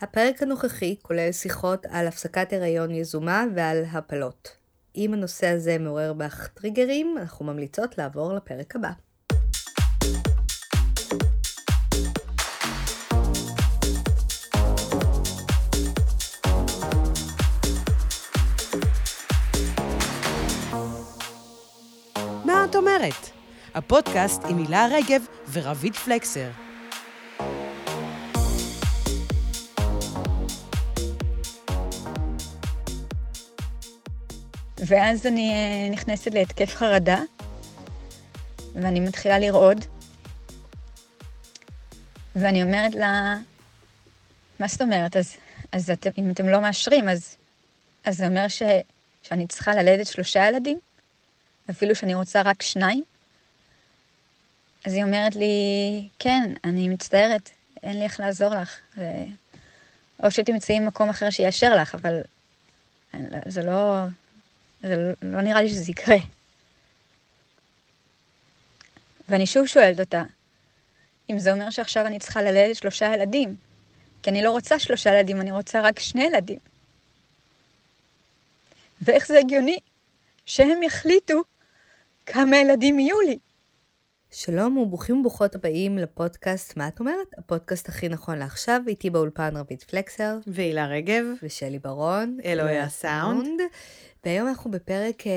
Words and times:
הפרק 0.00 0.42
הנוכחי 0.42 0.96
כולל 1.02 1.32
שיחות 1.32 1.86
על 1.90 2.06
הפסקת 2.06 2.52
הריון 2.52 2.90
יזומה 2.90 3.44
ועל 3.54 3.84
הפלות. 3.92 4.56
אם 4.96 5.14
הנושא 5.14 5.46
הזה 5.46 5.78
מעורר 5.78 6.12
בך 6.12 6.48
טריגרים, 6.54 7.16
אנחנו 7.18 7.44
ממליצות 7.44 7.98
לעבור 7.98 8.32
לפרק 8.32 8.76
הבא. 8.76 8.90
מה 22.44 22.64
את 22.70 22.76
אומרת? 22.76 23.30
הפודקאסט 23.74 24.42
עם 24.48 24.58
הילה 24.58 24.86
רגב 24.90 25.22
ורביד 25.52 25.94
פלקסר. 25.94 26.67
ואז 34.88 35.26
אני 35.26 35.50
אה, 35.50 35.90
נכנסת 35.90 36.34
להתקף 36.34 36.74
חרדה, 36.74 37.20
ואני 38.74 39.00
מתחילה 39.00 39.38
לרעוד, 39.38 39.84
ואני 42.36 42.62
אומרת 42.62 42.94
לה, 42.94 43.36
מה 44.60 44.68
זאת 44.68 44.82
אומרת? 44.82 45.16
אז, 45.16 45.36
אז 45.72 45.90
את, 45.90 46.06
אם 46.18 46.30
אתם 46.30 46.48
לא 46.48 46.60
מאשרים, 46.60 47.08
אז, 47.08 47.36
אז 48.04 48.16
זה 48.16 48.26
אומר 48.26 48.48
ש, 48.48 48.62
שאני 49.22 49.46
צריכה 49.46 49.74
ללדת 49.74 50.06
שלושה 50.06 50.48
ילדים? 50.48 50.78
אפילו 51.70 51.94
שאני 51.94 52.14
רוצה 52.14 52.42
רק 52.42 52.62
שניים? 52.62 53.04
אז 54.84 54.92
היא 54.92 55.04
אומרת 55.04 55.36
לי, 55.36 56.08
כן, 56.18 56.52
אני 56.64 56.88
מצטערת, 56.88 57.50
אין 57.82 57.98
לי 57.98 58.04
איך 58.04 58.20
לעזור 58.20 58.54
לך. 58.54 58.76
ו... 58.96 59.02
או 60.22 60.30
שתמצאי 60.30 60.80
מקום 60.80 61.08
אחר 61.08 61.30
שיאשר 61.30 61.76
לך, 61.76 61.94
אבל 61.94 62.20
זה 63.46 63.62
לא, 63.62 64.04
זה 64.82 65.12
לא 65.22 65.40
נראה 65.40 65.62
לי 65.62 65.68
שזה 65.68 65.90
יקרה. 65.90 66.16
ואני 69.28 69.46
שוב 69.46 69.66
שואלת 69.66 70.00
אותה, 70.00 70.22
אם 71.30 71.38
זה 71.38 71.52
אומר 71.52 71.70
שעכשיו 71.70 72.06
אני 72.06 72.18
צריכה 72.18 72.42
ללדת 72.42 72.76
שלושה 72.76 73.14
ילדים, 73.14 73.56
כי 74.22 74.30
אני 74.30 74.42
לא 74.42 74.50
רוצה 74.50 74.78
שלושה 74.78 75.10
ילדים, 75.10 75.40
אני 75.40 75.52
רוצה 75.52 75.80
רק 75.80 75.98
שני 75.98 76.24
ילדים. 76.24 76.58
ואיך 79.02 79.26
זה 79.26 79.38
הגיוני 79.38 79.78
שהם 80.46 80.82
יחליטו 80.82 81.42
כמה 82.26 82.56
ילדים 82.56 82.98
יהיו 82.98 83.20
לי? 83.20 83.38
שלום 84.30 84.76
וברוכים 84.76 85.20
וברוכות 85.20 85.54
הבאים 85.54 85.98
לפודקאסט 85.98 86.76
מה 86.76 86.88
את 86.88 87.00
אומרת? 87.00 87.26
הפודקאסט 87.38 87.88
הכי 87.88 88.08
נכון 88.08 88.38
לעכשיו, 88.38 88.80
איתי 88.86 89.10
באולפן 89.10 89.56
רבית 89.56 89.82
פלקסר. 89.82 90.38
והילה 90.46 90.86
רגב. 90.86 91.24
ושלי 91.42 91.78
ברון. 91.78 92.38
אלוהי 92.44 92.78
הסאונד. 92.78 93.60
והיום 94.24 94.48
אנחנו 94.48 94.70
בפרק 94.70 95.26
אה, 95.26 95.32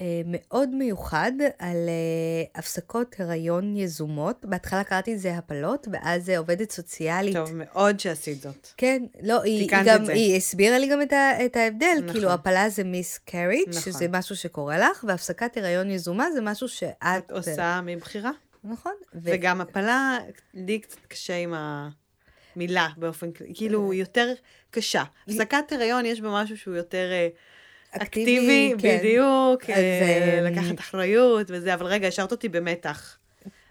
אה, 0.00 0.22
מאוד 0.24 0.68
מיוחד 0.68 1.32
על 1.58 1.76
אה, 1.88 2.44
הפסקות 2.54 3.16
הריון 3.18 3.76
יזומות. 3.76 4.44
בהתחלה 4.44 4.84
קראתי 4.84 5.14
לזה 5.14 5.38
הפלות, 5.38 5.88
ואז 5.92 6.30
אה, 6.30 6.38
עובדת 6.38 6.70
סוציאלית. 6.70 7.36
טוב, 7.36 7.50
מאוד 7.54 8.00
שעשית 8.00 8.40
זאת. 8.40 8.68
כן, 8.76 9.02
לא, 9.22 9.42
היא, 9.42 9.70
היא 9.70 9.82
גם, 9.84 10.04
היא 10.08 10.36
הסבירה 10.36 10.78
לי 10.78 10.88
גם 10.88 11.02
את, 11.02 11.12
ה, 11.12 11.44
את 11.46 11.56
ההבדל. 11.56 11.86
נכון. 11.98 12.12
כאילו, 12.12 12.30
הפלה 12.30 12.68
זה 12.68 12.84
מיס 12.84 13.18
קריץ', 13.18 13.68
נכון. 13.68 13.80
שזה 13.92 14.06
משהו 14.08 14.36
שקורה 14.36 14.78
לך, 14.78 15.04
והפסקת 15.08 15.56
הריון 15.56 15.90
יזומה 15.90 16.32
זה 16.32 16.40
משהו 16.40 16.68
שאת... 16.68 16.96
את 17.02 17.30
עושה 17.30 17.80
מבחירה. 17.84 18.30
נכון. 18.64 18.94
ו... 19.14 19.18
וגם 19.22 19.60
הפלה, 19.60 20.18
לי 20.54 20.78
קצת 20.78 20.98
קשה 21.08 21.36
עם 21.36 21.54
ה... 21.54 21.88
מילה 22.56 22.88
באופן, 22.96 23.30
כאילו, 23.54 23.92
יותר 23.92 24.32
קשה. 24.70 25.02
הפסקת 25.28 25.72
הריון 25.72 26.06
יש 26.06 26.20
בה 26.20 26.42
משהו 26.42 26.56
שהוא 26.56 26.74
יותר... 26.74 27.10
אה, 27.94 28.02
אקטיבי, 28.02 28.72
אקטיבי 28.74 28.74
כן. 28.78 28.98
בדיוק, 28.98 29.62
אז, 29.70 29.78
אה, 29.78 30.40
לקחת 30.42 30.78
אחריות 30.78 31.46
וזה, 31.50 31.74
אבל 31.74 31.86
רגע, 31.86 32.08
השארת 32.08 32.32
אותי 32.32 32.48
במתח. 32.48 33.16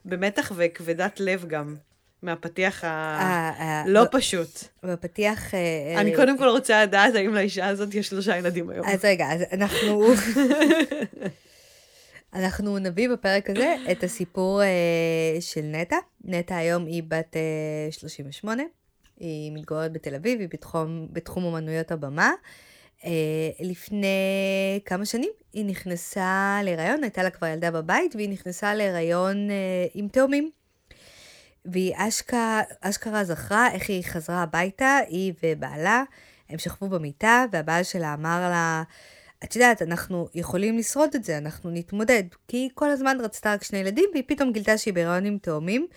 במתח 0.05 0.51
וכבדת 0.55 1.19
לב 1.19 1.45
גם. 1.47 1.75
מהפתיח 2.21 2.83
הלא 2.85 4.05
פשוט. 4.11 4.63
בפתיח... 4.83 5.53
אני 5.97 6.15
קודם 6.15 6.37
כל 6.37 6.47
רוצה 6.47 6.83
לדעת 6.83 7.15
האם 7.15 7.33
לאישה 7.33 7.67
הזאת 7.67 7.93
יש 7.95 8.07
שלושה 8.07 8.37
ילדים 8.37 8.69
היום. 8.69 8.85
אז 8.87 9.05
רגע, 9.05 9.25
אז 9.31 9.41
אנחנו... 9.51 10.13
אנחנו 12.33 12.79
נביא 12.79 13.09
בפרק 13.09 13.49
הזה 13.49 13.75
את 13.91 14.03
הסיפור 14.03 14.61
של 15.39 15.61
נטע. 15.61 15.95
נטע 16.23 16.55
היום 16.55 16.85
היא 16.85 17.03
בת 17.07 17.35
38, 17.91 18.63
היא 19.19 19.51
מתגוררת 19.51 19.93
בתל 19.93 20.15
אביב, 20.15 20.39
היא 20.39 20.47
בתחום, 20.53 21.07
בתחום 21.11 21.43
אומנויות 21.43 21.91
הבמה. 21.91 22.31
אה, 23.05 23.11
לפני 23.59 24.79
כמה 24.85 25.05
שנים 25.05 25.31
היא 25.53 25.65
נכנסה 25.65 26.59
להיריון, 26.63 27.03
הייתה 27.03 27.23
לה 27.23 27.29
כבר 27.29 27.47
ילדה 27.47 27.71
בבית, 27.71 28.15
והיא 28.15 28.29
נכנסה 28.29 28.73
להיריון 28.73 29.51
אה, 29.51 29.55
עם 29.93 30.07
תאומים. 30.07 30.51
והיא 31.65 31.93
אשכרה, 31.97 32.61
אשכרה 32.81 33.23
זכרה 33.23 33.71
איך 33.71 33.89
היא 33.89 34.03
חזרה 34.03 34.43
הביתה, 34.43 34.97
היא 35.07 35.33
ובעלה, 35.43 36.03
הם 36.49 36.57
שכבו 36.57 36.89
במיטה, 36.89 37.45
והבעל 37.51 37.83
שלה 37.83 38.13
אמר 38.13 38.49
לה, 38.49 38.83
את 39.43 39.55
יודעת, 39.55 39.81
אנחנו 39.81 40.27
יכולים 40.35 40.77
לשרוד 40.77 41.09
את 41.15 41.23
זה, 41.23 41.37
אנחנו 41.37 41.69
נתמודד. 41.69 42.23
כי 42.47 42.57
היא 42.57 42.69
כל 42.73 42.89
הזמן 42.89 43.17
רצתה 43.21 43.53
רק 43.53 43.63
שני 43.63 43.77
ילדים, 43.77 44.09
והיא 44.13 44.23
פתאום 44.27 44.51
גילתה 44.51 44.77
שהיא 44.77 44.93
בהיריון 44.93 45.25
עם 45.25 45.37
תאומים, 45.37 45.87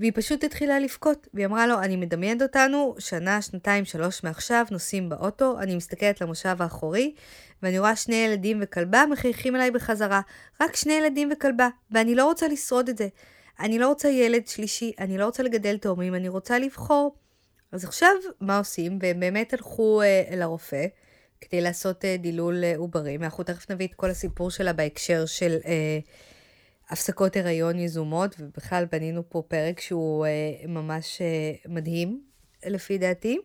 והיא 0.00 0.12
פשוט 0.14 0.44
התחילה 0.44 0.78
לבכות. 0.78 1.26
והיא 1.34 1.46
אמרה 1.46 1.66
לו, 1.66 1.80
אני 1.80 1.96
מדמיינת 1.96 2.42
אותנו 2.42 2.94
שנה, 2.98 3.42
שנתיים, 3.42 3.84
שלוש 3.84 4.24
מעכשיו, 4.24 4.66
נוסעים 4.70 5.08
באוטו, 5.08 5.58
אני 5.60 5.76
מסתכלת 5.76 6.20
למושב 6.20 6.62
האחורי, 6.62 7.14
ואני 7.62 7.78
רואה 7.78 7.96
שני 7.96 8.16
ילדים 8.16 8.58
וכלבה 8.62 9.04
מחייכים 9.10 9.56
אליי 9.56 9.70
בחזרה. 9.70 10.20
רק 10.60 10.76
שני 10.76 10.92
ילדים 10.92 11.28
וכלבה, 11.32 11.68
ואני 11.90 12.14
לא 12.14 12.24
רוצה 12.24 12.48
לשרוד 12.48 12.88
את 12.88 12.98
זה. 12.98 13.08
אני 13.60 13.78
לא 13.78 13.88
רוצה 13.88 14.08
ילד 14.08 14.46
שלישי, 14.46 14.92
אני 14.98 15.18
לא 15.18 15.24
רוצה 15.24 15.42
לגדל 15.42 15.76
תאומים, 15.76 16.14
אני 16.14 16.28
רוצה 16.28 16.58
לבחור. 16.58 17.16
אז 17.72 17.84
עכשיו, 17.84 18.10
מה 18.40 18.58
עושים? 18.58 18.98
והם 19.02 19.20
באמת 19.20 19.52
הלכו 19.52 20.02
אה, 20.02 20.22
אל 20.30 20.42
הרופא. 20.42 20.86
כדי 21.40 21.60
לעשות 21.60 22.04
אה, 22.04 22.16
דילול 22.16 22.64
אה, 22.64 22.76
עוברים, 22.76 23.22
אנחנו 23.22 23.44
תכף 23.44 23.70
נביא 23.70 23.86
את 23.86 23.94
כל 23.94 24.10
הסיפור 24.10 24.50
שלה 24.50 24.72
בהקשר 24.72 25.26
של 25.26 25.56
אה, 25.66 25.98
הפסקות 26.90 27.36
הריון 27.36 27.78
יזומות, 27.78 28.36
ובכלל 28.38 28.84
בנינו 28.92 29.22
פה 29.28 29.42
פרק 29.48 29.80
שהוא 29.80 30.26
אה, 30.26 30.30
ממש 30.68 31.22
אה, 31.22 31.52
מדהים, 31.72 32.22
לפי 32.66 32.98
דעתי. 32.98 33.38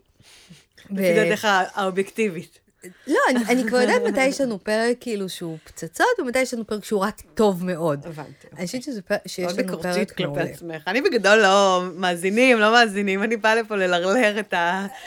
לפי 0.90 1.14
דעתך 1.16 1.48
האובייקטיבית. 1.74 2.60
לא, 3.08 3.20
אני, 3.30 3.40
אני 3.50 3.68
כבר 3.68 3.82
יודעת 3.82 4.02
מתי 4.02 4.26
יש 4.26 4.42
לנו 4.42 4.64
פרק 4.64 4.98
כאילו 5.00 5.30
שהוא 5.30 5.58
פצצות, 5.64 6.20
ומתי 6.20 6.40
יש 6.40 6.54
לנו 6.54 6.68
פרק 6.68 6.86
שהוא 6.86 7.00
רק 7.00 7.22
טוב 7.34 7.66
מאוד. 7.66 8.06
הבנתי. 8.06 8.48
אני 8.58 8.66
חושבת 8.66 8.84
שזה 8.84 9.02
פרק, 9.02 9.20
שיש 9.28 9.58
לנו 9.58 9.82
פרק 9.82 10.20
מעולה. 10.22 10.44
עצמך. 10.44 10.88
אני 10.88 11.02
בגדול 11.02 11.38
לא 11.38 11.84
מאזינים, 11.96 12.60
לא 12.60 12.72
מאזינים, 12.72 13.24
אני 13.24 13.38
באה 13.38 13.56
לפה 13.56 13.76
ללרלר 13.76 14.40
את 14.40 14.54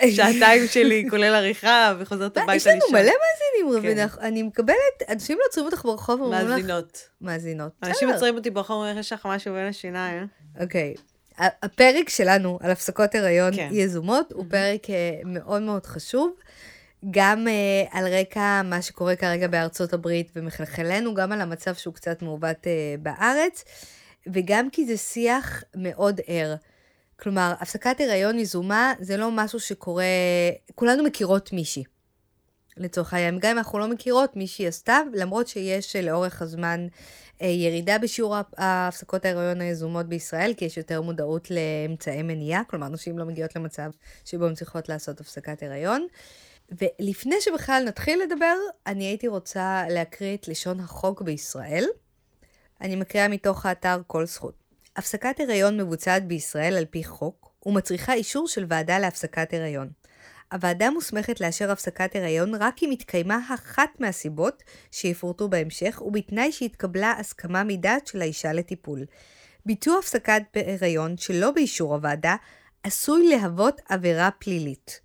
השעתיים 0.00 0.66
שלי, 0.72 1.06
כולל 1.10 1.34
עריכה, 1.34 1.94
וחוזרת 1.98 2.36
הביתה 2.36 2.52
לישון. 2.52 2.72
יש 2.72 2.82
לנו 2.82 2.92
מלא 2.92 3.12
מאזינים, 3.12 3.78
רבינה. 3.78 4.06
אני 4.20 4.42
מקבלת, 4.42 5.02
אנשים 5.08 5.38
לא 5.38 5.44
עוצרים 5.48 5.66
אותך 5.66 5.84
ברחוב 5.84 6.20
ואומרים 6.20 6.46
לך... 6.46 6.50
מאזינות. 6.50 7.08
מאזינות. 7.20 7.72
אנשים 7.82 8.10
עוצרים 8.10 8.34
אותי 8.36 8.50
ברחוב 8.50 8.76
ואומרים, 8.76 8.98
יש 8.98 9.12
לך 9.12 9.26
משהו 9.26 9.54
בין 9.54 9.66
השיניים. 9.66 10.26
אוקיי. 10.60 10.94
הפרק 11.38 12.08
שלנו 12.08 12.58
על 12.62 12.70
הפסקות 12.70 13.14
הריון 13.14 13.52
יזומות 13.70 14.32
הוא 14.32 14.44
פרק 14.48 14.86
מאוד 15.24 15.62
מאוד 15.62 15.86
חשוב. 15.86 16.34
גם 17.10 17.46
uh, 17.46 17.88
על 17.90 18.14
רקע 18.14 18.62
מה 18.64 18.82
שקורה 18.82 19.16
כרגע 19.16 19.48
בארצות 19.48 19.92
הברית 19.92 20.30
ומחלחלנו, 20.36 21.14
גם 21.14 21.32
על 21.32 21.40
המצב 21.40 21.74
שהוא 21.74 21.94
קצת 21.94 22.22
מעוות 22.22 22.64
uh, 22.64 23.00
בארץ, 23.02 23.64
וגם 24.32 24.70
כי 24.70 24.86
זה 24.86 24.96
שיח 24.96 25.62
מאוד 25.74 26.20
ער. 26.26 26.54
כלומר, 27.16 27.54
הפסקת 27.60 28.00
הריון 28.00 28.38
יזומה 28.38 28.92
זה 29.00 29.16
לא 29.16 29.30
משהו 29.32 29.60
שקורה, 29.60 30.04
כולנו 30.74 31.04
מכירות 31.04 31.52
מישהי. 31.52 31.84
לצורך 32.76 33.14
העניין, 33.14 33.38
גם 33.38 33.50
אם 33.50 33.58
אנחנו 33.58 33.78
לא 33.78 33.88
מכירות, 33.88 34.36
מישהי 34.36 34.66
עשתה, 34.66 35.00
למרות 35.14 35.48
שיש 35.48 35.96
לאורך 35.96 36.42
הזמן 36.42 36.86
אה, 37.42 37.46
ירידה 37.46 37.98
בשיעור 37.98 38.36
ההפסקות 38.56 39.24
ההיריון 39.24 39.60
היזומות 39.60 40.06
בישראל, 40.06 40.54
כי 40.56 40.64
יש 40.64 40.76
יותר 40.76 41.02
מודעות 41.02 41.48
לאמצעי 41.50 42.22
מניעה, 42.22 42.62
כלומר, 42.64 42.88
נשים 42.88 43.18
לא 43.18 43.24
מגיעות 43.24 43.56
למצב 43.56 43.90
שבו 44.24 44.46
הן 44.46 44.54
צריכות 44.54 44.88
לעשות 44.88 45.20
הפסקת 45.20 45.62
הריון. 45.62 46.06
ולפני 46.70 47.40
שבכלל 47.40 47.84
נתחיל 47.86 48.22
לדבר, 48.22 48.54
אני 48.86 49.04
הייתי 49.04 49.28
רוצה 49.28 49.84
להקריא 49.90 50.36
את 50.36 50.48
לשון 50.48 50.80
החוק 50.80 51.22
בישראל. 51.22 51.84
אני 52.80 52.96
מקריאה 52.96 53.28
מתוך 53.28 53.66
האתר 53.66 54.00
כל 54.06 54.26
זכות. 54.26 54.54
הפסקת 54.96 55.40
הריון 55.40 55.80
מבוצעת 55.80 56.26
בישראל 56.26 56.76
על 56.76 56.84
פי 56.84 57.04
חוק, 57.04 57.50
ומצריכה 57.66 58.14
אישור 58.14 58.48
של 58.48 58.66
ועדה 58.68 58.98
להפסקת 58.98 59.54
הריון. 59.54 59.90
הוועדה 60.52 60.90
מוסמכת 60.90 61.40
לאשר 61.40 61.70
הפסקת 61.70 62.16
הריון 62.16 62.54
רק 62.54 62.82
אם 62.82 62.90
התקיימה 62.90 63.38
אחת 63.54 63.90
מהסיבות 63.98 64.62
שיפורטו 64.90 65.48
בהמשך, 65.48 66.02
ובתנאי 66.06 66.52
שהתקבלה 66.52 67.14
הסכמה 67.18 67.64
מדעת 67.64 68.06
של 68.06 68.20
האישה 68.20 68.52
לטיפול. 68.52 69.04
ביצוע 69.66 69.98
הפסקת 69.98 70.42
הריון 70.80 71.16
שלא 71.16 71.50
באישור 71.50 71.94
הוועדה 71.94 72.36
עשוי 72.82 73.28
להוות 73.28 73.80
עבירה 73.88 74.30
פלילית. 74.30 75.03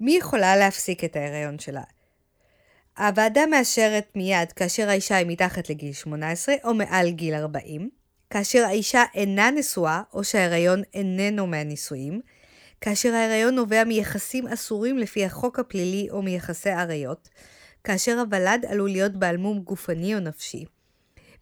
מי 0.00 0.16
יכולה 0.16 0.56
להפסיק 0.56 1.04
את 1.04 1.16
ההיריון 1.16 1.58
שלה? 1.58 1.82
הוועדה 2.98 3.46
מאשרת 3.46 4.08
מיד 4.14 4.52
כאשר 4.52 4.88
האישה 4.88 5.16
היא 5.16 5.26
מתחת 5.26 5.70
לגיל 5.70 5.92
18 5.92 6.54
או 6.64 6.74
מעל 6.74 7.10
גיל 7.10 7.34
40, 7.34 7.90
כאשר 8.30 8.64
האישה 8.64 9.04
אינה 9.14 9.50
נשואה 9.50 10.02
או 10.12 10.24
שההיריון 10.24 10.82
איננו 10.94 11.46
מהנישואים, 11.46 12.20
כאשר 12.80 13.14
ההיריון 13.14 13.54
נובע 13.54 13.84
מיחסים 13.84 14.48
אסורים 14.48 14.98
לפי 14.98 15.24
החוק 15.24 15.58
הפלילי 15.58 16.06
או 16.10 16.22
מיחסי 16.22 16.70
עריות, 16.70 17.28
כאשר 17.84 18.20
הוולד 18.20 18.66
עלול 18.68 18.90
להיות 18.90 19.12
בעל 19.12 19.36
מום 19.36 19.58
גופני 19.58 20.14
או 20.14 20.20
נפשי, 20.20 20.64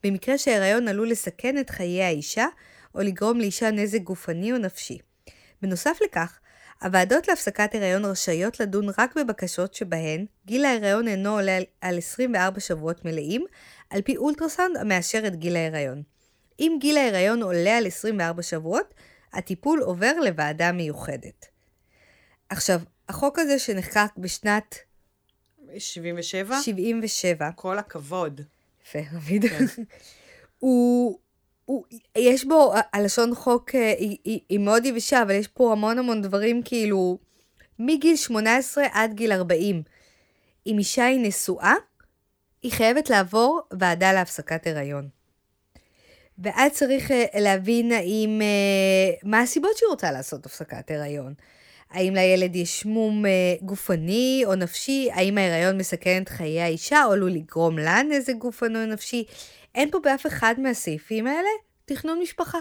במקרה 0.02 0.38
שההיריון 0.38 0.88
עלול 0.88 1.10
לסכן 1.10 1.58
את 1.58 1.70
חיי 1.70 2.02
האישה 2.02 2.46
או 2.94 3.00
לגרום 3.00 3.40
לאישה 3.40 3.70
נזק 3.70 4.00
גופני 4.00 4.52
או 4.52 4.58
נפשי. 4.58 4.98
בנוסף 5.62 5.98
לכך, 6.04 6.38
הוועדות 6.82 7.28
להפסקת 7.28 7.74
הריון 7.74 8.04
רשאיות 8.04 8.60
לדון 8.60 8.86
רק 8.98 9.16
בבקשות 9.16 9.74
שבהן 9.74 10.26
גיל 10.46 10.64
ההריון 10.64 11.08
אינו 11.08 11.30
עולה 11.30 11.58
על 11.80 11.98
24 11.98 12.60
שבועות 12.60 13.04
מלאים, 13.04 13.44
על 13.90 14.02
פי 14.02 14.16
אולטרסאונד 14.16 14.76
המאשר 14.76 15.26
את 15.26 15.36
גיל 15.36 15.56
ההריון. 15.56 16.02
אם 16.60 16.76
גיל 16.80 16.96
ההריון 16.96 17.42
עולה 17.42 17.76
על 17.76 17.86
24 17.86 18.42
שבועות, 18.42 18.94
הטיפול 19.32 19.82
עובר 19.82 20.12
לוועדה 20.24 20.72
מיוחדת. 20.72 21.46
עכשיו, 22.48 22.80
החוק 23.08 23.38
הזה 23.38 23.58
שנחקק 23.58 24.10
בשנת 24.16 24.74
77? 25.78 26.56
77, 26.62 27.50
כל 27.54 27.78
הכבוד. 27.78 28.40
יפה, 28.86 28.98
רביד, 29.12 29.44
הוא, 30.58 31.18
הוא, 31.66 31.84
יש 32.18 32.44
בו, 32.44 32.74
הלשון 32.92 33.34
חוק 33.34 33.74
אה, 33.74 33.94
היא, 33.98 34.16
היא, 34.24 34.40
היא 34.48 34.58
מאוד 34.58 34.84
יבשה, 34.84 35.22
אבל 35.22 35.30
יש 35.34 35.48
פה 35.48 35.72
המון 35.72 35.98
המון 35.98 36.22
דברים 36.22 36.62
כאילו, 36.62 37.18
מגיל 37.78 38.16
18 38.16 38.84
עד 38.92 39.14
גיל 39.14 39.32
40. 39.32 39.82
אם 40.66 40.78
אישה 40.78 41.06
היא 41.06 41.20
נשואה, 41.20 41.74
היא 42.62 42.72
חייבת 42.72 43.10
לעבור 43.10 43.60
ועדה 43.70 44.12
להפסקת 44.12 44.66
הריון. 44.66 45.08
ואז 46.38 46.72
צריך 46.72 47.10
אה, 47.10 47.24
להבין 47.34 47.92
האם, 47.92 48.42
אה, 48.42 49.14
מה 49.22 49.40
הסיבות 49.40 49.76
שהיא 49.76 49.88
רוצה 49.88 50.12
לעשות 50.12 50.46
הפסקת 50.46 50.90
הריון. 50.90 51.34
האם 51.96 52.14
לילד 52.14 52.56
יש 52.56 52.86
מום 52.86 53.26
אה, 53.26 53.30
גופני 53.62 54.42
או 54.46 54.54
נפשי? 54.54 55.08
האם 55.12 55.38
ההיריון 55.38 55.78
מסכן 55.78 56.22
את 56.22 56.28
חיי 56.28 56.60
האישה 56.60 57.04
או 57.04 57.12
עלול 57.12 57.30
לגרום 57.30 57.78
לה 57.78 58.02
נזק 58.02 58.34
גופני 58.34 58.78
או 58.78 58.86
נפשי? 58.86 59.24
אין 59.74 59.90
פה 59.90 59.98
באף 60.04 60.26
אחד 60.26 60.54
מהסעיפים 60.58 61.26
האלה 61.26 61.48
תכנון 61.84 62.18
משפחה. 62.22 62.58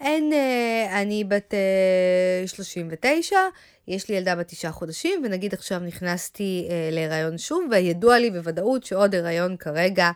אין, 0.00 0.32
אה, 0.32 1.02
אני 1.02 1.24
בת 1.24 1.54
אה, 1.54 2.46
39, 2.46 3.36
יש 3.88 4.08
לי 4.08 4.16
ילדה 4.16 4.36
בת 4.36 4.48
תשעה 4.48 4.72
חודשים, 4.72 5.22
ונגיד 5.24 5.54
עכשיו 5.54 5.78
נכנסתי 5.78 6.68
אה, 6.70 6.88
להיריון 6.92 7.38
שוב, 7.38 7.64
וידוע 7.70 8.18
לי 8.18 8.30
בוודאות 8.30 8.84
שעוד 8.84 9.14
הריון 9.14 9.56
כרגע 9.56 10.10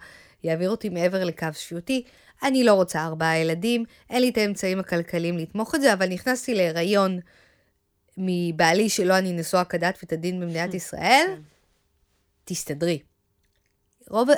יעביר 0.45 0.71
אותי 0.71 0.89
מעבר 0.89 1.25
לקו 1.25 1.47
שפיותי. 1.53 2.03
אני 2.43 2.65
לא 2.65 2.73
רוצה 2.73 3.05
ארבעה 3.05 3.39
ילדים, 3.39 3.85
אין 4.11 4.21
לי 4.23 4.29
את 4.29 4.39
האמצעים 4.39 4.81
הכלכליים 4.81 5.39
לתמוך 5.39 5.75
את 5.75 5.81
זה, 5.81 5.93
אבל 5.93 6.09
נכנסתי 6.09 6.55
להיריון 6.55 7.21
מבעלי 8.17 8.89
שלא 8.89 9.19
אני 9.19 9.33
נשואה 9.33 9.65
כדת 9.65 9.99
וכדין 10.03 10.41
במדינת 10.41 10.75
ישראל, 10.81 11.27
תסתדרי. 12.45 12.99
רוב, 14.11 14.29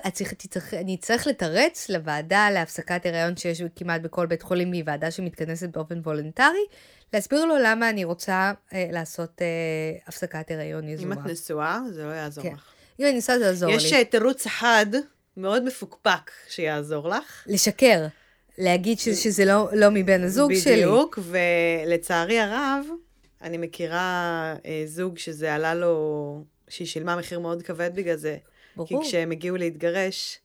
אני 0.73 0.95
אצטרך 0.95 1.27
לתרץ 1.27 1.89
לוועדה 1.89 2.51
להפסקת 2.51 3.07
הריון 3.07 3.37
שיש 3.37 3.63
כמעט 3.77 4.01
בכל 4.01 4.27
בית 4.27 4.43
חולים, 4.43 4.73
היא 4.73 4.83
ועדה 4.87 5.11
שמתכנסת 5.11 5.69
באופן 5.69 5.99
וולונטרי, 5.99 6.65
להסביר 7.13 7.45
לו 7.45 7.55
למה 7.65 7.91
אני 7.91 8.05
רוצה 8.05 8.53
אה, 8.73 8.89
לעשות 8.93 9.43
אה, 9.43 9.47
הפסקת 10.07 10.51
הריון 10.51 10.85
אם 10.85 10.89
יזומה. 10.89 11.15
את 11.15 11.31
נשואה, 11.31 11.81
זה 11.93 12.05
לא 12.05 12.13
יעזור 12.13 12.45
כן. 12.45 12.53
לך. 12.55 12.73
אם 13.01 13.05
אני 13.05 13.19
נשואה 13.19 13.39
זה 13.39 13.45
יעזור 13.45 13.71
יש 13.71 13.93
לי. 13.93 13.99
אה, 13.99 14.05
תירוץ 14.05 14.47
אחד 14.47 14.87
מאוד 15.37 15.65
מפוקפק 15.65 16.31
שיעזור 16.49 17.09
לך. 17.09 17.45
לשקר. 17.47 18.07
להגיד 18.59 18.99
ש, 18.99 19.09
שזה 19.09 19.45
לא, 19.45 19.69
לא 19.73 19.89
מבן 19.91 20.23
הזוג 20.25 20.55
שלי. 20.55 20.77
בדיוק, 20.77 21.19
ולצערי 21.23 22.41
הרב, 22.41 22.87
אני 23.47 23.59
מכירה 23.59 24.55
אה, 24.67 24.83
זוג 24.87 25.19
שזה 25.19 25.55
עלה 25.55 25.75
לו, 25.75 26.45
שהיא 26.69 26.87
שילמה 26.87 27.17
מחיר 27.17 27.39
מאוד 27.39 27.63
כבד 27.63 27.91
בגלל 27.95 28.17
זה. 28.17 28.37
כי 28.87 28.95
ברור. 28.95 29.05
כשהם 29.05 29.31
הגיעו 29.31 29.57
להתגרש, 29.57 30.39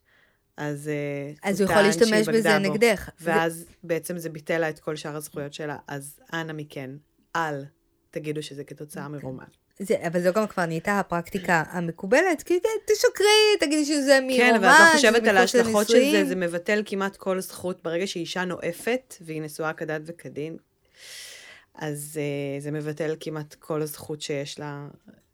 אז 0.56 0.88
אה, 0.88 1.50
אז 1.50 1.60
הוא 1.60 1.70
יכול 1.70 1.82
להשתמש 1.82 2.28
בזה 2.28 2.58
בו. 2.58 2.58
נגדך. 2.58 3.08
ואז 3.20 3.66
בעצם 3.82 4.18
זה 4.18 4.28
ביטל 4.28 4.58
לה 4.58 4.68
את 4.68 4.78
כל 4.78 4.96
שאר 4.96 5.16
הזכויות 5.16 5.54
שלה, 5.54 5.76
אז 5.88 6.20
אנא 6.32 6.52
מכן, 6.52 6.90
אל 7.36 7.64
תגידו 8.10 8.42
שזה 8.42 8.64
כתוצאה 8.64 9.06
אוקיי. 9.06 9.18
מרומן. 9.18 9.44
זה, 9.78 9.94
אבל 10.06 10.22
זו 10.22 10.32
גם 10.32 10.46
כבר 10.46 10.66
נהייתה 10.66 10.98
הפרקטיקה 10.98 11.62
המקובלת, 11.70 12.42
כי 12.42 12.60
כן, 12.62 12.94
תשקרי, 12.94 13.26
תגידי 13.60 13.84
שזה 13.84 14.18
מרומן, 14.20 14.36
כן, 14.36 14.54
אבל 14.54 14.66
את 14.66 14.80
לא 14.80 14.96
חושבת 14.96 15.26
על 15.26 15.36
ההשלכות 15.36 15.88
של 15.88 16.10
זה. 16.10 16.24
זה 16.24 16.36
מבטל 16.36 16.82
כמעט 16.86 17.16
כל 17.16 17.40
זכות. 17.40 17.82
ברגע 17.82 18.06
שאישה 18.06 18.44
נואפת, 18.44 19.14
והיא 19.20 19.42
נשואה 19.42 19.72
כדת 19.72 20.00
וכדין, 20.06 20.56
אז 21.74 22.18
uh, 22.20 22.62
זה 22.62 22.70
מבטל 22.70 23.16
כמעט 23.20 23.54
כל 23.54 23.82
הזכות 23.82 24.22
שיש 24.22 24.60
לה. 24.60 24.88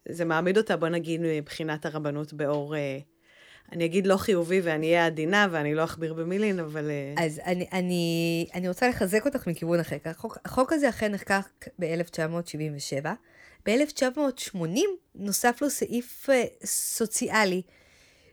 זה 0.08 0.25
מעמיד 0.25 0.58
אותה, 0.58 0.76
בוא 0.76 0.88
נגיד, 0.88 1.20
מבחינת 1.25 1.87
הרבנות 1.87 2.32
באור, 2.32 2.75
uh, 2.75 2.79
אני 3.73 3.85
אגיד 3.85 4.06
לא 4.06 4.17
חיובי 4.17 4.61
ואני 4.61 4.87
אהיה 4.87 5.06
עדינה 5.06 5.46
ואני 5.50 5.75
לא 5.75 5.85
אכביר 5.85 6.14
במילים, 6.14 6.58
אבל... 6.58 6.90
Uh, 7.17 7.23
אז 7.23 7.40
אני, 7.44 7.67
אני, 7.73 8.46
אני 8.55 8.69
רוצה 8.69 8.88
לחזק 8.88 9.26
אותך 9.26 9.46
מכיוון 9.46 9.81
אחר. 9.81 9.96
החוק, 10.05 10.38
החוק 10.44 10.73
הזה 10.73 10.88
אכן 10.88 11.12
נחקק 11.12 11.69
ב-1977. 11.79 13.06
ב-1980 13.67 14.81
נוסף 15.14 15.62
לו 15.62 15.70
סעיף 15.70 16.31
אה, 16.31 16.44
סוציאלי, 16.64 17.62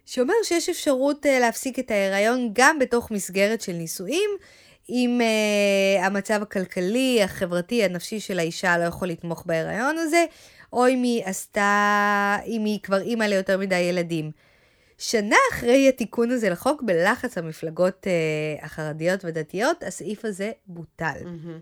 שאומר 0.05 0.33
שיש 0.43 0.69
אפשרות 0.69 1.25
אה, 1.25 1.39
להפסיק 1.39 1.79
את 1.79 1.91
ההיריון 1.91 2.49
גם 2.53 2.79
בתוך 2.79 3.11
מסגרת 3.11 3.61
של 3.61 3.71
נישואים, 3.71 4.29
אם 4.89 5.21
אה, 5.21 6.05
המצב 6.05 6.41
הכלכלי, 6.41 7.23
החברתי, 7.23 7.83
הנפשי 7.83 8.19
של 8.19 8.39
האישה 8.39 8.77
לא 8.77 8.83
יכול 8.83 9.07
לתמוך 9.07 9.43
בהיריון 9.45 9.97
הזה, 9.97 10.25
או 10.73 10.87
אם 10.87 11.03
היא 11.03 11.23
עשתה, 11.25 12.37
אם 12.45 12.65
היא 12.65 12.79
כבר 12.83 13.01
אימא 13.01 13.23
ליותר 13.23 13.57
מדי 13.57 13.79
ילדים. 13.79 14.31
שנה 14.97 15.35
אחרי 15.53 15.89
התיקון 15.89 16.31
הזה 16.31 16.49
לחוק, 16.49 16.81
בלחץ 16.81 17.37
המפלגות 17.37 18.07
אה, 18.07 18.65
החרדיות 18.65 19.25
ודתיות, 19.25 19.83
הסעיף 19.83 20.25
הזה 20.25 20.51
בוטל. 20.67 21.15
מהמם. 21.23 21.59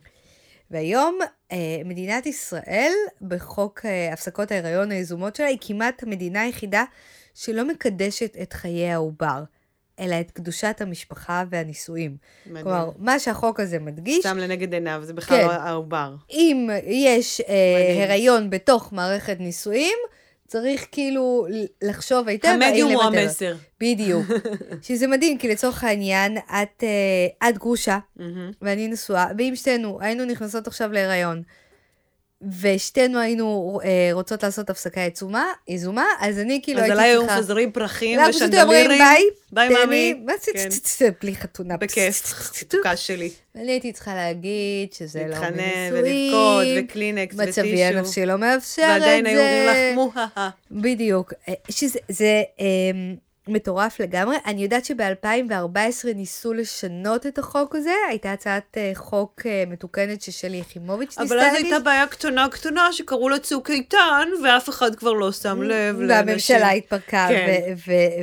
והיום 0.72 1.20
אה, 1.52 1.58
מדינת 1.86 2.26
ישראל, 2.26 2.92
בחוק 3.22 3.86
אה, 3.86 4.14
הפסקות 4.14 4.52
ההיריון 4.52 4.92
היזומות 4.92 5.36
שלה, 5.36 5.48
היא 5.48 5.58
כמעט 5.62 6.04
המדינה 6.04 6.42
היחידה 6.42 6.84
שלא 7.34 7.68
מקדשת 7.68 8.38
את 8.42 8.54
חיי 8.54 8.92
העובר, 8.92 9.44
אלא 10.00 10.16
את 10.20 10.32
קדושת 10.32 10.78
המשפחה 10.80 11.44
והנישואים. 11.50 12.18
מדהים. 12.46 12.64
כלומר, 12.64 12.90
מה 12.98 13.20
שהחוק 13.20 13.60
הזה 13.60 13.80
מדגיש, 13.80 14.24
שם 14.24 14.38
לנגד 14.38 14.74
עיניו, 14.74 15.00
זה 15.04 15.14
בכלל 15.14 15.38
כן. 15.38 15.48
לא 15.48 15.52
העובר. 15.52 16.16
אם 16.32 16.70
יש 16.86 17.42
אה. 17.42 18.04
הריון 18.04 18.50
בתוך 18.50 18.94
מערכת 18.94 19.38
נישואים, 19.40 19.98
צריך 20.48 20.88
כאילו 20.92 21.48
לחשוב 21.84 22.28
היטב 22.28 22.48
המדיום 22.48 22.92
הוא. 22.92 23.04
המסר. 23.04 23.56
בדיוק. 23.80 24.26
שזה 24.82 25.08
מדהים, 25.08 25.38
כי 25.38 25.48
לצורך 25.48 25.84
העניין, 25.84 26.38
את, 26.38 26.84
אה, 26.84 27.50
את 27.50 27.58
גרושה, 27.58 28.00
מהמם. 28.16 28.52
ואני 28.62 28.88
נשואה, 28.88 29.28
ואם 29.38 29.54
שתינו 29.56 29.98
היינו 30.02 30.26
נכנסות 30.26 30.68
עכשיו 30.68 30.92
להיריון, 30.92 31.44
ושתינו 32.62 33.20
היינו 33.20 33.80
אה, 33.84 34.10
רוצות 34.14 34.44
לעשות 34.44 34.70
הפסקה 34.70 35.02
יזומה, 35.02 35.46
יזומה, 35.68 36.06
אז 36.20 36.40
אני 36.40 36.60
כאילו 36.64 36.80
אז 36.80 36.84
הייתי 36.84 36.98
עליי 36.98 37.10
היו 37.10 37.22
צריכה... 37.22 37.40
מפזרים 37.40 37.72
פרחים 37.72 38.20
לא, 38.20 38.28
פשוט 38.28 38.42
אומרים 38.42 38.66
ושנדלירים. 38.68 38.98
ביי, 38.98 39.24
ביי, 39.52 39.70
מאמי. 39.70 40.14
מה 40.14 40.34
זה, 40.42 40.52
כן. 40.54 41.10
בלי 41.22 41.36
חתונה. 41.36 41.78
בכיף, 41.78 42.34
מתוקה 42.62 42.96
שלי. 42.96 43.30
ואני 43.56 43.72
הייתי 43.72 43.92
צריכה 43.92 44.16
להגיד 44.16 44.94
שזה 44.94 45.20
לא 45.20 45.26
להתחנן 45.28 45.50
מנישואים, 45.92 46.34
ולבכות, 46.34 46.90
וקלינקס 46.90 47.36
וטישו. 47.36 47.62
מצבי 47.62 47.84
הנפשי 47.84 48.26
לא 48.26 48.38
מאפשר 48.38 48.82
את 48.82 48.88
זה. 48.88 48.94
ועדיין 48.94 49.26
היו 49.26 49.40
אומרים 49.40 49.68
לך 49.68 49.96
מוהה. 49.96 50.50
בדיוק. 50.72 51.34
אה, 51.50 51.54
שזה 51.70 52.00
זה, 52.10 52.44
אה, 52.60 52.66
מטורף 53.48 54.00
לגמרי. 54.00 54.38
אני 54.46 54.64
יודעת 54.64 54.86
שב-2014 54.86 56.14
ניסו 56.16 56.54
לשנות 56.54 57.26
את 57.26 57.38
החוק 57.38 57.76
הזה, 57.76 57.94
הייתה 58.10 58.34
הצעת 58.34 58.78
אה, 58.78 58.92
חוק 58.96 59.42
אה, 59.46 59.64
מתוקנת 59.68 60.22
ששלי 60.22 60.58
יחימוביץ' 60.58 61.18
ניסתה 61.20 61.36
אבל 61.36 61.40
אז. 61.40 61.56
הייתה 61.56 61.80
בעיה 61.80 62.08
קטנה 62.08 62.48
קטנה 62.52 62.94
שקראו 62.94 63.30
לה 63.30 63.40
צוק 63.40 63.70
איתן, 63.70 64.30
ואף 64.44 64.70
אחד 64.70 64.96
כבר 64.96 65.14
לא 65.14 65.32
שם 65.32 65.62
לב 65.62 65.96
והממשלה 66.10 66.70
התפרקה, 66.72 67.28
כן, 67.30 67.76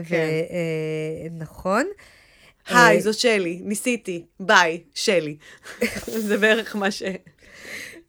כן. 0.09 0.13
ונכון. 1.31 1.85
היי, 2.69 2.97
אה, 2.97 3.03
זאת 3.03 3.19
שלי, 3.19 3.61
ניסיתי, 3.65 4.25
ביי, 4.41 4.81
שלי. 4.95 5.37
זה 6.29 6.39
בערך 6.39 6.77
מה 6.77 6.91
ש... 6.91 7.03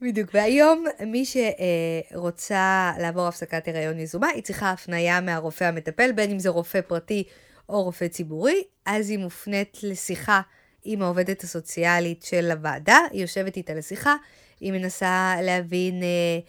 בדיוק, 0.03 0.29
והיום 0.33 0.85
מי 1.07 1.23
שרוצה 1.25 2.91
לעבור 2.99 3.27
הפסקת 3.27 3.67
הריון 3.67 3.99
יזומה, 3.99 4.27
היא 4.27 4.43
צריכה 4.43 4.71
הפניה 4.71 5.21
מהרופא 5.21 5.63
המטפל, 5.63 6.11
בין 6.11 6.31
אם 6.31 6.39
זה 6.39 6.49
רופא 6.49 6.81
פרטי 6.81 7.23
או 7.69 7.83
רופא 7.83 8.07
ציבורי, 8.07 8.63
אז 8.85 9.09
היא 9.09 9.19
מופנית 9.19 9.77
לשיחה 9.83 10.41
עם 10.83 11.01
העובדת 11.01 11.43
הסוציאלית 11.43 12.23
של 12.23 12.51
הוועדה, 12.51 12.97
היא 13.11 13.21
יושבת 13.21 13.57
איתה 13.57 13.73
לשיחה, 13.73 14.15
היא 14.59 14.71
מנסה 14.71 15.35
להבין 15.41 16.03
אה, 16.03 16.39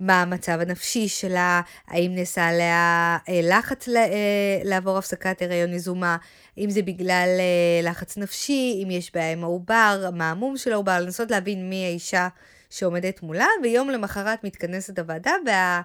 מה 0.00 0.22
המצב 0.22 0.58
הנפשי 0.60 1.08
שלה, 1.08 1.60
האם 1.88 2.14
נעשה 2.14 2.48
עליה 2.48 3.18
אה, 3.28 3.40
לחץ 3.42 3.88
ל, 3.88 3.96
אה, 3.96 4.60
לעבור 4.64 4.98
הפסקת 4.98 5.42
הריון 5.42 5.72
יזומה, 5.72 6.16
אם 6.58 6.70
זה 6.70 6.82
בגלל 6.82 7.28
אה, 7.40 7.90
לחץ 7.90 8.16
נפשי, 8.16 8.80
אם 8.84 8.90
יש 8.90 9.14
בעיה 9.14 9.32
עם 9.32 9.44
העובר, 9.44 10.10
מה 10.14 10.30
המום 10.30 10.56
של 10.56 10.72
העובר, 10.72 11.00
לנסות 11.00 11.30
להבין 11.30 11.70
מי 11.70 11.84
האישה 11.84 12.28
שעומדת 12.70 13.22
מולה, 13.22 13.46
ויום 13.62 13.90
למחרת 13.90 14.44
מתכנסת 14.44 14.98
הוועדה, 14.98 15.32
וה... 15.46 15.82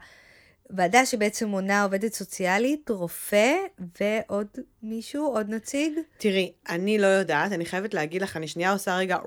ועדה 0.70 1.06
שבעצם 1.06 1.48
מונה 1.48 1.84
עובדת 1.84 2.14
סוציאלית, 2.14 2.90
רופא 2.90 3.54
ועוד 4.02 4.48
מישהו, 4.84 5.26
עוד 5.26 5.50
נציג? 5.50 5.94
תראי, 6.18 6.54
אני 6.70 6.98
לא 6.98 7.08
יודעת, 7.08 7.52
אני 7.52 7.66
חייבת 7.66 7.94
להגיד 7.94 8.22
לך, 8.22 8.38
אני 8.38 8.48
שנייה 8.48 8.72
עושה 8.72 8.98
רגע 8.98 9.18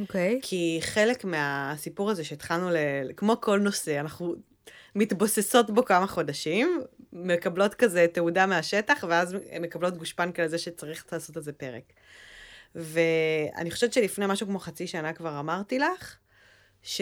אוקיי. 0.00 0.38
כי 0.42 0.78
חלק 0.82 1.24
מהסיפור 1.24 2.10
הזה 2.10 2.24
שהתחלנו, 2.24 2.70
ל... 2.70 2.76
כמו 3.16 3.40
כל 3.40 3.60
נושא, 3.60 4.00
אנחנו 4.00 4.34
מתבוססות 4.94 5.70
בו 5.70 5.84
כמה 5.84 6.06
חודשים, 6.06 6.80
מקבלות 7.12 7.74
כזה 7.74 8.06
תעודה 8.12 8.46
מהשטח, 8.46 9.04
ואז 9.08 9.36
מקבלות 9.60 9.96
גושפנקה 9.96 10.44
לזה 10.44 10.58
שצריך 10.58 11.04
לעשות 11.12 11.36
איזה 11.36 11.52
פרק. 11.52 11.92
ואני 12.74 13.70
חושבת 13.70 13.92
שלפני 13.92 14.26
משהו 14.28 14.46
כמו 14.46 14.58
חצי 14.58 14.86
שנה 14.86 15.12
כבר 15.12 15.40
אמרתי 15.40 15.78
לך, 15.78 16.16
ש... 16.84 17.00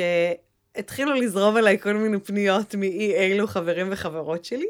התחילו 0.76 1.12
לזרום 1.12 1.56
אליי 1.56 1.78
כל 1.78 1.92
מיני 1.92 2.20
פניות 2.20 2.74
מאי 2.74 3.14
אילו 3.14 3.46
חברים 3.46 3.88
וחברות 3.90 4.44
שלי, 4.44 4.66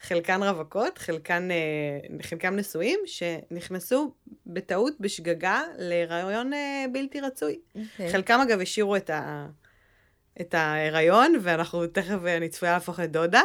חלקן 0.00 0.42
רווקות, 0.42 0.98
חלקן, 0.98 1.48
אה, 1.50 2.22
חלקם 2.22 2.56
נשואים, 2.56 3.00
שנכנסו 3.06 4.14
בטעות, 4.46 4.94
בשגגה, 5.00 5.62
להיריון 5.78 6.52
אה, 6.52 6.84
בלתי 6.92 7.20
רצוי. 7.20 7.52
Okay. 7.52 7.78
אוקיי. 7.92 8.12
חלקם 8.12 8.40
אגב 8.40 8.60
השאירו 8.60 8.96
את, 8.96 9.10
ה, 9.10 9.46
את 10.40 10.54
ההיריון, 10.54 11.34
ואנחנו 11.40 11.86
תכף, 11.86 12.18
אני 12.36 12.48
צפויה 12.48 12.72
להפוך 12.72 12.98
לדודה, 12.98 13.42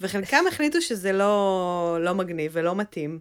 וחלקם 0.00 0.44
החליטו 0.48 0.80
שזה 0.80 1.12
לא, 1.12 1.98
לא 2.00 2.14
מגניב 2.14 2.50
ולא 2.54 2.74
מתאים. 2.74 3.18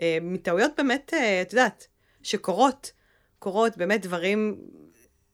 אה, 0.00 0.18
מטעויות 0.22 0.72
באמת, 0.76 1.14
את 1.42 1.52
יודעת, 1.52 1.86
שקורות. 2.22 2.92
קורות 3.38 3.76
באמת 3.76 4.02
דברים 4.02 4.56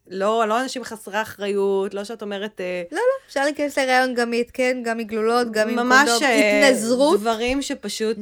לא, 0.09 0.45
לא 0.49 0.63
אנשים 0.63 0.85
חסרי 0.85 1.23
אחריות, 1.23 1.95
לא 1.95 2.05
שאת 2.05 2.23
אומרת... 2.23 2.61
אה, 2.61 2.83
לא, 2.93 2.99
לא, 2.99 3.27
אפשר 3.27 3.45
להיכנס 3.45 3.79
להיריון 3.79 4.15
גם 4.15 4.31
מהתקן, 4.31 4.83
גם 4.83 4.99
מגלולות, 4.99 5.51
גם 5.51 5.69
עם 5.69 5.77
ממש 5.77 6.09
קונדום, 6.09 6.25
אה, 6.25 6.67
התנזרות. 6.67 7.21
דברים 7.21 7.63
שפשוט, 7.63 8.17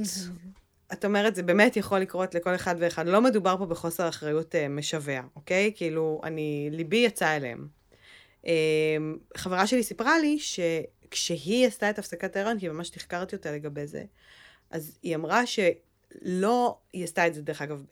את 0.92 1.04
אומרת, 1.04 1.34
זה 1.34 1.42
באמת 1.42 1.76
יכול 1.76 1.98
לקרות 1.98 2.34
לכל 2.34 2.54
אחד 2.54 2.74
ואחד. 2.78 3.06
לא 3.06 3.20
מדובר 3.20 3.56
פה 3.58 3.66
בחוסר 3.66 4.08
אחריות 4.08 4.54
אה, 4.54 4.68
משווע, 4.68 5.20
אוקיי? 5.36 5.72
כאילו, 5.74 6.20
אני, 6.24 6.68
ליבי 6.72 6.96
יצא 6.96 7.36
אליהם. 7.36 7.66
אה, 8.46 8.52
חברה 9.36 9.66
שלי 9.66 9.82
סיפרה 9.82 10.18
לי 10.18 10.38
שכשהיא 10.38 11.66
עשתה 11.66 11.90
את 11.90 11.98
הפסקת 11.98 12.36
ההיריון, 12.36 12.58
כי 12.58 12.68
ממש 12.68 12.90
תחקרתי 12.90 13.36
אותה 13.36 13.52
לגבי 13.52 13.86
זה, 13.86 14.02
אז 14.70 14.98
היא 15.02 15.16
אמרה 15.16 15.42
שלא, 15.46 16.78
היא 16.92 17.04
עשתה 17.04 17.26
את 17.26 17.34
זה, 17.34 17.42
דרך 17.42 17.62
אגב, 17.62 17.84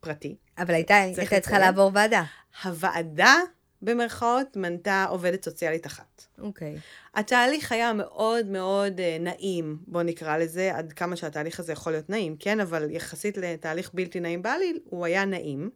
פרטי. 0.00 0.36
אבל 0.58 0.74
הייתה, 0.74 0.94
הייתה 0.96 1.40
צריכה. 1.40 1.58
לעבור 1.58 1.90
ועדה. 1.94 2.24
הוועדה, 2.64 3.34
במרכאות, 3.82 4.56
מנתה 4.56 5.04
עובדת 5.08 5.44
סוציאלית 5.44 5.86
אחת. 5.86 6.26
אוקיי. 6.38 6.78
התהליך 7.14 7.72
היה 7.72 7.92
מאוד 7.92 8.46
מאוד 8.46 9.00
אה, 9.00 9.16
נעים, 9.20 9.78
בוא 9.86 10.02
נקרא 10.02 10.36
לזה, 10.36 10.76
עד 10.76 10.92
כמה 10.92 11.16
שהתהליך 11.16 11.60
הזה 11.60 11.72
יכול 11.72 11.92
להיות 11.92 12.10
נעים, 12.10 12.36
כן? 12.36 12.60
אבל 12.60 12.90
יחסית 12.90 13.36
לתהליך 13.36 13.90
בלתי 13.94 14.20
נעים 14.20 14.42
בעליל, 14.42 14.80
הוא 14.84 15.06
היה 15.06 15.24
נעים. 15.24 15.70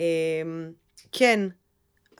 אה, 0.00 0.06
כן, 1.12 1.40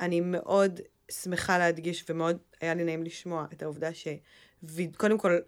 אני 0.00 0.20
מאוד 0.20 0.80
שמחה 1.10 1.58
להדגיש, 1.58 2.04
ומאוד 2.08 2.38
היה 2.60 2.74
לי 2.74 2.84
נעים 2.84 3.04
לשמוע 3.04 3.46
את 3.52 3.62
העובדה 3.62 3.88
שקודם 3.94 5.18
כל, 5.18 5.38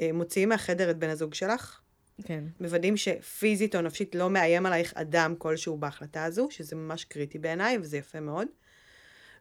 אה, 0.00 0.10
מוציאים 0.12 0.48
מהחדר 0.48 0.90
את 0.90 0.98
בן 0.98 1.10
הזוג 1.10 1.34
שלך, 1.34 1.80
כן. 2.24 2.44
מוודאים 2.60 2.96
שפיזית 2.96 3.76
או 3.76 3.80
נפשית 3.80 4.14
לא 4.14 4.30
מאיים 4.30 4.66
עלייך 4.66 4.94
אדם 4.94 5.34
כלשהו 5.38 5.76
בהחלטה 5.76 6.24
הזו, 6.24 6.48
שזה 6.50 6.76
ממש 6.76 7.04
קריטי 7.04 7.38
בעיניי, 7.38 7.78
וזה 7.78 7.96
יפה 7.96 8.20
מאוד. 8.20 8.48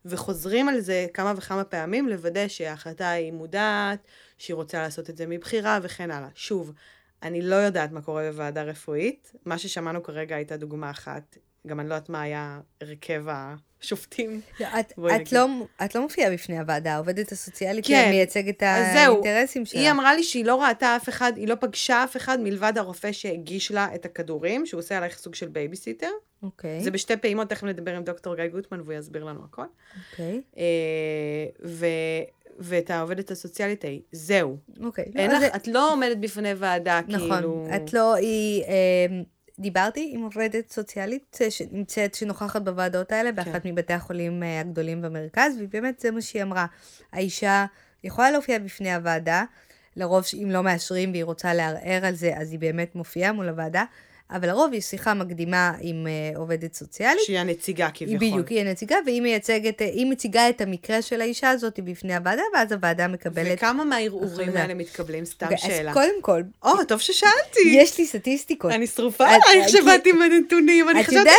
וחוזרים 0.06 0.70
על 0.70 0.80
זה 0.80 1.08
כמה 1.14 1.34
וכמה 1.38 1.64
פעמים, 1.64 2.10
לוודא 2.10 2.48
שההחלטה 2.48 3.10
היא 3.10 3.34
מודעת, 3.34 4.00
שהיא 4.38 4.56
רוצה 4.56 4.82
לעשות 4.82 5.10
את 5.10 5.18
זה 5.18 5.28
מבחירה 5.28 5.80
וכן 5.84 6.12
הלאה. 6.12 6.30
שוב, 6.36 6.74
אני 7.24 7.42
לא 7.42 7.56
יודעת 7.56 7.92
מה 7.92 8.02
קורה 8.02 8.32
בוועדה 8.32 8.64
רפואית, 8.64 9.32
מה 9.46 9.58
ששמענו 9.58 10.04
כרגע 10.04 10.36
הייתה 10.36 10.58
דוגמה 10.58 10.90
אחת, 10.90 11.38
גם 11.66 11.80
אני 11.80 11.90
לא 11.90 11.94
יודעת 11.94 12.10
מה 12.10 12.22
היה 12.22 12.60
הרכב 12.82 13.26
השופטים. 13.82 14.42
לא, 14.60 14.68
את, 14.80 14.94
את. 15.22 15.32
לא, 15.32 15.48
את 15.86 15.96
לא 15.96 16.02
מופיעה 16.02 16.32
בפני 16.32 16.60
הוועדה, 16.60 16.94
העובדת 16.94 17.32
הסוציאלית 17.32 17.88
כן. 17.88 18.10
מייצגת 18.10 18.58
את 18.58 18.64
האינטרסים 18.64 19.66
שלה. 19.66 19.82
היא 19.82 19.92
אמרה 19.92 20.16
לי 20.16 20.24
שהיא 20.24 20.46
לא 20.46 20.62
ראתה 20.62 20.96
אף 20.96 21.10
אחד, 21.10 21.34
היא 21.36 21.48
לא 21.48 21.56
פגשה 21.60 22.04
אף 22.04 22.18
אחד 22.18 22.40
מלבד 22.40 22.74
הרופא 22.78 23.12
שהגיש 23.12 23.72
לה 23.72 23.96
את 23.96 24.06
הכדורים, 24.06 24.66
שהוא 24.66 24.80
עושה 24.80 24.98
עלייך 24.98 25.18
סוג 25.18 25.36
של 25.36 25.48
בייביסיטר. 25.48 26.10
אוקיי, 26.44 26.84
זה 26.84 26.92
בשתי 26.92 27.18
פעימות, 27.18 27.50
תכף 27.50 27.64
נדבר 27.64 27.96
עם 27.96 28.04
דוקטור 28.04 28.36
גיא 28.36 28.48
גוטמן 28.48 28.82
והוא 28.82 28.94
יסביר 28.94 29.24
לנו 29.24 29.40
הכל. 29.44 29.66
אוקיי, 30.12 30.42
אה, 30.58 30.64
ו... 31.66 31.86
ואת 32.60 32.92
העובדת 32.92 33.32
הסוציאלית 33.32 33.84
ההיא, 33.84 34.02
זהו. 34.12 34.58
אוקיי. 34.84 35.06
אין 35.16 35.32
אז 35.32 35.44
לך, 35.44 35.56
את 35.56 35.68
לא 35.68 35.92
עומדת 35.94 36.18
בפני 36.18 36.54
ועדה, 36.54 37.02
נכון, 37.08 37.32
כאילו... 37.32 37.68
את 37.76 37.94
לא, 37.94 38.16
היא... 38.16 38.64
אה, 38.64 39.06
דיברתי 39.60 40.12
עם 40.14 40.24
עובדת 40.24 40.72
סוציאלית 40.72 41.40
שנמצאת, 41.50 42.16
שנוכחת 42.16 42.62
בוועדות 42.62 43.12
האלה, 43.12 43.32
באחת 43.32 43.64
כן. 43.64 43.70
מבתי 43.70 43.94
החולים 43.94 44.44
אה, 44.44 44.60
הגדולים 44.60 45.02
במרכז, 45.02 45.54
ובאמת 45.60 46.00
זה 46.00 46.12
מה 46.12 46.22
שהיא 46.22 46.44
אמרה. 46.44 46.66
האישה 47.14 47.66
יכולה 48.04 48.32
להופיע 48.32 48.60
בפני 48.60 48.94
הוועדה, 48.94 49.44
לרוב 49.96 50.24
אם 50.44 50.52
לא 50.52 50.64
מאשרים 50.64 51.12
והיא 51.12 51.24
רוצה 51.24 51.54
לערער 51.54 52.06
על 52.06 52.16
זה, 52.16 52.38
אז 52.38 52.52
היא 52.52 52.60
באמת 52.60 52.96
מופיעה 52.96 53.32
מול 53.32 53.50
הוועדה, 53.50 53.84
אבל 54.32 54.48
לרוב 54.48 54.74
יש 54.74 54.86
שיחה 54.86 55.14
מקדימה 55.14 55.74
עם 55.82 56.08
אה, 56.08 56.38
עובדת 56.38 56.74
סוציאלית. 56.74 57.22
שהיא 57.26 57.40
הנציגה 57.40 57.90
כביכול. 57.94 58.18
בדיוק, 58.30 58.48
היא 58.48 58.60
הנציגה, 58.60 58.96
והיא 59.06 59.22
מייצגת, 59.22 59.82
אה, 59.82 59.88
היא 59.88 60.06
מציגה 60.06 60.50
את 60.50 60.62
המקרה 60.62 61.02
של 61.02 61.22
האישה 61.22 61.50
הזאת 61.50 61.80
בפני 61.80 62.16
הוועדה, 62.16 62.42
ואז 62.54 62.72
הוועדה 62.72 63.08
מקבלת... 63.08 63.58
וכמה 63.58 63.86
מהערעורים. 63.86 64.58
האלה 64.58 64.74
מתקבלים? 64.74 65.26
סתם 65.26 65.46
אוקיי, 65.46 65.58
שאלה. 65.58 65.92
אז 65.92 65.98
קודם 65.98 66.22
כל, 66.22 66.42
או, 66.64 66.86
טוב 66.88 67.00
ששאלתי. 67.00 67.60
יש 67.66 67.98
לי 67.98 68.06
סטטיסטיקות. 68.06 68.72
אני 68.72 68.88
שרופה 68.88 69.26
עלייך 69.28 69.70
שבאתי 69.70 70.10
עם 70.10 70.22
הנתונים, 70.22 70.90
אני 70.90 71.04
חשבתי 71.04 71.20
יודעת- 71.20 71.36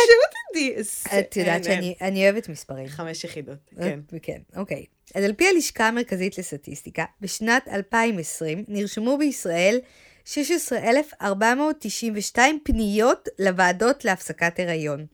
שבאתי. 0.53 0.75
את 1.19 1.37
יודעת 1.37 1.63
שאני 1.63 1.95
אני 2.01 2.23
אוהבת 2.23 2.49
מספרים. 2.49 2.87
חמש 2.87 3.23
יחידות, 3.23 3.57
אה, 3.79 3.83
כן. 3.83 3.99
כן, 4.21 4.37
אוקיי. 4.55 4.85
אז 5.15 5.23
על 5.23 5.33
פי 5.33 5.47
הלשכה 5.47 5.87
המרכזית 5.87 6.37
לסטטיסטיקה, 6.37 7.05
בשנת 7.21 7.67
2020 7.67 8.63
נרשמו 8.67 9.17
בישראל 9.17 9.79
16,492 10.27 12.59
פניות 12.63 13.27
לוועדות 13.39 14.05
להפסקת 14.05 14.59
הריון. 14.59 15.05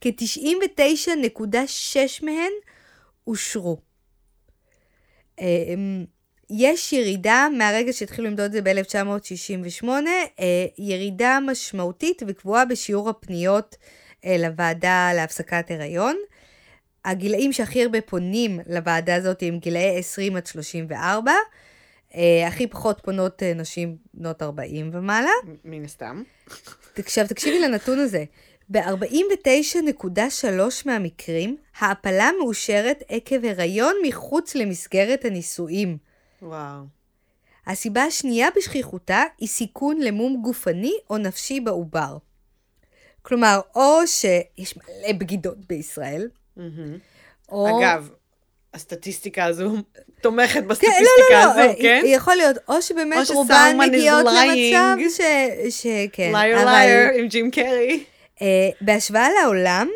כ-99.6 0.00 1.96
מהן 2.22 2.52
אושרו. 3.26 3.76
אמ, 5.40 6.04
יש 6.50 6.92
ירידה, 6.92 7.48
מהרגע 7.58 7.92
שהתחילו 7.92 8.28
למדוד 8.28 8.44
את 8.44 8.52
זה 8.52 8.62
ב-1968, 8.62 9.88
אה, 10.40 10.66
ירידה 10.78 11.38
משמעותית 11.46 12.22
וקבועה 12.26 12.64
בשיעור 12.64 13.10
הפניות 13.10 13.76
אה, 14.24 14.36
לוועדה 14.38 15.10
להפסקת 15.14 15.70
הריון. 15.70 16.16
הגילאים 17.04 17.52
שהכי 17.52 17.82
הרבה 17.82 18.00
פונים 18.00 18.60
לוועדה 18.66 19.14
הזאת 19.14 19.42
הם 19.42 19.58
גילאי 19.58 19.98
20 19.98 20.36
עד 20.36 20.46
34. 20.46 21.32
אה, 22.14 22.48
הכי 22.48 22.66
פחות 22.66 23.00
פונות 23.04 23.42
אה, 23.42 23.54
נשים 23.54 23.96
בנות 24.14 24.42
40 24.42 24.90
ומעלה. 24.92 25.30
מן 25.64 25.84
הסתם. 25.84 26.22
עכשיו 26.96 27.28
תקשיבי 27.28 27.60
לנתון 27.60 27.98
הזה. 27.98 28.24
ב-49.3 28.68 30.48
מהמקרים, 30.86 31.56
ההפלה 31.78 32.30
מאושרת 32.40 33.02
עקב 33.08 33.44
הריון 33.44 33.94
מחוץ 34.06 34.54
למסגרת 34.54 35.24
הנישואים. 35.24 35.98
וואו. 36.42 36.80
הסיבה 37.66 38.02
השנייה 38.02 38.48
בשכיחותה 38.56 39.22
היא 39.38 39.48
סיכון 39.48 40.00
למום 40.00 40.42
גופני 40.42 40.92
או 41.10 41.18
נפשי 41.18 41.60
בעובר. 41.60 42.16
כלומר, 43.22 43.60
או 43.74 44.06
שיש 44.06 44.76
מלא 44.76 45.12
בגידות 45.18 45.58
בישראל, 45.68 46.28
מהמם. 46.56 46.98
או... 47.48 47.80
אגב, 47.80 48.10
הסטטיסטיקה 48.74 49.44
הזו 49.44 49.76
תומכת 50.20 50.52
כן, 50.52 50.62
לא, 50.62 50.68
בסטטיסטיקה 50.68 51.04
לא, 51.30 51.44
לא, 51.44 51.62
הזו, 51.62 51.72
כן? 51.82 52.02
יכול 52.06 52.34
להיות, 52.34 52.56
או 52.68 52.82
שבאמת 52.82 53.30
או 53.30 53.34
רובן 53.34 53.76
מגיעות 53.78 54.24
למצב. 54.24 54.96
ש... 55.10 55.20
שכן. 55.80 56.32
לייר 56.32 56.64
לייר 56.64 57.10
עם 57.14 57.28
ג'ים 57.28 57.50
קרי. 57.50 58.04
אה, 58.42 58.68
בהשוואה 58.80 59.28
לעולם, 59.42 59.88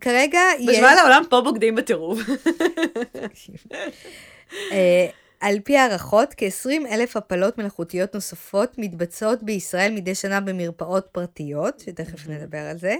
כרגע 0.00 0.40
יש... 0.58 0.66
בהשוואה 0.66 0.94
לעולם 0.94 1.22
פה 1.30 1.40
בוגדים 1.40 1.74
בטירוף. 1.74 2.18
אה, 4.72 5.06
על 5.40 5.58
פי 5.64 5.76
הערכות, 5.76 6.34
כ-20 6.36 6.86
אלף 6.90 7.16
הפלות 7.16 7.58
מלאכותיות 7.58 8.14
נוספות 8.14 8.78
מתבצעות 8.78 9.42
בישראל 9.42 9.92
מדי 9.92 10.14
שנה 10.14 10.40
במרפאות 10.40 11.06
פרטיות, 11.12 11.80
שתכף 11.80 12.28
נדבר 12.28 12.58
על 12.58 12.78
זה. 12.78 12.96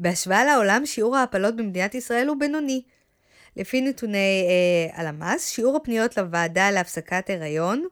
בהשוואה 0.00 0.44
לעולם, 0.44 0.86
שיעור 0.86 1.16
ההפלות 1.16 1.56
במדינת 1.56 1.94
ישראל 1.94 2.28
הוא 2.28 2.36
בינוני. 2.40 2.82
לפי 3.56 3.80
נתוני 3.80 4.46
אה, 4.48 5.00
הלמ"ס, 5.00 5.48
שיעור 5.48 5.76
הפניות 5.76 6.16
לוועדה 6.16 6.70
להפסקת 6.70 7.30
הריון 7.30 7.84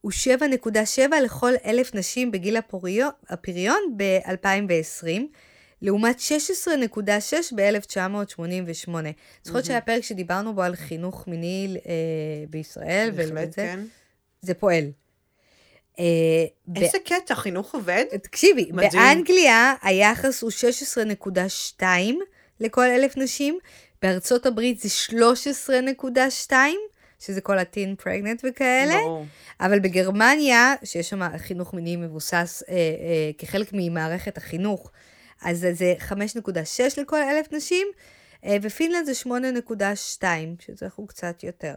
הוא 0.00 0.12
7.7 0.12 1.16
לכל 1.24 1.52
אלף 1.64 1.94
נשים 1.94 2.30
בגיל 2.30 2.56
הפריון, 2.56 3.10
הפריון 3.28 3.80
ב-2020, 3.96 5.06
לעומת 5.82 6.18
16.6 6.18 7.54
ב-1988. 7.54 8.90
זוכרת 9.44 9.64
שהיה 9.64 9.80
פרק 9.80 10.02
שדיברנו 10.02 10.54
בו 10.54 10.62
על 10.62 10.76
חינוך 10.76 11.28
מיני 11.28 11.76
אה, 11.86 11.92
בישראל, 12.50 13.10
בהחלט, 13.16 13.54
כן. 13.54 13.80
זה 14.42 14.54
פועל. 14.54 14.84
אה, 15.98 16.04
ב- 16.66 16.78
איזה 16.78 16.98
קטע, 17.04 17.34
חינוך 17.34 17.74
עובד? 17.74 18.04
תקשיבי, 18.22 18.70
מדהים. 18.72 18.92
באנגליה 18.92 19.74
היחס 19.82 20.42
הוא 20.42 20.50
16.2 21.80 21.82
לכל 22.60 22.84
אלף 22.84 23.16
נשים, 23.16 23.58
בארצות 24.02 24.46
הברית 24.46 24.80
זה 24.80 24.88
13.2, 26.48 26.52
שזה 27.18 27.40
כל 27.40 27.58
הטין 27.58 27.94
פרגנט 27.96 28.42
וכאלה, 28.48 28.92
ברור. 29.04 29.26
אבל 29.60 29.80
בגרמניה, 29.80 30.74
שיש 30.84 31.10
שם 31.10 31.38
חינוך 31.38 31.74
מיני 31.74 31.96
מבוסס 31.96 32.62
אה, 32.68 32.74
אה, 32.74 32.80
כחלק 33.38 33.68
ממערכת 33.72 34.36
החינוך, 34.38 34.90
אז 35.42 35.58
זה- 35.58 35.74
זה 35.74 35.94
5.6 35.98 36.18
לכל 37.00 37.16
אלף 37.22 37.52
נשים, 37.52 37.86
אה, 38.44 38.56
ופינלנד 38.62 39.06
זה 39.06 39.12
8.2, 39.14 40.22
שזה 40.60 40.86
הוא 40.96 41.08
קצת 41.08 41.44
יותר. 41.44 41.74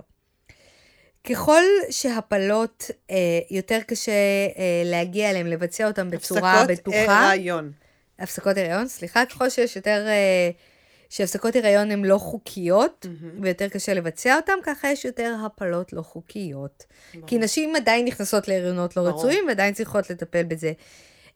ככל 1.29 1.61
שהפלות 1.89 2.85
אה, 3.11 3.15
יותר 3.51 3.79
קשה 3.87 4.11
אה, 4.57 4.81
להגיע 4.85 5.29
אליהם, 5.29 5.47
לבצע 5.47 5.87
אותם 5.87 6.09
בצורה 6.09 6.61
הפסקות 6.61 6.77
בטוחה, 6.93 7.29
הריון. 7.31 7.71
הפסקות 8.19 8.57
הריון, 8.57 8.87
סליחה, 8.87 9.25
ככל 9.25 9.49
שיש 9.49 9.75
יותר, 9.75 10.05
אה, 10.07 10.49
שהפסקות 11.13 11.55
הריון 11.55 11.91
הן 11.91 12.05
לא 12.05 12.17
חוקיות, 12.17 13.05
ויותר 13.41 13.69
קשה 13.69 13.93
לבצע 13.93 14.35
אותם, 14.35 14.53
ככה 14.63 14.91
יש 14.91 15.05
יותר 15.05 15.35
הפלות 15.45 15.93
לא 15.93 16.01
חוקיות. 16.01 16.83
כי 17.27 17.37
נשים 17.37 17.75
עדיין 17.75 18.05
נכנסות 18.05 18.47
להריונות 18.47 18.97
לא 18.97 19.03
ברור. 19.03 19.19
רצויים, 19.19 19.47
ועדיין 19.47 19.73
צריכות 19.73 20.09
לטפל 20.09 20.43
בזה. 20.43 20.71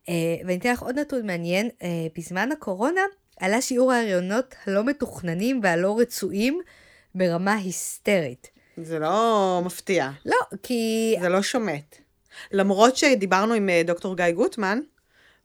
אה, 0.10 0.14
ואני 0.46 0.58
אתן 0.58 0.72
לך 0.72 0.82
עוד 0.82 1.00
נתון 1.00 1.28
מעניין, 1.28 1.70
אה, 1.84 1.88
בזמן 2.18 2.52
הקורונה 2.52 3.02
עלה 3.40 3.62
שיעור 3.62 3.92
ההריונות 3.92 4.56
הלא 4.66 4.84
מתוכננים 4.84 5.60
והלא 5.64 6.00
רצויים 6.00 6.62
ברמה 7.16 7.54
היסטרית. 7.54 8.48
זה 8.78 9.00
לא 9.00 9.62
מפתיע. 9.66 10.10
לא, 10.26 10.38
כי... 10.64 11.16
זה 11.22 11.30
לא 11.30 11.42
שומט. 11.42 11.96
למרות 12.52 12.98
שדיברנו 12.98 13.54
עם 13.54 13.70
אה, 13.70 13.82
דוקטור 13.86 14.16
גיא 14.16 14.32
גוטמן, 14.32 14.80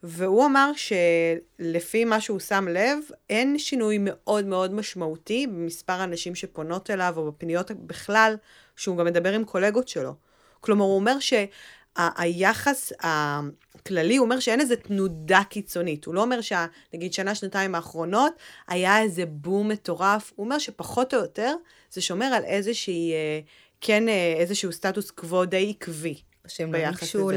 והוא 0.03 0.47
אמר 0.47 0.71
שלפי 0.77 2.05
מה 2.05 2.21
שהוא 2.21 2.39
שם 2.39 2.69
לב, 2.69 2.99
אין 3.31 3.59
שינוי 3.59 3.99
מאוד 4.01 4.47
מאוד 4.47 4.75
משמעותי 4.75 5.47
במספר 5.47 5.93
הנשים 5.93 6.35
שפונות 6.35 6.91
אליו, 6.91 7.15
או 7.17 7.33
בפניות 7.33 7.71
בכלל, 7.71 8.37
שהוא 8.77 8.97
גם 8.97 9.07
מדבר 9.07 9.33
עם 9.33 9.45
קולגות 9.45 9.89
שלו. 9.89 10.15
כלומר, 10.61 10.85
הוא 10.85 10.95
אומר 10.95 11.17
שהיחס 11.21 12.93
הכללי, 13.01 14.17
הוא 14.17 14.25
אומר 14.25 14.41
שאין 14.41 14.61
איזה 14.61 14.77
תנודה 14.77 15.41
קיצונית. 15.51 16.05
הוא 16.05 16.15
לא 16.15 16.23
אומר 16.23 16.41
שנגיד 16.41 17.13
שנה, 17.13 17.35
שנתיים 17.35 17.75
האחרונות, 17.75 18.33
היה 18.69 19.01
איזה 19.01 19.27
בום 19.27 19.69
מטורף. 19.69 20.33
הוא 20.37 20.45
אומר 20.45 20.59
שפחות 20.59 21.15
או 21.15 21.19
יותר, 21.19 21.55
זה 21.91 22.01
שומר 22.01 22.27
על 22.27 22.45
איזושהי, 22.45 23.13
אה, 23.13 23.41
כן, 23.81 24.09
אה, 24.09 24.35
איזשהו 24.37 24.73
סטטוס 24.73 25.11
קוו 25.11 25.45
די 25.45 25.75
עקבי. 25.79 26.15
שהם 26.47 26.75
לא 26.75 26.79
ניגשו 26.79 27.31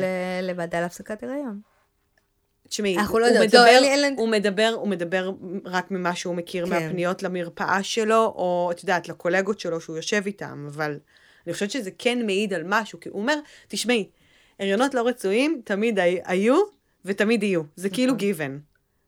לוועדה 0.43 0.81
להפסקת 0.81 1.23
הריון. 1.23 1.74
תשמעי, 2.69 2.97
אנחנו 2.97 3.13
הוא, 3.13 3.19
לא 3.21 3.25
יודעות, 3.25 3.53
לא, 3.53 3.65
לי- 3.65 4.13
הוא 4.17 4.29
מדבר, 4.29 4.73
הוא 4.75 4.87
מדבר 4.87 5.31
רק 5.65 5.91
ממה 5.91 6.15
שהוא 6.15 6.35
מכיר 6.35 6.65
כן. 6.65 6.71
מהפניות 6.71 7.23
למרפאה 7.23 7.83
שלו, 7.83 8.15
או 8.15 8.69
את 8.71 8.81
יודעת, 8.83 9.09
לקולגות 9.09 9.59
שלו 9.59 9.81
שהוא 9.81 9.95
יושב 9.95 10.21
איתם, 10.25 10.65
אבל 10.69 10.99
אני 11.45 11.53
חושבת 11.53 11.71
שזה 11.71 11.89
כן 11.97 12.25
מעיד 12.25 12.53
על 12.53 12.61
משהו, 12.65 12.99
כי 12.99 13.09
הוא 13.09 13.21
אומר, 13.21 13.35
תשמעי, 13.67 14.09
הריונות 14.59 14.93
לא 14.93 15.07
רצויים 15.07 15.61
תמיד 15.63 15.99
הי- 15.99 16.19
היו 16.25 16.55
ותמיד 17.05 17.43
יהיו, 17.43 17.61
זה 17.75 17.89
כאילו 17.89 18.07
נכון. 18.07 18.17
גיוון. 18.19 18.59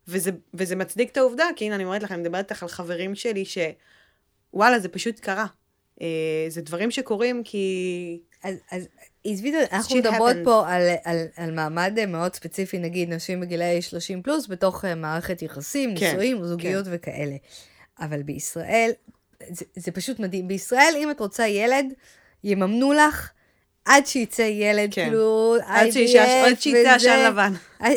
וזה, 0.08 0.32
וזה 0.54 0.76
מצדיק 0.76 1.12
את 1.12 1.18
העובדה, 1.18 1.46
כי 1.56 1.66
הנה 1.66 1.76
אני 1.76 1.84
אומרת 1.86 2.04
לך, 2.04 2.12
אני 2.12 2.22
מדברת 2.22 2.52
איתך 2.52 2.64
על 2.64 2.70
חברים 2.70 3.16
שלי, 3.16 3.44
שוואלה, 3.46 4.80
זה 4.80 4.90
פשוט 4.90 5.20
קרה. 5.20 5.46
אה, 6.02 6.08
זה 6.50 6.62
דברים 6.62 6.92
שקורים 6.92 7.44
כי... 7.44 8.20
אז, 8.44 8.56
אז 8.72 8.88
עזבי, 9.24 9.54
אנחנו 9.72 9.96
מדברות. 9.96 10.36
פה 10.44 10.70
על, 10.70 10.82
על, 11.04 11.26
על 11.38 11.52
מעמד 11.52 11.94
אה, 11.98 12.06
מאוד 12.06 12.36
ספציפי, 12.36 12.78
נגיד 12.80 13.14
נשים 13.14 13.42
בגילאי 13.42 13.82
30 13.82 14.22
פלוס, 14.22 14.48
בתוך 14.48 14.86
אה, 14.86 14.96
מערכת 14.96 15.42
יחסים, 15.42 15.96
כן, 15.98 16.06
נישואים, 16.06 16.46
זוגיות 16.46 16.86
וכאלה. 16.90 17.36
אבל 18.00 18.24
בישראל, 18.24 18.92
זה, 19.50 19.66
זה 19.76 19.92
פשוט 19.92 20.20
מדהים. 20.20 20.48
בישראל, 20.48 20.94
אם 20.98 21.12
את 21.12 21.20
רוצה 21.20 21.48
ילד, 21.48 21.86
יממנו 22.44 22.94
לך 22.94 23.30
עד 23.86 24.06
שיצא 24.06 24.42
ילד, 24.42 24.94
כן. 24.94 25.04
כאילו, 25.06 25.56
עד 25.66 25.88
וזה, 25.88 26.96
עשן 26.96 27.26
לבן. 27.28 27.54
אה, 27.84 27.90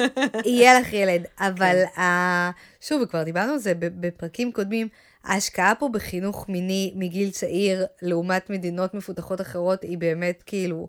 יהיה 0.44 0.81
לך 0.81 0.92
ילד. 0.92 1.24
אבל, 1.48 1.76
כן. 1.94 2.00
ה... 2.00 2.50
שוב, 2.81 3.03
וכבר 3.03 3.22
דיברנו 3.22 3.53
על 3.53 3.59
זה 3.59 3.72
בפרקים 3.79 4.53
קודמים, 4.53 4.88
ההשקעה 5.24 5.74
פה 5.74 5.88
בחינוך 5.92 6.48
מיני 6.48 6.92
מגיל 6.96 7.30
צעיר, 7.30 7.87
לעומת 8.02 8.50
מדינות 8.50 8.94
מפותחות 8.94 9.40
אחרות, 9.40 9.83
היא 9.83 9.98
באמת 9.98 10.42
כאילו 10.46 10.88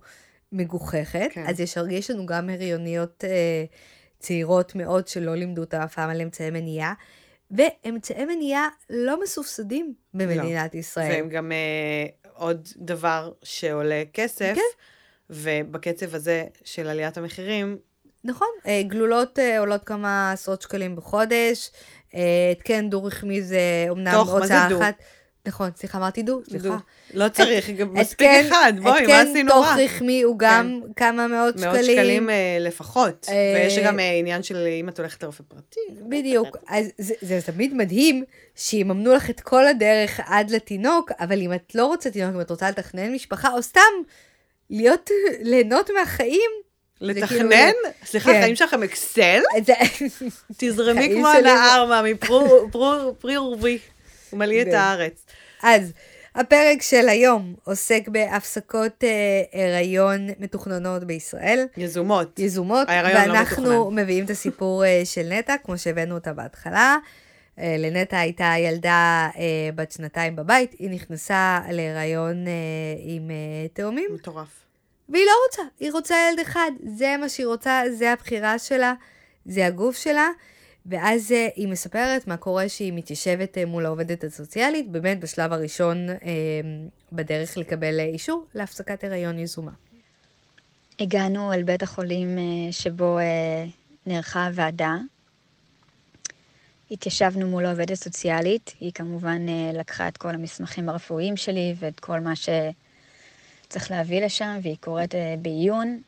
מגוחכת. 0.52 1.30
כן. 1.32 1.46
אז 1.48 1.60
יש, 1.60 1.78
יש 1.90 2.12
לנו 2.12 2.26
גם 2.26 2.50
הריוניות 2.50 3.24
אה, 3.28 3.66
צעירות 4.20 4.76
מאוד 4.76 5.08
שלא 5.08 5.36
לימדו 5.36 5.62
אותם 5.62 5.78
אף 5.78 5.94
פעם 5.94 6.10
על 6.10 6.22
אמצעי 6.22 6.50
מניעה, 6.50 6.94
ואמצעי 7.52 8.26
מניעה 8.26 8.68
לא 8.90 9.22
מסובסדים 9.24 9.94
במדינת 10.14 10.76
ישראל. 10.76 11.12
והם 11.12 11.30
גם 11.30 11.52
אה, 11.52 12.06
עוד 12.34 12.68
דבר 12.78 13.32
שעולה 13.44 14.04
כסף, 14.14 14.54
כן. 14.56 14.62
ובקצב 15.30 16.16
הזה 16.16 16.44
של 16.64 16.88
עליית 16.88 17.18
המחירים, 17.18 17.78
נכון, 18.24 18.48
אה, 18.68 18.82
גלולות 18.88 19.40
אה, 19.40 19.60
עולות 19.60 19.84
כמה 19.84 20.32
עשרות 20.32 20.62
שקלים 20.62 20.96
בחודש, 20.96 21.72
אה, 22.16 22.22
התקן 22.52 22.90
דו 22.90 23.04
רחמי 23.04 23.42
אומנם 23.90 24.12
תוך, 24.14 24.30
מה 24.30 24.48
זה 24.48 24.54
הוצאה 24.56 24.70
דו? 24.70 24.82
אחת. 24.82 24.96
נכון, 25.48 25.70
סליחה, 25.76 25.98
אמרתי 25.98 26.24
דו, 26.24 26.42
סליחה. 26.50 26.78
לא 27.14 27.30
צריך, 27.30 27.70
גם 27.70 27.94
מספיק 27.94 28.28
התקן- 28.28 28.48
אחד, 28.48 28.74
בואי, 28.82 29.08
מה 29.08 29.22
עשינו 29.22 29.40
התקן 29.40 29.48
תוך 29.48 29.66
רע? 29.68 29.76
רחמי 29.84 30.22
הוא 30.22 30.36
גם 30.40 30.82
כמה 30.96 31.28
מאות 31.28 31.56
מאות 31.56 31.76
שקלים. 31.76 31.98
שקלים 31.98 32.30
אה, 32.30 32.58
לפחות, 32.60 33.26
אה, 33.30 33.54
ויש 33.56 33.80
גם 33.80 34.00
אה, 34.00 34.12
עניין 34.20 34.44
של 34.44 34.68
אם 34.82 34.90
את 34.90 35.00
הולכת 35.00 35.24
לרופא 35.24 35.44
פרטי. 35.48 35.80
בדיוק, 36.10 36.58
אז 36.68 36.86
זה 37.22 37.40
תמיד 37.46 37.74
מדהים 37.74 38.24
שיממנו 38.56 39.14
לך 39.14 39.30
את 39.30 39.40
כל 39.40 39.68
הדרך 39.68 40.20
עד 40.26 40.52
לתינוק, 40.52 41.12
אבל 41.20 41.42
אם 41.42 41.54
את 41.54 41.76
לא 41.76 41.86
רוצה 41.86 42.10
תינוק, 42.12 42.36
אם 42.36 42.42
את 42.42 42.50
רוצה 42.50 42.70
לתכנן 42.70 43.14
משפחה, 43.14 43.54
או 43.54 43.62
סתם 43.64 43.82
להיות, 44.70 45.10
ליהנות 45.50 45.90
מהחיים, 46.00 46.52
לתכנן? 47.02 47.50
כאילו- 47.50 47.94
סליחה, 48.06 48.32
כן. 48.32 48.38
החיים 48.40 48.56
שלכם 48.56 48.84
אקסל? 48.84 49.42
תזרמי 50.58 51.00
חיים 51.02 51.18
כמו 51.18 51.28
הנהר 51.28 52.02
מפרי 52.04 53.38
ורבי, 53.38 53.78
ומלאי 54.34 54.62
את 54.62 54.68
כן. 54.68 54.76
הארץ. 54.76 55.26
אז 55.64 55.92
הפרק 56.36 56.82
של 56.82 57.10
היום 57.10 57.56
עוסק 57.64 58.08
בהפסקות 58.08 59.04
אה, 59.04 59.66
הריון 59.76 60.28
מתוכננות 60.40 61.04
בישראל, 61.04 61.66
יזומות. 61.78 62.40
יזומות, 62.40 62.90
ההיריון 62.90 63.28
לא 63.28 63.34
ואנחנו. 63.34 63.92
מביאים 63.92 64.26
את 64.26 64.30
הסיפור 64.30 64.86
אה, 64.86 65.02
של 65.06 65.28
נטע, 65.30 65.56
כמו 65.64 65.78
שהבאנו 65.78 66.16
אותה 66.16 66.34
בהתחלה. 66.34 66.98
אה, 67.60 67.76
לנטע 67.80 68.20
הייתה 68.20 68.54
ילדה 68.60 69.30
אה, 69.38 69.42
בת 69.76 69.92
שנתיים 69.92 70.36
בבית, 70.36 70.76
היא 70.80 70.90
נכנסה 70.90 71.60
להיריון 71.70 72.48
אה, 72.48 72.52
עם 73.04 73.32
אה, 73.32 73.68
תאומים, 73.74 74.10
מטורף. 74.14 74.48
והיא 75.10 75.26
לא 75.26 75.32
רוצה, 75.48 75.62
היא 75.80 75.92
רוצה 75.92 76.16
ילד 76.30 76.40
אחד, 76.40 76.72
זה 76.98 77.16
מה 77.20 77.30
שהיא 77.30 77.48
רוצה, 77.48 77.82
זה 77.92 78.14
הבחירה 78.14 78.60
שלה, 78.60 78.94
זה 79.46 79.66
הגוף 79.66 79.98
שלה. 79.98 80.30
ואז 80.86 81.32
אה, 81.32 81.48
היא 81.56 81.68
מספרת 81.68 82.28
מה 82.28 82.38
קורה 82.38 82.70
שהיא 82.70 82.94
מתיישבת 82.94 83.58
אה, 83.58 83.66
מול 83.66 83.86
העובדת 83.86 84.24
הסוציאלית, 84.24 84.90
באמת 84.90 85.20
בשלב 85.20 85.54
הראשון 85.54 86.10
אה, 86.10 86.16
בדרך 87.12 87.58
לקבל 87.58 88.00
אישור 88.00 88.46
להפסקת 88.56 89.04
הריון 89.04 89.40
יזומה. 89.40 89.72
הגענו 91.00 91.54
אל 91.54 91.64
בית 91.64 91.84
החולים 91.84 92.38
שבו 92.72 93.20
נערכה 94.06 94.46
הוועדה. 94.46 94.98
התיישבנו 96.92 97.48
מול 97.48 97.66
העובדת 97.66 97.92
הסוציאלית, 97.92 98.74
היא 98.80 98.92
כמובן 98.92 99.46
לקחה 99.74 100.08
את 100.08 100.18
כל 100.18 100.30
המסמכים 100.30 100.90
הרפואיים 100.90 101.38
שלי 101.38 101.76
ואת 101.80 102.00
כל 102.00 102.20
מה 102.20 102.34
שצריך 103.72 103.92
להביא 103.92 104.22
לשם, 104.22 104.60
והיא 104.62 104.78
קוראת 104.80 105.16
אה, 105.16 105.36
בעיון 105.42 106.02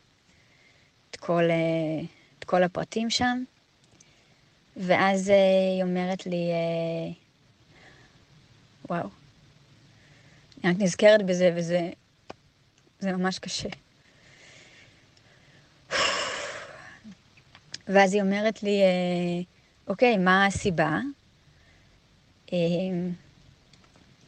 את 1.11 1.15
כל, 1.15 1.43
אה, 1.49 2.05
את 2.39 2.43
כל 2.43 2.63
הפרטים 2.63 3.09
שם. 3.09 3.43
ואז 4.77 5.29
אה, 5.29 5.35
היא 5.75 5.83
אומרת 5.83 6.25
לי, 6.25 6.51
וואו, 8.89 9.09
אני 10.63 10.73
רק 10.73 10.79
נזכרת 10.79 11.25
בזה 11.25 11.53
וזה 11.55 11.89
זה 12.99 13.11
ממש 13.11 13.39
קשה. 13.39 13.69
ואז 17.87 18.13
היא 18.13 18.21
אומרת 18.21 18.63
לי, 18.63 18.81
אוקיי, 19.87 20.17
מה 20.17 20.45
הסיבה? 20.45 20.99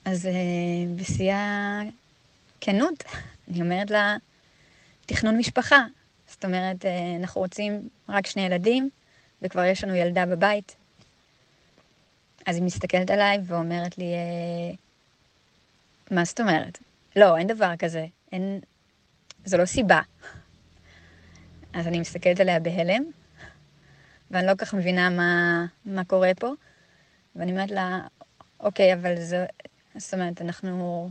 אז 0.06 0.26
uh, 0.26 1.02
בשיא 2.66 2.74
הכנות, 2.74 3.04
אני 3.48 3.62
אומרת 3.62 3.92
לה, 3.92 4.18
תכנון 5.06 5.38
משפחה. 5.38 5.86
זאת 6.28 6.46
אומרת, 6.46 6.86
uh, 6.86 6.88
אנחנו 7.20 7.42
רוצים 7.42 7.90
רק 8.10 8.28
שני 8.28 8.42
ילדים, 8.42 8.90
וכבר 9.42 9.64
יש 9.64 9.84
לנו 9.84 9.96
ילדה 9.96 10.26
בבית. 10.26 10.76
אז 12.46 12.56
היא 12.56 12.64
מסתכלת 12.64 13.10
עליי 13.10 13.38
ואומרת 13.44 13.98
לי, 13.98 14.14
uh, 14.14 14.78
מה 16.12 16.26
זאת 16.26 16.40
אומרת? 16.40 16.80
לא, 17.16 17.38
אין 17.38 17.48
דבר 17.48 17.76
כזה. 17.80 18.06
אין... 18.32 18.60
זו 19.46 19.58
לא 19.58 19.66
סיבה. 19.66 20.02
אז 21.74 21.88
אני 21.88 22.00
מסתכלת 22.00 22.40
עליה 22.40 22.60
בהלם, 22.60 23.04
ואני 24.32 24.48
לא 24.48 24.52
כל 24.52 24.66
כך 24.66 24.74
מבינה 24.74 25.10
מה, 25.10 25.66
מה 25.86 26.04
קורה 26.04 26.32
פה, 26.40 26.52
ואני 27.36 27.52
אומרת 27.52 27.72
לה, 27.72 28.02
אוקיי, 28.60 28.94
אבל 28.94 29.22
זה... 29.22 29.46
זאת 29.98 30.14
אומרת, 30.14 30.42
אנחנו, 30.42 31.10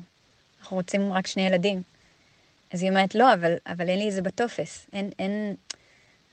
אנחנו 0.65 0.77
רוצים 0.77 1.13
רק 1.13 1.27
שני 1.27 1.47
ילדים. 1.47 1.83
אז 2.73 2.83
היא 2.83 2.91
אומרת, 2.91 3.15
לא, 3.15 3.35
אבל, 3.35 3.55
אבל 3.67 3.89
אין 3.89 3.99
לי 3.99 4.09
את 4.09 4.13
זה 4.13 4.23
בטופס. 4.23 4.87
אין, 4.93 5.11
אין... 5.19 5.55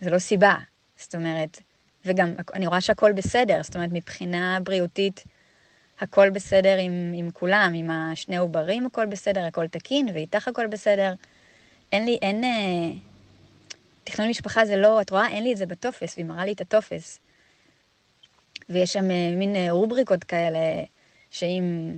זה 0.01 0.09
לא 0.09 0.19
סיבה. 0.19 0.55
זאת 0.97 1.15
אומרת, 1.15 1.61
וגם 2.05 2.33
אני 2.53 2.67
רואה 2.67 2.81
שהכל 2.81 3.11
בסדר, 3.11 3.63
זאת 3.63 3.75
אומרת, 3.75 3.89
מבחינה 3.93 4.59
בריאותית, 4.63 5.23
הכל 5.99 6.29
בסדר 6.29 6.77
עם, 6.77 7.11
עם 7.15 7.31
כולם, 7.31 7.71
עם 7.75 7.91
השני 7.91 8.37
עוברים 8.37 8.85
הכל 8.85 9.05
בסדר, 9.05 9.45
הכל 9.45 9.67
תקין, 9.67 10.07
ואיתך 10.13 10.47
הכל 10.47 10.67
בסדר. 10.67 11.13
אין 11.91 12.05
לי, 12.05 12.17
אין... 12.21 12.43
אה, 12.43 12.99
תכנון 14.03 14.29
משפחה 14.29 14.65
זה 14.65 14.77
לא, 14.77 15.01
את 15.01 15.09
רואה, 15.09 15.27
אין 15.27 15.43
לי 15.43 15.51
את 15.51 15.57
זה 15.57 15.65
בטופס, 15.65 16.13
והיא 16.17 16.25
מראה 16.25 16.45
לי 16.45 16.51
את 16.51 16.61
הטופס. 16.61 17.19
ויש 18.69 18.93
שם 18.93 19.11
אה, 19.11 19.31
מין 19.35 19.55
אה, 19.55 19.67
רובריקות 19.71 20.23
כאלה, 20.23 20.83
שאם, 21.31 21.91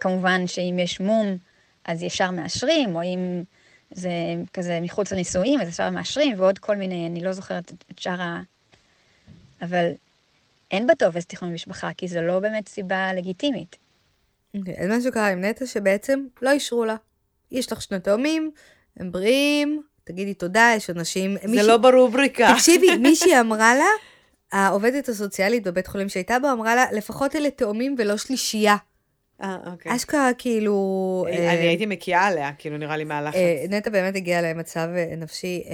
כמובן 0.00 0.46
שאם 0.46 0.76
יש 0.78 1.00
מום, 1.00 1.38
אז 1.84 2.02
ישר 2.02 2.30
מאשרים, 2.30 2.96
או 2.96 3.02
אם 3.02 3.42
זה 3.90 4.10
כזה 4.52 4.78
מחוץ 4.82 5.12
לנישואים, 5.12 5.60
אז 5.60 5.68
ישר 5.68 5.90
מאשרים, 5.90 6.40
ועוד 6.40 6.58
כל 6.58 6.76
מיני, 6.76 7.06
אני 7.06 7.24
לא 7.24 7.32
זוכרת 7.32 7.72
את 7.90 7.98
שאר 7.98 8.22
ה... 8.22 8.42
אבל 9.62 9.90
אין 10.70 10.86
בטופס 10.86 11.26
תכנון 11.26 11.52
משפחה, 11.52 11.90
כי 11.96 12.08
זו 12.08 12.20
לא 12.20 12.40
באמת 12.40 12.68
סיבה 12.68 13.12
לגיטימית. 13.12 13.76
אוקיי, 14.56 14.74
אז 14.78 14.88
משהו 14.90 15.12
קרה 15.12 15.28
עם 15.28 15.44
נטע 15.44 15.66
שבעצם 15.66 16.24
לא 16.42 16.50
אישרו 16.50 16.84
לה. 16.84 16.96
יש 17.50 17.72
לך 17.72 17.82
שני 17.82 18.00
תאומים, 18.00 18.50
הם 18.96 19.12
בריאים, 19.12 19.82
תגידי 20.04 20.34
תודה, 20.34 20.72
יש 20.76 20.90
אנשים... 20.90 21.36
זה 21.42 21.48
מישהי... 21.48 21.66
לא 21.66 21.76
ברובריקה. 21.76 22.52
תקשיבי, 22.54 22.96
מישהי 23.08 23.40
אמרה 23.40 23.74
לה, 23.74 23.84
העובדת 24.52 25.08
הסוציאלית 25.08 25.62
בבית 25.62 25.86
חולים 25.86 26.08
שהייתה 26.08 26.38
בו, 26.38 26.52
אמרה 26.52 26.74
לה, 26.74 26.92
לפחות 26.92 27.36
אלה 27.36 27.50
תאומים 27.50 27.94
ולא 27.98 28.16
שלישייה. 28.16 28.76
אה, 29.42 29.56
אוקיי. 29.66 29.96
אשכרה, 29.96 30.30
כאילו... 30.38 31.24
אני 31.28 31.46
אה, 31.46 31.50
הייתי 31.50 31.86
מקיאה 31.86 32.26
עליה, 32.26 32.52
כאילו, 32.58 32.78
נראה 32.78 32.96
לי 32.96 33.04
מהלחץ. 33.04 33.36
אה, 33.36 33.64
נטע 33.68 33.90
באמת 33.90 34.16
הגיעה 34.16 34.42
למצב 34.42 34.88
נפשי 35.18 35.64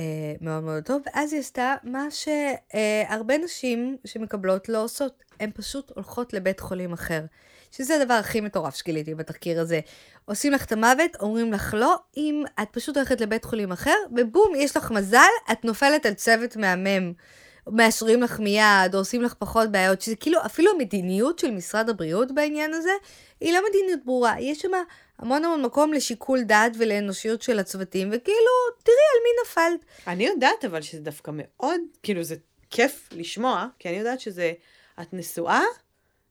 מאוד 0.41 0.63
מאוד 0.63 0.83
טוב, 0.83 1.03
ואז 1.07 1.33
היא 1.33 1.41
עשתה 1.41 1.75
מה 1.85 2.07
שהרבה 2.11 3.39
נשים 3.39 3.97
שמקבלות 4.05 4.69
לא 4.69 4.85
עושות, 4.85 5.25
הן 5.41 5.51
פשוט 5.55 5.93
הולכות 5.95 6.33
לבית 6.33 6.61
חולים 6.61 6.93
אחר. 6.93 7.21
שזה 7.71 8.03
הדבר 8.03 8.15
הכי 8.15 8.41
מטורף 8.41 8.77
שגיליתי 8.77 9.15
בתחקיר 9.15 9.61
הזה. 9.61 9.81
עושים 10.25 10.53
לך 10.53 10.65
את 10.65 10.73
המוות, 10.73 11.17
אומרים 11.21 11.53
לך 11.53 11.75
לא, 11.79 11.97
אם 12.17 12.43
את 12.63 12.69
פשוט 12.73 12.97
הולכת 12.97 13.21
לבית 13.21 13.45
חולים 13.45 13.73
אחר, 13.73 13.97
ובום, 14.17 14.53
יש 14.57 14.77
לך 14.77 14.91
מזל, 14.91 15.19
את 15.53 15.65
נופלת 15.65 16.07
על 16.07 16.15
צוות 16.15 16.57
מהמם. 16.57 17.13
מאשרים 17.73 18.23
לך 18.23 18.41
מיד, 18.41 18.95
או 18.95 18.99
עושים 18.99 19.23
לך 19.23 19.35
פחות 19.35 19.71
בעיות, 19.71 20.01
שזה 20.01 20.17
כאילו, 20.17 20.39
אפילו 20.47 20.71
המדיניות 20.71 21.39
של 21.39 21.51
משרד 21.51 21.89
הבריאות 21.89 22.33
בעניין 22.33 22.75
הזה, 22.75 22.93
היא 23.41 23.53
לא 23.53 23.61
מדיניות 23.69 24.01
ברורה. 24.05 24.41
יש 24.41 24.59
שם 24.59 24.71
המון 25.19 25.45
המון 25.45 25.63
מקום 25.63 25.93
לשיקול 25.93 26.43
דעת 26.43 26.73
ולאנושיות 26.79 27.43
של 27.43 27.59
הצוותים, 27.59 28.09
וכאילו, 28.13 28.53
תראי 28.83 28.97
על 29.15 29.21
מי 29.23 29.31
נפלת. 29.43 29.85
אני 30.07 30.27
יודעת 30.27 30.65
אבל 30.65 30.83
שזה 30.83 31.01
דווקא 31.01 31.31
מאוד, 31.35 31.81
כאילו, 32.03 32.23
זה 32.23 32.37
כיף 32.71 33.09
לשמוע, 33.13 33.67
כי 33.79 33.89
אני 33.89 33.97
יודעת 33.97 34.21
שזה, 34.21 34.53
את 35.01 35.13
נשואה, 35.13 35.63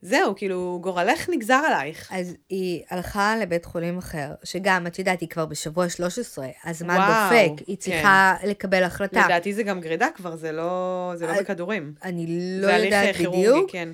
זהו, 0.02 0.36
כאילו, 0.36 0.80
גורלך 0.82 1.30
נגזר 1.30 1.62
עלייך. 1.68 2.10
אז 2.12 2.36
היא 2.50 2.84
הלכה 2.90 3.36
לבית 3.38 3.66
חולים 3.66 3.98
אחר, 3.98 4.32
שגם, 4.44 4.88
את 4.88 5.00
יודעת, 5.00 5.22
היא 5.22 5.30
כבר 5.30 5.46
בשבוע 5.46 5.90
13, 5.90 6.48
הזמן 6.64 6.96
דופק, 6.96 7.68
היא 7.68 7.76
כן. 7.76 7.82
צריכה 7.82 8.36
כן. 8.42 8.48
לקבל 8.48 8.84
החלטה. 8.84 9.26
לדעתי 9.26 9.54
זה 9.54 9.64
גם 9.64 9.82
גרידה 9.82 10.08
כבר, 10.16 10.36
זה 10.36 10.52
לא, 10.52 11.12
זה 11.16 11.28
לא 11.28 11.34
בכדורים. 11.40 11.94
אני 12.04 12.26
לא 12.62 12.68
יודעת 12.68 13.16
בדיוק. 13.16 13.72
כן. 13.72 13.90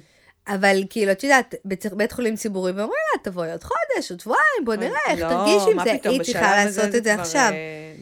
אבל 0.48 0.84
כאילו, 0.90 1.12
את 1.12 1.24
יודעת, 1.24 1.56
בית 1.94 2.12
חולים 2.12 2.36
ציבורי, 2.36 2.72
ואומרים 2.72 3.00
לה, 3.14 3.24
תבואי 3.24 3.52
עוד 3.52 3.64
חודש, 3.64 4.12
עוד 4.12 4.20
שבועיים, 4.20 4.66
בוא 4.66 4.76
נראה 4.76 5.00
איך 5.08 5.20
לא, 5.20 5.30
תרגיש 5.30 5.64
עם 5.72 5.84
זה. 5.84 6.10
היא 6.10 6.22
צריכה 6.22 6.66
לעשות 6.66 6.96
את 6.96 7.04
זה 7.04 7.14
עכשיו. 7.14 7.52
Uh, 7.52 8.02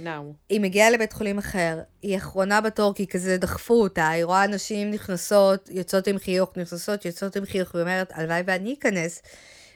היא 0.49 0.61
מגיעה 0.61 0.89
לבית 0.89 1.13
חולים 1.13 1.37
אחר, 1.37 1.79
היא 2.01 2.17
אחרונה 2.17 2.61
בתור, 2.61 2.93
כי 2.93 3.07
כזה 3.07 3.37
דחפו 3.37 3.73
אותה, 3.73 4.09
היא 4.09 4.23
רואה 4.23 4.47
נשים 4.47 4.91
נכנסות, 4.91 5.69
יוצאות 5.71 6.07
עם 6.07 6.17
חיוך, 6.17 6.49
נכנסות, 6.55 7.05
יוצאות 7.05 7.35
עם 7.35 7.45
חיוך, 7.45 7.73
והיא 7.73 7.81
אומרת, 7.81 8.11
הלוואי 8.15 8.41
ואני 8.45 8.75
אכנס, 8.79 9.21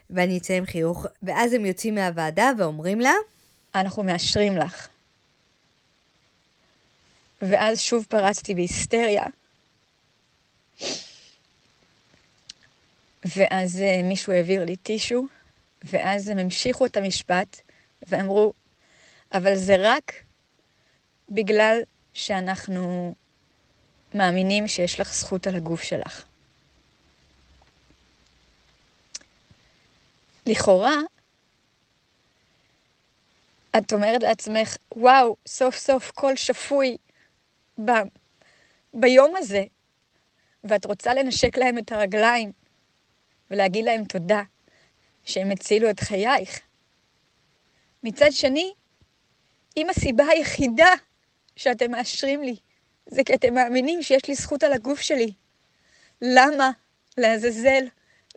ואני 0.10 0.38
אצא 0.38 0.54
עם 0.54 0.66
חיוך. 0.66 1.06
ואז 1.24 1.54
הם 1.54 1.66
יוצאים 1.66 1.96
מהוועדה 1.96 2.52
ואומרים 2.58 3.00
לה, 3.00 3.14
אנחנו 3.76 4.04
מאשרים 4.04 4.58
לך. 4.58 4.88
ואז 7.42 7.80
שוב 7.80 8.06
פרצתי 8.10 8.56
בהיסטריה. 8.56 9.24
ואז 13.26 13.82
אה, 13.82 14.04
מישהו 14.04 14.34
העביר 14.34 14.66
לי 14.66 14.76
טישו, 14.76 15.26
ואז 15.84 16.28
הם 16.28 16.38
המשיכו 16.38 16.86
את 16.86 16.98
המשפט, 16.98 17.62
ואמרו, 18.08 18.54
אבל 19.34 19.56
זה 19.56 19.76
רק 19.80 20.14
בגלל 21.30 21.82
שאנחנו 22.14 23.16
מאמינים 24.14 24.68
שיש 24.68 25.00
לך 25.00 25.14
זכות 25.14 25.48
על 25.48 25.56
הגוף 25.56 25.84
שלך. 25.84 26.26
לכאורה, 30.46 30.96
את 33.78 33.94
אומרת 33.94 34.24
לעצמך, 34.24 34.78
וואו, 34.96 35.36
סוף 35.48 35.78
סוף 35.78 36.12
קול 36.12 36.36
שפוי 36.36 36.98
ב... 37.86 37.92
ביום 38.94 39.36
הזה, 39.38 39.64
ואת 40.64 40.86
רוצה 40.86 41.14
לנשק 41.14 41.58
להם 41.58 41.78
את 41.78 41.92
הרגליים, 41.92 42.52
ולהגיד 43.52 43.86
להם 43.86 44.06
תודה 44.06 44.42
שהם 45.24 45.52
הצילו 45.52 45.90
את 45.90 46.00
חייך. 46.00 46.60
מצד 48.04 48.32
שני, 48.32 48.74
אם 49.78 49.90
הסיבה 49.90 50.26
היחידה 50.26 50.90
שאתם 51.56 51.92
מאשרים 51.92 52.44
לי 52.44 52.56
זה 53.06 53.24
כי 53.24 53.34
אתם 53.34 53.54
מאמינים 53.54 54.04
שיש 54.04 54.28
לי 54.28 54.36
זכות 54.36 54.64
על 54.64 54.74
הגוף 54.74 55.02
שלי, 55.02 55.34
למה 56.22 56.72
לעזאזל 57.18 57.84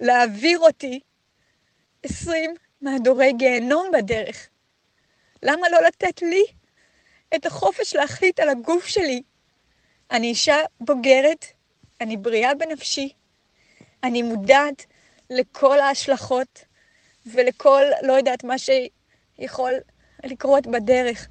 להעביר 0.01 0.59
אותי 0.59 1.01
עשרים 2.03 2.55
מהדורי 2.81 3.33
גיהנום 3.33 3.91
בדרך? 3.93 4.49
למה 5.43 5.69
לא 5.69 5.79
לתת 5.87 6.23
לי 6.23 6.45
את 7.35 7.47
החופש 7.47 7.95
להחליט 7.97 8.41
על 8.41 8.49
הגוף 8.49 8.87
שלי? 8.87 9.23
אני 10.11 10.27
אישה 10.27 10.57
בוגרת, 10.81 11.47
אני 12.01 12.17
בריאה 12.17 12.55
בנפשי, 12.55 13.13
אני 14.03 14.23
מודעת 14.23 14.87
לכל 15.31 15.81
ההשלכות 15.81 16.65
ולכל, 17.35 17.83
לא 18.03 18.13
יודעת, 18.13 18.45
מה 18.45 18.55
שיכול 18.59 19.73
לקרות 20.25 20.67
בדרך. 20.67 21.29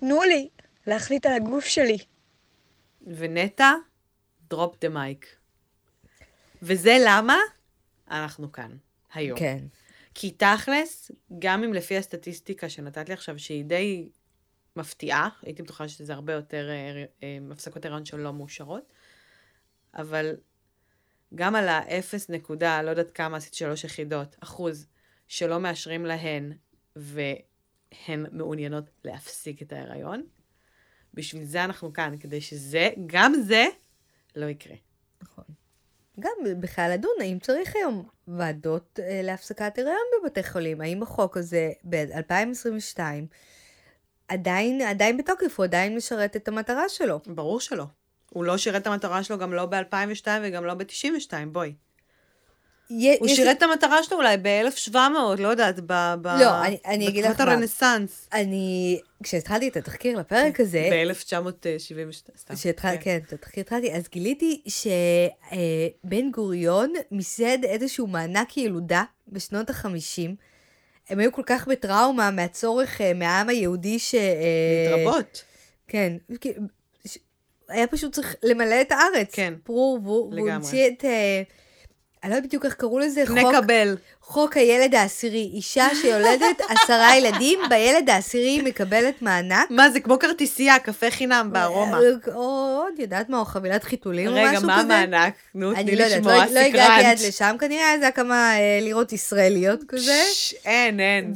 תנו 0.00 0.22
לי 0.22 0.48
להחליט 0.86 1.26
על 1.26 1.32
הגוף 1.32 1.64
שלי. 1.64 1.98
ונטע, 3.06 3.72
דרופ 4.50 4.76
דה 4.80 4.88
מייק. 4.88 5.36
וזה 6.62 6.96
למה 7.06 7.38
אנחנו 8.10 8.52
כאן, 8.52 8.76
היום. 9.14 9.38
כן. 9.38 9.58
כי 10.14 10.30
תכלס, 10.30 11.10
גם 11.38 11.64
אם 11.64 11.74
לפי 11.74 11.96
הסטטיסטיקה 11.96 12.68
שנתת 12.68 13.08
לי 13.08 13.14
עכשיו, 13.14 13.38
שהיא 13.38 13.64
די 13.64 14.08
מפתיעה, 14.76 15.28
הייתי 15.42 15.62
בטוחה 15.62 15.88
שזה 15.88 16.12
הרבה 16.14 16.32
יותר 16.32 16.68
אה, 16.70 17.04
אה, 17.22 17.38
הפסקות 17.52 17.84
הריון 17.84 18.04
שלא 18.04 18.32
מאושרות, 18.32 18.92
אבל 19.94 20.36
גם 21.34 21.54
על 21.54 21.68
האפס 21.68 22.30
נקודה, 22.30 22.82
לא 22.82 22.90
יודעת 22.90 23.10
כמה 23.10 23.36
עשית 23.36 23.54
שלוש 23.54 23.84
יחידות, 23.84 24.36
אחוז, 24.40 24.86
שלא 25.28 25.60
מאשרים 25.60 26.06
להן, 26.06 26.52
והן 26.96 28.26
מעוניינות 28.32 28.84
להפסיק 29.04 29.62
את 29.62 29.72
ההיריון. 29.72 30.22
בשביל 31.14 31.44
זה 31.44 31.64
אנחנו 31.64 31.92
כאן, 31.92 32.14
כדי 32.20 32.40
שזה, 32.40 32.90
גם 33.06 33.34
זה, 33.34 33.66
לא 34.36 34.46
יקרה. 34.46 34.76
נכון. 35.22 35.44
גם 36.20 36.60
בכלל 36.60 36.90
לדון, 36.94 37.16
האם 37.20 37.38
צריך 37.38 37.76
היום 37.76 38.08
ועדות 38.28 39.00
אה, 39.02 39.20
להפסקת 39.22 39.78
הריון 39.78 39.96
בבתי 40.22 40.42
חולים? 40.42 40.80
האם 40.80 41.02
החוק 41.02 41.36
הזה 41.36 41.72
ב-2022 41.90 43.00
עדיין, 44.28 44.80
עדיין 44.80 45.16
בתוקף, 45.16 45.58
הוא 45.58 45.64
עדיין 45.64 45.96
משרת 45.96 46.36
את 46.36 46.48
המטרה 46.48 46.88
שלו? 46.88 47.20
ברור 47.26 47.60
שלא. 47.60 47.84
הוא 48.36 48.44
לא 48.44 48.56
שירת 48.58 48.82
את 48.82 48.86
המטרה 48.86 49.22
שלו 49.22 49.38
גם 49.38 49.52
לא 49.52 49.66
ב-2002 49.66 50.26
וגם 50.42 50.64
לא 50.64 50.74
ב-92, 50.74 51.32
בואי. 51.52 51.72
הוא 53.18 53.28
שירת 53.28 53.56
את 53.56 53.62
המטרה 53.62 54.02
שלו 54.02 54.16
אולי 54.16 54.36
ב-1700, 54.36 54.96
לא 55.38 55.48
יודעת, 55.48 55.80
ב... 55.86 55.92
לא, 56.24 56.64
אני, 56.64 56.78
אני 56.86 57.08
אגיד 57.08 57.24
לך 57.24 57.30
בתקופת 57.30 57.48
הרנסאנס. 57.48 58.28
אני, 58.32 59.00
כשהתחלתי 59.22 59.68
את 59.68 59.76
התחקיר 59.76 60.18
לפרק 60.18 60.60
הזה... 60.60 60.88
ב-1972, 60.92 62.36
סתם. 62.36 62.54
כשהתחלתי, 62.54 63.04
כן, 63.04 63.18
את 63.26 63.32
התחקיר 63.32 63.60
התחלתי, 63.60 63.92
אז 63.92 64.08
גיליתי 64.12 64.62
שבן 64.66 66.30
גוריון 66.30 66.92
מיסד 67.10 67.64
איזשהו 67.64 68.06
מענק 68.06 68.56
ילודה 68.56 69.04
בשנות 69.28 69.70
ה-50. 69.70 70.30
הם 71.08 71.18
היו 71.18 71.32
כל 71.32 71.42
כך 71.46 71.68
בטראומה 71.68 72.30
מהצורך 72.30 73.00
אה, 73.00 73.14
מהעם 73.14 73.48
היהודי 73.48 73.98
ש... 73.98 74.14
להתרבות. 74.90 75.44
כן. 75.88 76.12
היה 77.68 77.86
פשוט 77.86 78.12
צריך 78.12 78.36
למלא 78.42 78.80
את 78.80 78.92
הארץ. 78.92 79.34
כן. 79.34 79.54
והוא 79.66 80.50
המציא 80.50 80.88
את... 80.88 81.04
אה, 81.04 81.42
אני 82.26 82.32
לא 82.32 82.36
יודעת 82.36 82.48
בדיוק 82.48 82.64
איך 82.64 82.74
קראו 82.74 82.98
לזה, 82.98 83.24
נקבל. 83.34 83.96
חוק 84.20 84.56
הילד 84.56 84.94
העשירי. 84.94 85.50
אישה 85.54 85.88
שיולדת 86.00 86.60
עשרה 86.70 87.16
ילדים, 87.16 87.58
בילד 87.68 88.10
העשירי 88.10 88.48
היא 88.48 88.62
מקבלת 88.62 89.22
מענק. 89.22 89.70
מה, 89.70 89.90
זה 89.90 90.00
כמו 90.00 90.18
כרטיסייה, 90.18 90.78
קפה 90.78 91.10
חינם 91.10 91.48
בארומה. 91.52 91.98
או 92.34 92.82
עוד, 92.82 92.98
יודעת 92.98 93.28
מה, 93.28 93.38
או 93.38 93.44
חבילת 93.44 93.84
חיתולים 93.84 94.28
או 94.28 94.32
רגע, 94.32 94.50
משהו 94.50 94.60
כזה. 94.60 94.66
מה 94.66 94.80
המענק? 94.80 95.34
נו, 95.54 95.74
תני 95.74 95.96
לא 95.96 96.04
לשמוע, 96.04 96.46
לא, 96.46 96.52
לא 96.52 96.60
הגעתי 96.60 97.04
עד. 97.04 97.18
לשם, 97.28 97.56
כנראה 97.60 97.94
זה 97.98 98.04
היה 98.04 98.12
כמה 98.12 98.58
אה, 98.58 98.78
לירות 98.82 99.12
ישראליות 99.12 99.80
כזה. 99.88 100.22
אין, 100.64 101.00
אין. 101.00 101.32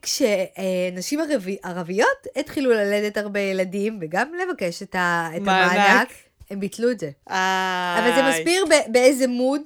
וכשנשים 0.00 1.20
ערביות 1.62 2.26
התחילו 2.36 2.70
ללדת 2.70 3.16
הרבה 3.16 3.40
ילדים, 3.40 3.98
וגם 4.00 4.28
לבקש 4.42 4.82
את. 4.82 4.96
המענק, 4.98 6.08
הם 6.50 6.60
ביטלו 6.60 6.90
את 6.90 7.00
זה. 7.00 7.10
אבל 7.26 8.10
זה. 8.14 8.22
מסביר 8.30 8.64
באיזה 8.88 9.26
מוד. 9.26 9.62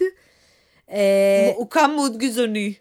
אה, 0.92 1.52
הוקם 1.56 1.90
מוד 1.96 2.16
גזעני. 2.16 2.74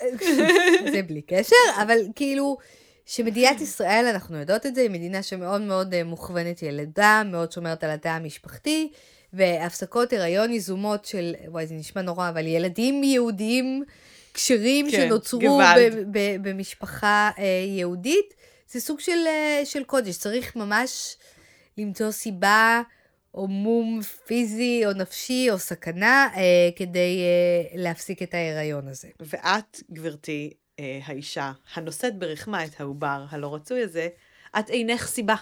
זה 0.92 1.02
בלי 1.06 1.22
קשר, 1.22 1.56
אבל 1.82 1.98
כאילו, 2.14 2.56
שמדינת 3.06 3.60
ישראל, 3.60 4.06
אנחנו 4.10 4.38
יודעות 4.38 4.66
את 4.66 4.74
זה, 4.74 4.80
היא 4.80 4.90
מדינה 4.90 5.22
שמאוד 5.22 5.60
מאוד 5.60 5.94
אה, 5.94 6.04
מוכוונת 6.04 6.62
ילדה, 6.62 7.22
מאוד 7.24 7.52
שומרת 7.52 7.84
על 7.84 7.90
התא 7.90 8.08
המשפחתי, 8.08 8.90
והפסקות 9.32 10.12
הריון 10.12 10.52
יזומות 10.52 11.04
של, 11.04 11.34
וואי, 11.48 11.66
זה 11.66 11.74
נשמע 11.74 12.02
נורא, 12.02 12.28
אבל 12.28 12.46
ילדים 12.46 13.04
יהודיים 13.04 13.84
כשרים 14.34 14.90
כן, 14.90 14.96
שנוצרו. 15.08 15.40
ב- 15.78 16.18
ב- 16.18 16.48
במשפחה 16.48 17.30
אה, 17.38 17.44
יהודית, 17.66 18.34
זה 18.70 18.80
סוג 18.80 19.00
של, 19.00 19.18
של 19.64 19.84
קודש, 19.84 20.16
צריך 20.16 20.56
ממש 20.56 21.16
למצוא 21.78 22.10
סיבה. 22.10 22.82
או 23.34 23.48
מום 23.48 24.00
פיזי 24.26 24.82
או 24.86 24.92
נפשי 24.92 25.48
או 25.50 25.58
סכנה 25.58 26.28
אה, 26.36 26.70
כדי 26.76 27.20
אה, 27.22 27.82
להפסיק 27.82 28.22
את 28.22 28.34
ההיריון 28.34 28.88
הזה. 28.88 29.08
ואת, 29.20 29.82
גברתי, 29.92 30.50
אה, 30.80 31.00
האישה 31.04 31.52
הנושאת 31.74 32.18
ברחמה 32.18 32.64
את 32.64 32.80
העובר 32.80 33.24
הלא 33.30 33.54
רצוי 33.54 33.82
הזה, 33.82 34.08
את 34.58 34.70
אינך 34.70 35.06
סיבה. 35.06 35.34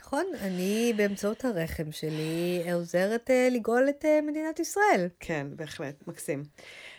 נכון, 0.00 0.24
אני 0.40 0.92
באמצעות 0.96 1.44
הרחם 1.44 1.92
שלי 1.92 2.62
עוזרת 2.72 3.30
אה, 3.30 3.48
לגאול 3.50 3.88
את 3.88 4.04
אה, 4.04 4.20
מדינת 4.22 4.60
ישראל. 4.60 5.08
כן, 5.20 5.46
בהחלט, 5.50 5.94
מקסים. 6.06 6.44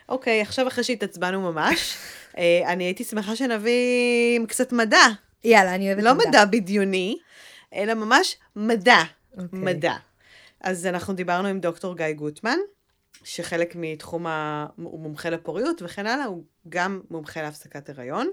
אוקיי, 0.09 0.41
עכשיו 0.41 0.67
אחרי 0.67 0.83
שהתעצבנו 0.83 1.51
ממש, 1.51 1.97
אה, 2.37 2.61
אני 2.65 2.83
הייתי 2.83 3.03
שמחה 3.03 3.35
שנביא 3.35 4.39
קצת 4.47 4.73
מדע. 4.73 5.05
יאללה, 5.43 5.75
אני 5.75 5.87
אוהבת 5.87 6.03
לא 6.03 6.13
מדע 6.13 6.45
בדיוני, 6.45 7.17
אלא 7.73 7.93
ממש 7.93 8.35
מדע. 8.55 8.99
אוקיי. 9.37 9.59
מדע. 9.59 9.93
אז 10.65 10.85
אנחנו 10.85 11.13
דיברנו 11.13 11.47
עם 11.47 11.59
דוקטור 11.59 11.97
גיא 11.97 12.11
גוטמן, 12.11 12.57
שחלק 13.23 13.73
מתחום 13.75 14.27
ה... 14.27 14.65
הוא 14.75 14.99
מומחה 14.99 15.29
לפוריות 15.29 15.81
וכן 15.81 16.07
הלאה, 16.07 16.25
הוא 16.25 16.43
גם 16.69 17.01
מומחה 17.09 17.41
להפסקת 17.41 17.89
הריון. 17.89 18.27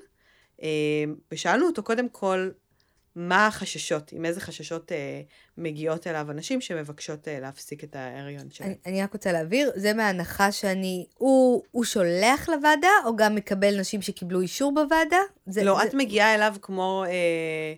אה, 0.62 0.68
ושאלנו 1.32 1.66
אותו 1.66 1.82
קודם 1.82 2.08
כל, 2.08 2.50
מה 3.16 3.46
החששות, 3.46 4.12
עם 4.12 4.24
איזה 4.24 4.40
חששות 4.40 4.92
אה, 4.92 5.20
מגיעות 5.58 6.06
אליו 6.06 6.30
אנשים 6.30 6.60
שמבקשות 6.60 7.28
אה, 7.28 7.40
להפסיק 7.40 7.84
את 7.84 7.96
ההריון 7.96 8.50
שלהם. 8.50 8.70
אני, 8.70 8.78
אני 8.86 9.02
רק 9.02 9.12
רוצה 9.12 9.32
להבהיר, 9.32 9.70
זה 9.76 9.94
מההנחה 9.94 10.52
שאני, 10.52 11.06
הוא, 11.18 11.62
הוא 11.70 11.84
שולח 11.84 12.48
לוועדה, 12.48 12.88
או 13.06 13.16
גם 13.16 13.34
מקבל 13.34 13.80
נשים 13.80 14.02
שקיבלו 14.02 14.40
אישור 14.40 14.74
בוועדה? 14.74 15.20
זה, 15.46 15.64
לא, 15.64 15.78
זה, 15.82 15.88
את 15.88 15.94
מגיעה 15.94 16.34
אליו 16.34 16.54
כמו 16.62 17.04
אה, 17.06 17.74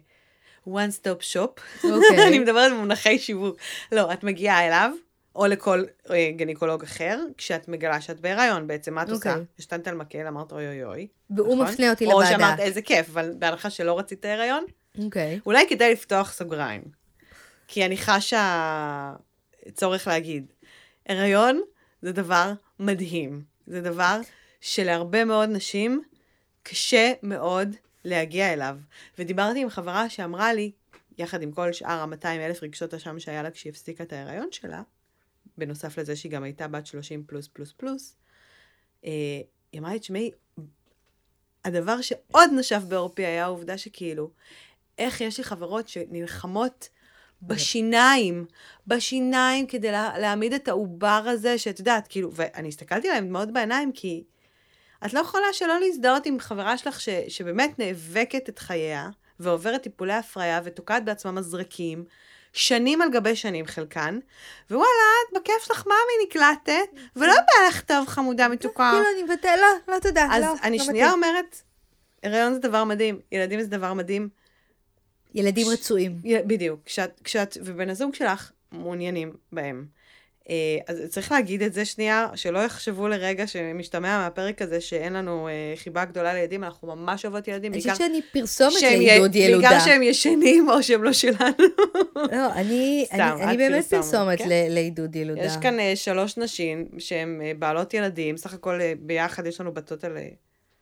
one 0.68 1.00
stop 1.00 1.34
shop. 1.34 1.60
אוקיי. 1.84 2.26
אני 2.28 2.38
מדברת 2.38 2.72
במונחי 2.72 3.18
שיווק. 3.18 3.56
לא, 3.92 4.12
את 4.12 4.24
מגיעה 4.24 4.66
אליו, 4.66 4.90
או 5.36 5.46
לכל 5.46 5.82
אה, 6.10 6.30
גניקולוג 6.36 6.82
אחר, 6.82 7.20
כשאת 7.38 7.68
מגלה 7.68 8.00
שאת 8.00 8.20
בהיריון 8.20 8.66
בעצם, 8.66 8.94
מה 8.94 9.02
את 9.02 9.08
עושה? 9.08 9.30
אוקיי. 9.30 9.44
השתנת 9.58 9.88
על 9.88 9.94
מקל, 9.94 10.26
אמרת 10.26 10.52
אוי 10.52 10.68
אוי 10.68 10.84
אוי. 10.84 11.06
והוא 11.30 11.54
נכון? 11.54 11.72
מפנה 11.72 11.90
אותי 11.90 12.06
או 12.06 12.10
לוועדה. 12.10 12.30
שאמרת 12.30 12.60
איזה 12.60 12.82
כיף, 12.82 13.08
אבל 13.08 13.32
בהנחה 13.38 13.70
שלא 13.70 13.98
רצית 13.98 14.20
את 14.20 14.24
ההיריון, 14.24 14.64
אוקיי. 15.04 15.40
אולי 15.46 15.66
כדאי 15.68 15.92
לפתוח 15.92 16.32
סוגריים. 16.32 16.82
כי 17.68 17.84
אני 17.84 17.96
חשה 17.96 19.14
צורך 19.74 20.06
להגיד, 20.06 20.52
הריון 21.08 21.60
זה 22.02 22.12
דבר 22.12 22.52
מדהים. 22.80 23.42
זה 23.66 23.80
דבר 23.80 24.20
שלהרבה 24.60 25.24
מאוד 25.24 25.48
נשים 25.48 26.02
קשה 26.62 27.12
מאוד 27.22 27.76
להגיע 28.04 28.52
אליו. 28.52 28.78
ודיברתי 29.18 29.60
עם 29.60 29.70
חברה 29.70 30.08
שאמרה 30.08 30.52
לי, 30.52 30.70
יחד 31.18 31.42
עם 31.42 31.52
כל 31.52 31.72
שאר 31.72 31.90
ה-200 31.90 32.26
אלף 32.26 32.62
רגשות 32.62 32.94
אשם 32.94 33.18
שהיה 33.18 33.42
לה 33.42 33.50
כשהיא 33.50 33.70
הפסיקה 33.70 34.04
את 34.04 34.12
ההיריון 34.12 34.48
שלה, 34.50 34.82
בנוסף 35.58 35.98
לזה 35.98 36.16
שהיא 36.16 36.32
גם 36.32 36.42
הייתה 36.42 36.68
בת 36.68 36.86
30 36.86 37.24
פלוס 37.26 37.48
פלוס 37.48 37.72
פלוס, 37.72 38.16
אה, 39.04 39.10
היא 39.72 39.80
אמרה 39.80 39.92
לי, 39.92 39.98
תשמעי, 39.98 40.30
הדבר 41.64 42.00
שעוד 42.00 42.50
נשף 42.52 42.82
בעורפי 42.88 43.26
היה 43.26 43.44
העובדה 43.44 43.78
שכאילו, 43.78 44.30
איך 44.98 45.20
יש 45.20 45.38
לי 45.38 45.44
חברות 45.44 45.88
שנלחמות 45.88 46.88
בשיניים, 47.42 48.46
בשיניים 48.86 49.66
כדי 49.66 49.92
לה, 49.92 50.18
להעמיד 50.18 50.52
את 50.52 50.68
העובר 50.68 51.22
הזה, 51.26 51.58
שאת 51.58 51.78
יודעת, 51.78 52.08
כאילו, 52.08 52.30
ואני 52.34 52.68
הסתכלתי 52.68 53.08
עליהם 53.08 53.32
מאוד 53.32 53.54
בעיניים, 53.54 53.92
כי 53.92 54.24
את 55.06 55.12
לא 55.12 55.20
יכולה 55.20 55.46
שלא 55.52 55.80
להזדהות 55.80 56.26
עם 56.26 56.40
חברה 56.40 56.78
שלך 56.78 57.00
ש, 57.00 57.08
שבאמת 57.28 57.78
נאבקת 57.78 58.48
את 58.48 58.58
חייה, 58.58 59.08
ועוברת 59.40 59.82
טיפולי 59.82 60.12
הפריה, 60.12 60.60
ותוקעת 60.64 61.04
בעצמה 61.04 61.32
מזרקים, 61.32 62.04
שנים 62.52 63.02
על 63.02 63.10
גבי 63.10 63.36
שנים 63.36 63.66
חלקן, 63.66 64.18
ווואלה, 64.70 64.86
את 65.28 65.36
בכיף 65.36 65.64
שלך, 65.64 65.86
מאמי, 65.86 66.26
נקלטת, 66.26 67.00
ולא 67.16 67.34
בא 67.34 67.68
לך 67.68 67.80
טוב, 67.80 68.06
חמודה 68.06 68.48
מתוקה. 68.48 68.90
כאילו, 68.94 69.06
אני 69.14 69.34
מבטל, 69.34 69.56
לא, 69.60 69.94
לא 69.94 69.98
תודה, 69.98 70.28
אז 70.32 70.42
לא, 70.42 70.54
אני 70.62 70.78
לא 70.78 70.84
שנייה. 70.84 71.12
אומרת, 71.12 71.62
הריון 72.22 72.54
זה 72.54 72.58
דבר 72.58 72.84
מדהים, 72.84 73.20
ילדים 73.32 73.62
זה 73.62 73.68
דבר 73.68 73.92
מדהים. 73.92 74.28
ילדים 75.34 75.66
רצויים. 75.72 76.20
בדיוק, 76.46 76.80
כשאת 77.24 77.56
ובן 77.64 77.90
הזוג 77.90 78.14
שלך 78.14 78.50
מעוניינים 78.72 79.32
בהם. 79.52 79.86
אה, 80.50 80.78
אז 80.86 81.02
צריך 81.08 81.32
להגיד 81.32 81.62
את 81.62 81.72
זה 81.72 81.84
שנייה, 81.84 82.28
שלא 82.34 82.58
יחשבו 82.58 83.08
לרגע 83.08 83.46
שמשתמע 83.46 84.18
מהפרק 84.18 84.62
הזה 84.62 84.80
שאין 84.80 85.12
לנו 85.12 85.48
אה, 85.48 85.52
חיבה 85.76 86.04
גדולה 86.04 86.34
לילדים, 86.34 86.64
אנחנו 86.64 86.96
ממש 86.96 87.24
אוהבות 87.24 87.48
ילדים, 87.48 87.72
אני 87.72 87.80
חושבת 87.80 87.96
שאני 87.96 88.20
פרסומת 88.32 88.82
לעידוד 88.82 89.36
ילודה. 89.36 89.68
בעיקר 89.68 89.84
שהם 89.84 90.02
ישנים 90.02 90.68
או 90.68 90.82
שהם 90.82 91.04
לא 91.04 91.12
שלנו. 91.12 91.38
לא, 92.16 92.52
אני, 92.52 93.04
סתם, 93.06 93.36
אני, 93.36 93.44
אני 93.44 93.56
באמת 93.56 93.84
פרסומת, 93.84 94.38
כן. 94.38 94.48
לעידוד 94.48 95.16
ילודה. 95.16 95.44
יש 95.44 95.52
כאן 95.62 95.80
אה, 95.80 95.96
שלוש 95.96 96.36
נשים 96.36 96.88
שהן 96.98 97.40
בעלות 97.58 97.94
ילדים, 97.94 98.36
סך 98.36 98.54
הכל 98.54 98.80
ביחד 98.98 99.46
יש 99.46 99.60
לנו 99.60 99.74
בטוטל 99.74 100.16
אה, 100.16 100.28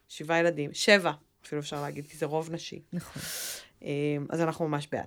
שבעה 0.08 0.38
ילדים, 0.38 0.70
שבע 0.72 1.12
אפילו 1.46 1.60
אפשר 1.60 1.82
להגיד, 1.82 2.06
כי 2.06 2.16
זה 2.16 2.26
רוב 2.26 2.50
נשי. 2.52 2.80
נכון. 2.92 3.22
אז 4.30 4.40
אנחנו 4.40 4.68
ממש 4.68 4.88
בעד. 4.92 5.06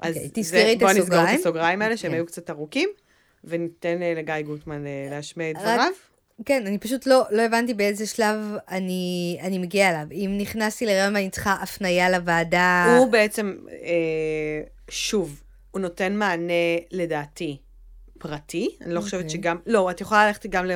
אז 0.00 0.14
אוקיי, 0.16 0.30
תסגרי 0.34 0.72
את 0.72 0.78
בואי 0.78 0.90
נסגור 0.90 1.04
הסוגריים. 1.04 1.34
את 1.34 1.40
הסוגריים 1.40 1.82
האלה, 1.82 1.96
שהם 1.96 2.10
כן. 2.10 2.14
היו 2.14 2.26
קצת 2.26 2.50
ארוכים, 2.50 2.88
וניתן 3.48 4.02
אה, 4.02 4.14
לגיא 4.16 4.34
גוטמן 4.46 4.86
אה, 4.86 5.08
להשמיע 5.10 5.50
את 5.50 5.56
דבריו. 5.56 5.92
כן, 6.44 6.66
אני 6.66 6.78
פשוט 6.78 7.06
לא, 7.06 7.24
לא 7.30 7.42
הבנתי 7.42 7.74
באיזה 7.74 8.06
שלב 8.06 8.56
אני, 8.70 9.38
אני 9.42 9.58
מגיעה 9.58 9.90
אליו. 9.90 10.06
אם 10.12 10.34
נכנסתי 10.40 10.86
להיריון 10.86 11.14
ואני 11.14 11.30
צריכה 11.30 11.52
הפנייה 11.52 12.10
לוועדה... 12.10 12.96
הוא 12.98 13.12
בעצם, 13.12 13.56
אה, 13.70 14.62
שוב, 14.90 15.42
הוא 15.70 15.80
נותן 15.80 16.16
מענה, 16.16 16.52
לדעתי, 16.90 17.56
פרטי. 18.18 18.76
אני 18.80 18.94
לא 18.94 19.00
חושבת 19.00 19.24
אוקיי. 19.24 19.30
שגם, 19.30 19.56
לא, 19.66 19.90
את 19.90 20.00
יכולה 20.00 20.26
ללכת 20.26 20.46
גם 20.46 20.66
ל... 20.66 20.72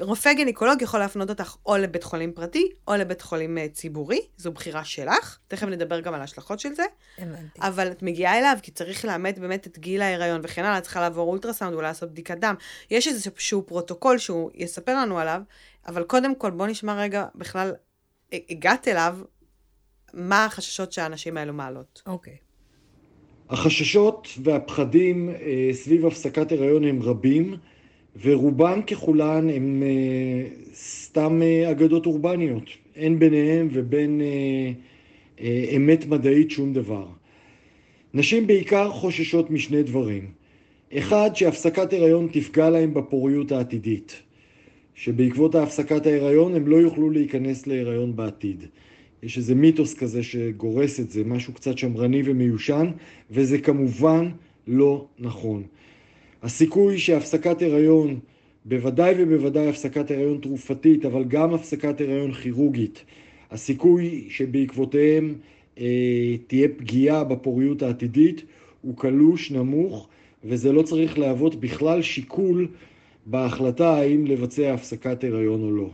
רופא 0.00 0.32
גינקולוג 0.32 0.82
יכול 0.82 1.00
להפנות 1.00 1.30
אותך 1.30 1.56
או 1.66 1.76
לבית 1.76 2.04
חולים 2.04 2.32
פרטי, 2.32 2.68
או 2.88 2.94
לבית 2.94 3.22
חולים 3.22 3.58
אה, 3.58 3.68
ציבורי, 3.68 4.20
זו 4.36 4.52
בחירה 4.52 4.84
שלך. 4.84 5.38
תכף 5.48 5.66
נדבר 5.66 6.00
גם 6.00 6.14
על 6.14 6.20
ההשלכות 6.20 6.60
של 6.60 6.74
זה. 6.74 6.82
הבנתי. 7.18 7.60
אבל 7.60 7.90
את 7.90 8.02
מגיעה 8.02 8.38
אליו 8.38 8.56
כי 8.62 8.70
צריך 8.70 9.04
לאמת 9.04 9.38
באמת 9.38 9.66
את 9.66 9.78
גיל 9.78 10.02
ההיריון 10.02 10.40
וכן 10.44 10.64
הלאה, 10.64 10.78
את 10.78 10.82
צריכה 10.82 11.00
לעבור 11.00 11.30
אולטרסאונד, 11.30 11.74
אולי 11.74 11.86
לעשות 11.86 12.10
בדיקת 12.10 12.38
דם. 12.38 12.54
יש 12.90 13.08
איזשהו 13.08 13.62
פרוטוקול 13.62 14.18
שהוא 14.18 14.50
יספר 14.54 14.94
לנו 14.94 15.18
עליו, 15.18 15.40
אבל 15.86 16.02
קודם 16.02 16.34
כל 16.34 16.50
בוא 16.50 16.66
נשמע 16.66 16.94
רגע 16.94 17.26
בכלל, 17.34 17.72
הגעת 18.32 18.88
אליו, 18.88 19.18
מה 20.14 20.44
החששות 20.44 20.92
שהאנשים 20.92 21.36
האלו 21.36 21.52
מעלות. 21.52 22.02
אוקיי. 22.06 22.36
החששות 23.50 24.28
והפחדים 24.42 25.28
אה, 25.28 25.68
סביב 25.72 26.06
הפסקת 26.06 26.52
הריון 26.52 26.84
הם 26.84 27.02
רבים, 27.02 27.56
ורובן 28.22 28.80
ככולן 28.82 29.50
הן 29.50 29.82
אה, 29.82 30.48
סתם 30.74 31.40
אה, 31.42 31.70
אגדות 31.70 32.06
אורבניות. 32.06 32.64
אין 32.96 33.18
ביניהם 33.18 33.68
ובין 33.72 34.20
אה, 35.40 35.76
אמת 35.76 36.06
מדעית 36.06 36.50
שום 36.50 36.72
דבר. 36.72 37.06
נשים 38.14 38.46
בעיקר 38.46 38.90
חוששות 38.90 39.50
משני 39.50 39.82
דברים. 39.82 40.30
אחד, 40.98 41.30
שהפסקת 41.34 41.92
הריון 41.92 42.28
תפגע 42.32 42.70
להם 42.70 42.94
בפוריות 42.94 43.52
העתידית. 43.52 44.22
שבעקבות 44.94 45.54
ההפסקת 45.54 46.06
ההיריון 46.06 46.54
הם 46.54 46.68
לא 46.68 46.76
יוכלו 46.76 47.10
להיכנס 47.10 47.66
להיריון 47.66 48.16
בעתיד. 48.16 48.64
יש 49.22 49.38
איזה 49.38 49.54
מיתוס 49.54 49.94
כזה 49.94 50.22
שגורס 50.22 51.00
את 51.00 51.10
זה, 51.10 51.24
משהו 51.24 51.52
קצת 51.52 51.78
שמרני 51.78 52.22
ומיושן, 52.24 52.86
וזה 53.30 53.58
כמובן 53.58 54.30
לא 54.66 55.06
נכון. 55.18 55.62
הסיכוי 56.46 56.98
שהפסקת 56.98 57.62
הריון, 57.62 58.18
בוודאי 58.64 59.14
ובוודאי 59.18 59.68
הפסקת 59.68 60.10
הריון 60.10 60.38
תרופתית, 60.42 61.04
אבל 61.04 61.24
גם 61.24 61.54
הפסקת 61.54 62.00
הריון 62.00 62.32
כירורגית, 62.32 63.04
הסיכוי 63.50 64.26
שבעקבותיהם 64.28 65.34
אה, 65.78 66.36
תהיה 66.46 66.68
פגיעה 66.68 67.24
בפוריות 67.24 67.82
העתידית 67.82 68.42
הוא 68.82 68.96
קלוש, 68.96 69.50
נמוך, 69.50 70.08
וזה 70.44 70.72
לא 70.72 70.82
צריך 70.82 71.18
להוות 71.18 71.54
בכלל 71.54 72.02
שיקול 72.02 72.68
בהחלטה 73.26 73.96
האם 73.96 74.26
לבצע 74.26 74.74
הפסקת 74.74 75.24
הריון 75.24 75.62
או 75.62 75.70
לא. 75.70 75.90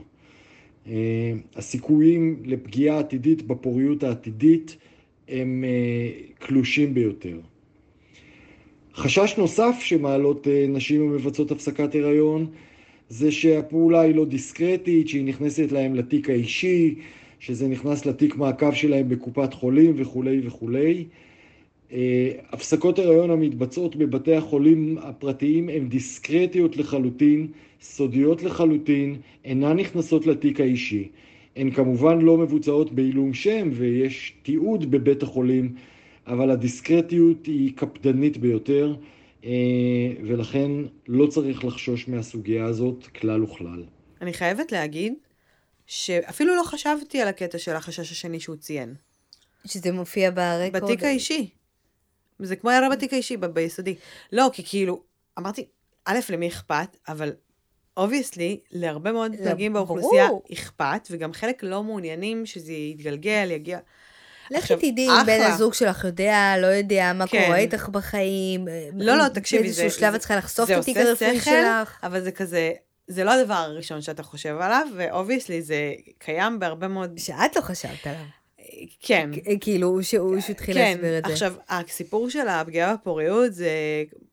אה, 0.86 1.32
הסיכויים 1.56 2.42
לפגיעה 2.44 2.98
עתידית 2.98 3.42
בפוריות 3.42 4.02
העתידית 4.02 4.76
הם 5.28 5.64
אה, 5.64 6.10
קלושים 6.38 6.94
ביותר. 6.94 7.38
חשש 9.02 9.34
נוסף 9.38 9.76
שמעלות 9.80 10.48
אה, 10.48 10.66
נשים 10.68 11.02
המבצעות 11.02 11.50
הפסקת 11.50 11.94
הריון 11.94 12.46
זה 13.08 13.32
שהפעולה 13.32 14.00
היא 14.00 14.14
לא 14.14 14.24
דיסקרטית, 14.24 15.08
שהיא 15.08 15.24
נכנסת 15.24 15.72
להם 15.72 15.94
לתיק 15.94 16.30
האישי, 16.30 16.94
שזה 17.40 17.68
נכנס 17.68 18.06
לתיק 18.06 18.36
מעקב 18.36 18.72
שלהם 18.72 19.08
בקופת 19.08 19.54
חולים 19.54 19.94
וכולי 19.96 20.40
וכולי. 20.44 21.04
הפסקות 22.52 22.98
הריון 22.98 23.30
המתבצעות 23.30 23.96
בבתי 23.96 24.34
החולים 24.34 24.98
הפרטיים 25.02 25.68
הן 25.68 25.88
דיסקרטיות 25.88 26.76
לחלוטין, 26.76 27.46
סודיות 27.80 28.42
לחלוטין, 28.42 29.16
אינן 29.44 29.76
נכנסות 29.76 30.26
לתיק 30.26 30.60
האישי. 30.60 31.08
הן 31.56 31.70
כמובן 31.70 32.20
לא 32.20 32.38
מבוצעות 32.38 32.92
בעילום 32.92 33.34
שם 33.34 33.68
ויש 33.72 34.32
תיעוד 34.42 34.90
בבית 34.90 35.22
החולים, 35.22 35.74
אבל 36.26 36.50
הדיסקרטיות 36.50 37.46
היא 37.46 37.72
קפדנית 37.76 38.36
ביותר, 38.36 38.94
אה, 39.44 39.50
ולכן 40.26 40.70
לא 41.08 41.26
צריך 41.26 41.64
לחשוש 41.64 42.08
מהסוגיה 42.08 42.64
הזאת 42.64 43.06
כלל 43.06 43.44
וכלל. 43.44 43.84
אני 44.20 44.32
חייבת 44.32 44.72
להגיד 44.72 45.14
שאפילו 45.86 46.56
לא 46.56 46.62
חשבתי 46.62 47.20
על 47.20 47.28
הקטע 47.28 47.58
של 47.58 47.76
החשש 47.76 48.12
השני 48.12 48.40
שהוא 48.40 48.56
ציין. 48.56 48.94
שזה 49.66 49.92
מופיע 49.92 50.30
ב 50.30 50.37
record? 50.37 50.82
בתיק 50.82 51.02
האישי. 51.02 51.50
זה 52.38 52.56
כמו 52.56 52.70
הערה 52.70 52.90
בתיק 52.90 53.12
האישי, 53.12 53.36
ב- 53.36 53.46
ביסודי. 53.46 53.94
לא, 54.32 54.50
כי 54.52 54.62
כאילו, 54.64 55.02
אמרתי, 55.38 55.64
א', 56.04 56.18
למי 56.28 56.48
אכפת, 56.48 56.96
אבל 57.08 57.32
obviously, 57.96 58.60
להרבה 58.70 59.12
מאוד 59.12 59.32
לא, 59.32 59.44
פלגים 59.44 59.72
באוכלוסייה. 59.72 60.28
אכפת, 60.52 61.08
וגם 61.10 61.32
חלק 61.32 61.62
לא 61.62 61.82
מעוניינים 61.82 62.46
שזה 62.46 62.72
יתגלגל, 62.72 63.50
יגיע. 63.50 63.78
לכי 64.52 64.92
תדעי 64.92 65.08
אם. 65.08 65.26
בן 65.26 65.40
הזוג 65.40 65.74
שלך 65.74 66.04
יודע, 66.04 66.54
לא 66.58 66.66
יודע 66.66 67.12
מה 67.14 67.26
כן. 67.26 67.44
קורה 67.44 67.58
איתך 67.58 67.88
בחיים. 67.88 68.68
לא, 68.94 69.16
לא, 69.16 69.28
תקשיבי, 69.28 69.72
זה... 69.72 69.82
באיזשהו 69.82 70.00
שלב 70.00 70.14
את 70.14 70.20
צריכה 70.20 70.36
לחשוף 70.36 70.70
את 70.70 70.76
התיק 70.76 70.96
הרפואי 70.96 71.40
שלך. 71.40 71.98
אבל 72.02 72.20
זה 72.20 72.32
כזה, 72.32 72.72
זה 73.06 73.24
לא 73.24 73.32
הדבר 73.32 73.54
הראשון 73.54 74.02
שאתה 74.02 74.22
חושב 74.22 74.56
עליו, 74.60 74.86
ו 74.96 75.03
obviously 75.03 75.62
זה 75.62 75.94
קיים 76.18 76.58
בהרבה 76.58 76.88
מאוד... 76.88 77.18
שאת 77.18 77.56
לא 77.56 77.60
חשבת 77.60 78.06
עליו. 78.06 78.24
כן. 79.00 79.30
כאילו, 79.60 80.02
שהוא 80.02 80.40
שהוא 80.40 80.52
התחיל 80.54 80.78
להסביר 80.78 81.18
את 81.18 81.24
זה. 81.26 81.32
עכשיו, 81.32 81.54
הסיפור 81.68 82.30
של 82.30 82.48
הפגיעה 82.48 82.94
בפוריות 82.94 83.54
זה 83.54 83.70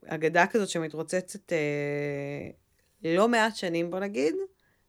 אגדה 0.08 0.48
כזאת 0.48 0.70
שמתרוצצת 0.70 1.54
אה, 1.54 2.50
לא 3.04 3.28
מעט 3.28 3.56
שנים, 3.56 3.92
בוא 3.92 4.00
נגיד, 4.00 4.36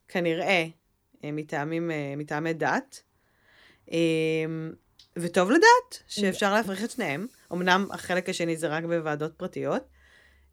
כנראה 0.07 0.65
אה, 1.23 1.31
מטעמים, 1.31 1.91
אה, 1.91 2.13
מטעמי 2.17 2.53
דת. 2.53 3.01
אה, 3.91 3.97
וטוב 5.15 5.51
לדעת 5.51 6.03
שאפשר 6.07 6.53
להפריך 6.53 6.83
את 6.83 6.91
שניהם. 6.91 7.27
אמנם 7.51 7.87
החלק 7.91 8.29
השני 8.29 8.57
זה 8.57 8.67
רק 8.67 8.83
בוועדות 8.83 9.33
פרטיות. 9.37 9.83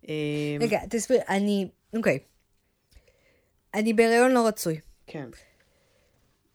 אה, 0.09 0.15
רגע, 0.61 0.81
תסביר, 0.91 1.21
אני, 1.29 1.69
אוקיי. 1.97 2.19
אני 3.75 3.93
בהיריון 3.93 4.33
לא 4.33 4.47
רצוי. 4.47 4.81
כן. 5.07 5.29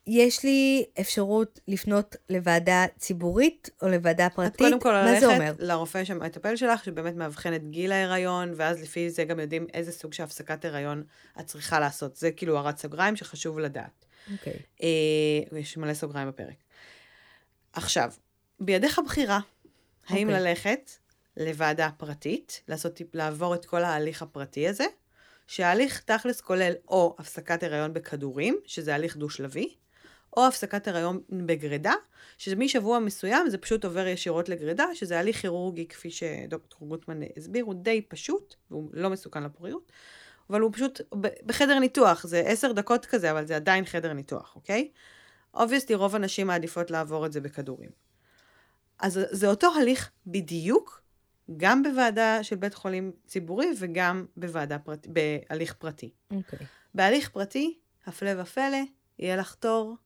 יש 0.06 0.44
לי 0.44 0.84
אפשרות 1.00 1.60
לפנות 1.68 2.16
לוועדה 2.30 2.84
ציבורית 2.98 3.70
או 3.82 3.88
לוועדה 3.88 4.28
פרטית? 4.30 4.58
קודם 4.58 4.80
כל 4.80 4.92
מה 4.92 5.20
זה 5.20 5.26
אומר? 5.26 5.52
לרופא 5.58 6.04
שמטפל 6.04 6.56
שלך, 6.56 6.84
שבאמת 6.84 7.14
מאבחן 7.14 7.54
את 7.54 7.70
גיל 7.70 7.92
ההיריון, 7.92 8.52
ואז 8.56 8.82
לפי 8.82 9.10
זה 9.10 9.24
גם 9.24 9.40
יודעים 9.40 9.66
איזה 9.74 9.92
סוג 9.92 10.12
של 10.12 10.22
הפסקת 10.22 10.64
הריון 10.64 11.04
את 11.40 11.46
צריכה 11.46 11.80
לעשות. 11.80 12.16
זה 12.16 12.30
כאילו 12.30 12.58
הרת 12.58 12.78
סוגריים 12.78 13.16
שחשוב 13.16 13.58
לדעת. 13.58 14.04
אוקיי. 14.32 14.56
אה, 14.82 15.58
יש 15.58 15.76
מלא 15.76 15.94
סוגריים 15.94 16.28
בפרק. 16.28 16.63
עכשיו, 17.74 18.12
בידיך 18.60 19.00
בחירה, 19.04 19.40
האם 20.08 20.28
אוקיי. 20.28 20.40
ללכת 20.42 20.90
לוועדה 21.36 21.88
פרטית, 21.96 22.62
לעשות, 22.68 23.00
לעבור 23.14 23.54
את 23.54 23.64
כל 23.64 23.84
ההליך 23.84 24.22
הפרטי 24.22 24.68
הזה, 24.68 24.84
שההליך 25.46 26.00
תכלס 26.00 26.40
כולל 26.40 26.72
או 26.88 27.16
הפסקת 27.18 27.62
הריון 27.62 27.92
בכדורים, 27.92 28.58
שזה 28.64 28.94
הליך 28.94 29.16
דו-שלבי, 29.16 29.74
או 30.36 30.46
הפסקת 30.46 30.88
הריון 30.88 31.20
בגרידה, 31.30 31.92
שזה 32.38 32.56
משבוע 32.56 32.98
מסוים 32.98 33.48
זה 33.50 33.58
פשוט 33.58 33.84
עובר 33.84 34.06
ישירות 34.06 34.48
לגרידה, 34.48 34.84
שזה 34.94 35.18
הליך 35.18 35.40
כירורגי, 35.40 35.86
כפי 35.88 36.10
שדוקטור 36.10 36.88
גוטמן 36.88 37.20
הסביר, 37.36 37.64
הוא 37.64 37.74
די 37.74 38.02
פשוט, 38.02 38.54
והוא 38.70 38.90
לא 38.92 39.10
מסוכן 39.10 39.42
לפוריות, 39.42 39.92
אבל 40.50 40.60
הוא 40.60 40.72
פשוט 40.72 41.00
בחדר 41.46 41.78
ניתוח, 41.78 42.26
זה 42.26 42.42
עשר 42.46 42.72
דקות 42.72 43.06
כזה, 43.06 43.30
אבל 43.30 43.46
זה 43.46 43.56
עדיין 43.56 43.84
חדר 43.84 44.12
ניתוח, 44.12 44.52
אוקיי? 44.56 44.88
אובייסטי 45.54 45.94
רוב 45.94 46.14
הנשים 46.14 46.46
מעדיפות 46.46 46.90
לעבור 46.90 47.26
את 47.26 47.32
זה 47.32 47.40
בכדורים. 47.40 47.90
אז 48.98 49.20
זה 49.30 49.48
אותו 49.48 49.74
הליך 49.80 50.10
בדיוק, 50.26 51.02
גם 51.56 51.82
בוועדה 51.82 52.44
של 52.44 52.56
בית 52.56 52.74
חולים 52.74 53.12
ציבורי 53.26 53.66
וגם 53.78 54.26
בוועדה 54.36 54.78
פרט, 54.78 55.06
בהליך 55.06 55.74
פרטי. 55.74 56.10
אוקיי. 56.30 56.58
בהליך 56.94 57.28
פרטי, 57.28 57.78
הפלא 58.06 58.42
ופלא, 58.42 58.78
יהיה 59.18 59.36
לך 59.36 59.54
תור, 59.54 59.96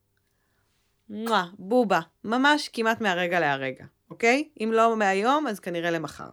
מואה, 1.09 1.45
בובה, 1.59 2.01
ממש 2.25 2.69
כמעט 2.73 3.01
מהרגע 3.01 3.41
להרגע, 3.41 3.85
אוקיי? 4.11 4.49
אם 4.61 4.71
לא 4.73 4.97
מהיום, 4.97 5.47
אז 5.47 5.61
כנראה 5.61 5.91
למחר. 5.91 6.29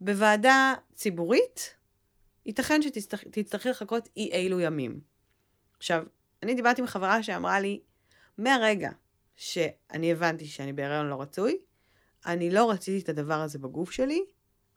בוועדה 0.00 0.74
ציבורית, 0.94 1.76
ייתכן 2.46 2.82
שתצטרכי 2.82 3.68
לחכות 3.68 4.08
אי 4.16 4.30
אילו 4.32 4.60
ימים. 4.60 5.00
עכשיו, 5.78 6.04
אני 6.42 6.54
דיברתי 6.54 6.80
עם 6.80 6.86
חברה 6.86 7.22
שאמרה 7.22 7.60
לי, 7.60 7.80
מהרגע 8.38 8.90
שאני 9.36 10.12
הבנתי 10.12 10.46
שאני 10.46 10.72
בהיריון 10.72 11.08
לא 11.08 11.20
רצוי, 11.22 11.56
אני 12.26 12.50
לא 12.50 12.70
רציתי 12.70 13.04
את 13.04 13.08
הדבר 13.08 13.34
הזה 13.40 13.58
בגוף 13.58 13.90
שלי, 13.90 14.24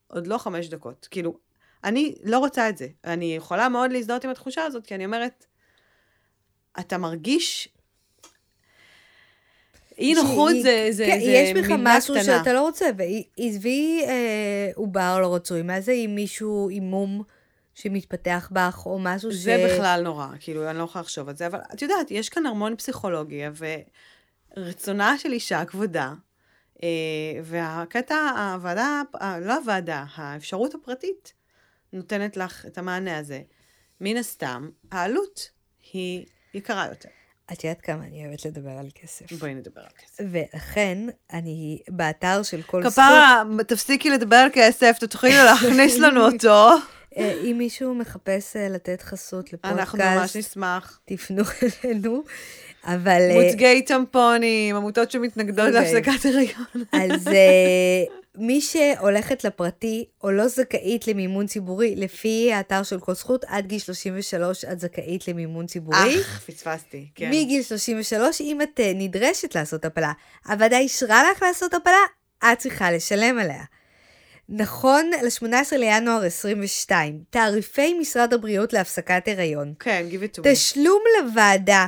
עוד 0.07 0.27
לא 0.27 0.37
חמש 0.37 0.67
דקות. 0.69 1.07
כאילו, 1.11 1.37
אני 1.83 2.15
לא 2.23 2.39
רוצה 2.39 2.69
את 2.69 2.77
זה. 2.77 2.87
אני 3.03 3.35
יכולה 3.35 3.69
מאוד 3.69 3.91
להזדהות 3.91 4.23
עם 4.25 4.29
התחושה 4.31 4.63
הזאת, 4.63 4.85
כי 4.85 4.95
אני 4.95 5.05
אומרת, 5.05 5.45
אתה 6.79 6.97
מרגיש... 6.97 7.69
אי 9.97 10.13
נוחות 10.13 10.51
שהיא- 10.51 10.63
זה, 10.63 10.87
זה, 10.91 11.05
כן, 11.05 11.19
זה 11.19 11.25
יש 11.31 11.57
בך 11.57 11.69
מילה 11.71 11.97
משהו 11.97 12.13
קטנה. 12.13 12.23
שאתה 12.39 12.53
לא 12.53 12.61
רוצה, 12.61 12.85
ועזבי 12.97 14.01
אה, 14.07 14.69
עובר 14.75 15.19
לא 15.21 15.35
רצוי, 15.35 15.61
מה 15.61 15.81
זה 15.81 15.91
אם 15.91 16.11
מישהו 16.15 16.69
עם 16.71 16.83
מום 16.83 17.23
שמתפתח 17.75 18.49
בך, 18.51 18.85
או 18.85 18.99
משהו 18.99 19.31
ש... 19.31 19.35
זה 19.35 19.67
בכלל 19.69 20.01
נורא, 20.03 20.27
כאילו, 20.39 20.69
אני 20.69 20.77
לא 20.77 20.83
יכולה 20.83 21.01
לחשוב 21.01 21.29
על 21.29 21.35
זה, 21.35 21.47
אבל 21.47 21.59
את 21.73 21.81
יודעת, 21.81 22.11
יש 22.11 22.29
כאן 22.29 22.45
המון 22.45 22.75
פסיכולוגיה, 22.75 23.51
ורצונה 24.57 25.17
של 25.17 25.31
אישה 25.31 25.65
כבודה, 25.65 26.13
אה, 26.83 26.89
והקטע, 27.43 28.15
הוועדה, 28.53 29.01
אה, 29.21 29.39
לא 29.39 29.55
הוועדה, 29.55 30.05
האפשרות 30.15 30.75
הפרטית 30.75 31.33
נותנת 31.93 32.37
לך 32.37 32.65
את 32.65 32.77
המענה 32.77 33.17
הזה. 33.17 33.41
מן 34.01 34.17
הסתם, 34.17 34.69
העלות 34.91 35.49
היא 35.93 36.25
יקרה 36.53 36.87
יותר. 36.89 37.09
את 37.53 37.63
יודעת 37.63 37.81
כמה 37.81 38.03
אני 38.03 38.25
אוהבת 38.25 38.45
לדבר 38.45 38.71
על 38.71 38.87
כסף. 38.95 39.31
בואי 39.33 39.53
נדבר 39.53 39.81
על 39.81 39.87
כסף. 39.97 40.23
ולכן, 40.31 40.97
אני 41.33 41.81
באתר 41.89 42.43
של 42.43 42.61
כל 42.61 42.83
סוג, 42.83 42.91
כפרה, 42.91 43.43
תפסיקי 43.67 44.09
לדבר 44.09 44.35
על 44.35 44.49
כסף, 44.53 44.97
תתחילו 44.99 45.43
להכניס 45.43 45.97
לנו 45.97 46.21
אותו. 46.31 46.69
אה, 47.17 47.33
אם 47.43 47.55
מישהו 47.57 47.95
מחפש 47.95 48.55
אה, 48.55 48.69
לתת 48.69 49.01
חסות 49.01 49.49
אנחנו 49.63 49.97
ממש 49.97 50.09
לפודקאסט, 50.09 50.35
נשמח. 50.35 50.99
תפנו 51.05 51.43
אלינו. 51.83 52.23
אבל... 52.83 53.21
אה, 53.31 53.43
מוצגי 53.43 53.81
טמפונים, 53.81 54.75
עמותות 54.75 55.11
שמתנגדות 55.11 55.67
אוקיי. 55.67 55.93
להפסקת 55.93 56.25
הריון. 56.25 56.85
אז 56.91 57.27
מי 58.37 58.61
שהולכת 58.61 59.43
לפרטי 59.43 60.05
או 60.23 60.31
לא 60.31 60.47
זכאית 60.47 61.07
למימון 61.07 61.47
ציבורי, 61.47 61.95
לפי 61.95 62.53
האתר 62.53 62.83
של 62.83 62.99
כל 62.99 63.13
זכות, 63.13 63.45
עד 63.47 63.65
גיל 63.65 63.79
33 63.79 64.65
את 64.65 64.79
זכאית 64.79 65.27
למימון 65.27 65.65
ציבורי. 65.65 66.21
אך, 66.21 66.43
פספסתי, 66.47 67.07
כן. 67.15 67.29
מגיל 67.29 67.63
33, 67.63 68.41
אם 68.41 68.61
את 68.61 68.79
נדרשת 68.95 69.55
לעשות 69.55 69.85
הפלה, 69.85 70.11
הוועדה 70.47 70.77
אישרה 70.77 71.23
לך 71.31 71.41
לעשות 71.41 71.73
הפלה, 71.73 72.03
את 72.51 72.57
צריכה 72.57 72.91
לשלם 72.91 73.39
עליה. 73.39 73.63
נכון 74.49 75.11
ל-18 75.23 75.77
לינואר 75.77 76.23
22, 76.23 77.23
תעריפי 77.29 77.93
משרד 77.93 78.33
הבריאות 78.33 78.73
להפסקת 78.73 79.27
הריון. 79.27 79.73
כן, 79.79 80.05
give 80.11 80.13
it 80.13 80.37
to 80.37 80.39
me. 80.39 80.43
תשלום 80.43 81.01
לוועדה, 81.19 81.85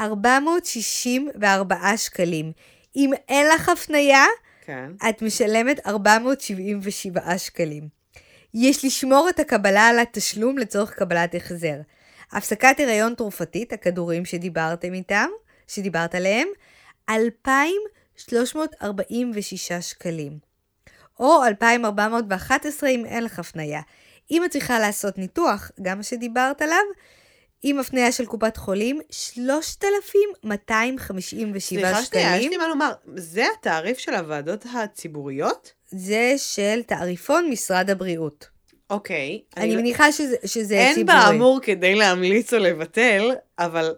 464 0.00 1.96
שקלים. 1.96 2.52
אם 2.96 3.10
אין 3.28 3.46
לך 3.54 3.68
הפנייה, 3.68 4.24
כן. 4.64 4.90
את 5.08 5.22
משלמת 5.22 5.86
477 5.86 7.38
שקלים. 7.38 7.88
יש 8.54 8.84
לשמור 8.84 9.28
את 9.28 9.40
הקבלה 9.40 9.88
על 9.88 9.98
התשלום 9.98 10.58
לצורך 10.58 10.92
קבלת 10.92 11.34
החזר. 11.34 11.76
הפסקת 12.32 12.80
הריון 12.80 13.14
תרופתית, 13.14 13.72
הכדורים 13.72 14.24
שדיברתם 14.24 14.94
איתם, 14.94 15.28
שדיברת 15.66 16.14
עליהם, 16.14 16.48
2,346 17.10 19.72
שקלים. 19.72 20.47
או 21.20 21.44
2,411 21.46 22.88
אם 22.90 23.04
אין 23.06 23.24
לך 23.24 23.38
הפניה. 23.38 23.80
אם 24.30 24.44
את 24.44 24.50
צריכה 24.50 24.78
לעשות 24.78 25.18
ניתוח, 25.18 25.70
גם 25.82 25.96
מה 25.96 26.02
שדיברת 26.02 26.62
עליו, 26.62 26.76
עם 27.62 27.78
הפניה 27.78 28.12
של 28.12 28.26
קופת 28.26 28.56
חולים, 28.56 29.00
3,257 29.10 31.58
סליחה 31.60 32.02
שנייה, 32.04 32.36
יש 32.36 32.36
שקלים. 32.36 32.50
לי 32.50 32.56
מה 32.56 32.68
לומר. 32.68 32.92
זה 33.16 33.44
התעריף 33.58 33.98
של 33.98 34.14
הוועדות 34.14 34.64
הציבוריות? 34.74 35.72
זה 35.86 36.34
של 36.36 36.80
תעריפון 36.86 37.50
משרד 37.50 37.90
הבריאות. 37.90 38.48
אוקיי. 38.90 39.42
אני 39.56 39.74
לא- 39.74 39.80
מניחה 39.80 40.12
שזה, 40.12 40.36
שזה 40.44 40.74
אין 40.74 40.94
ציבורי. 40.94 41.18
באמור 41.18 41.60
כדי 41.62 41.94
להמליץ 41.94 42.54
או 42.54 42.58
לבטל, 42.58 43.30
אבל 43.58 43.94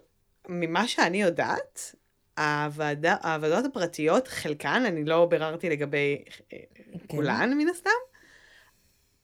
ממה 0.49 0.87
שאני 0.87 1.21
יודעת, 1.21 1.95
הוועדה, 2.41 3.15
הוועדות 3.23 3.65
הפרטיות, 3.65 4.27
חלקן, 4.27 4.83
אני 4.87 5.05
לא 5.05 5.25
ביררתי 5.25 5.69
לגבי 5.69 6.23
כן. 6.49 6.57
כולן 7.07 7.53
מן 7.57 7.67
הסתם, 7.67 7.89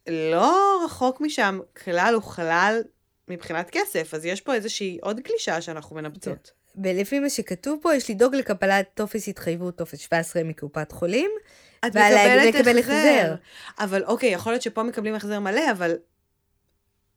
לא 0.07 0.81
רחוק 0.85 1.21
משם 1.21 1.59
כלל 1.83 2.15
וכלל 2.17 2.81
מבחינת 3.27 3.69
כסף, 3.69 4.13
אז 4.13 4.25
יש 4.25 4.41
פה 4.41 4.53
איזושהי 4.53 4.97
עוד 5.01 5.19
קלישה 5.19 5.61
שאנחנו 5.61 5.95
מנפצות. 5.95 6.51
ולפי 6.83 7.19
מה 7.19 7.29
שכתוב 7.29 7.79
פה, 7.81 7.95
יש 7.95 8.09
לדאוג 8.09 8.35
לקבלת 8.35 8.89
טופס 8.93 9.27
התחייבות, 9.27 9.77
טופס 9.77 9.99
17 9.99 10.43
מקופת 10.43 10.91
חולים. 10.91 11.31
את 11.79 11.95
מקבלת. 11.95 12.83
החזר. 12.83 13.35
אבל 13.79 14.03
אוקיי, 14.03 14.29
יכול 14.29 14.51
להיות 14.51 14.61
שפה 14.61 14.83
מקבלים 14.83 15.15
החזר 15.15 15.39
מלא, 15.39 15.71
אבל 15.71 15.95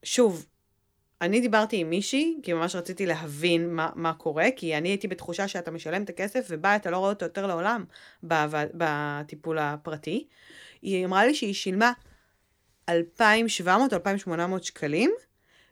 שוב, 0.02 0.46
אני 1.20 1.40
דיברתי 1.40 1.76
עם 1.76 1.90
מישהי, 1.90 2.38
כי 2.42 2.52
ממש 2.52 2.76
רציתי 2.76 3.06
להבין 3.06 3.74
מה, 3.74 3.90
מה 3.94 4.12
קורה, 4.12 4.48
כי 4.56 4.76
אני 4.76 4.88
הייתי 4.88 5.08
בתחושה 5.08 5.48
שאתה 5.48 5.70
משלם 5.70 6.02
את 6.02 6.10
הכסף 6.10 6.46
ובא, 6.50 6.76
אתה 6.76 6.90
לא 6.90 6.98
רואה 6.98 7.10
אותו 7.10 7.24
יותר 7.24 7.46
לעולם 7.46 7.84
בטיפול 8.74 9.58
הפרטי. 9.58 10.26
היא 10.82 11.06
אמרה 11.06 11.26
לי 11.26 11.34
שהיא 11.34 11.54
שילמה 11.54 11.92
2,700 12.88 13.92
או 13.92 13.96
2,800 13.96 14.64
שקלים, 14.64 15.10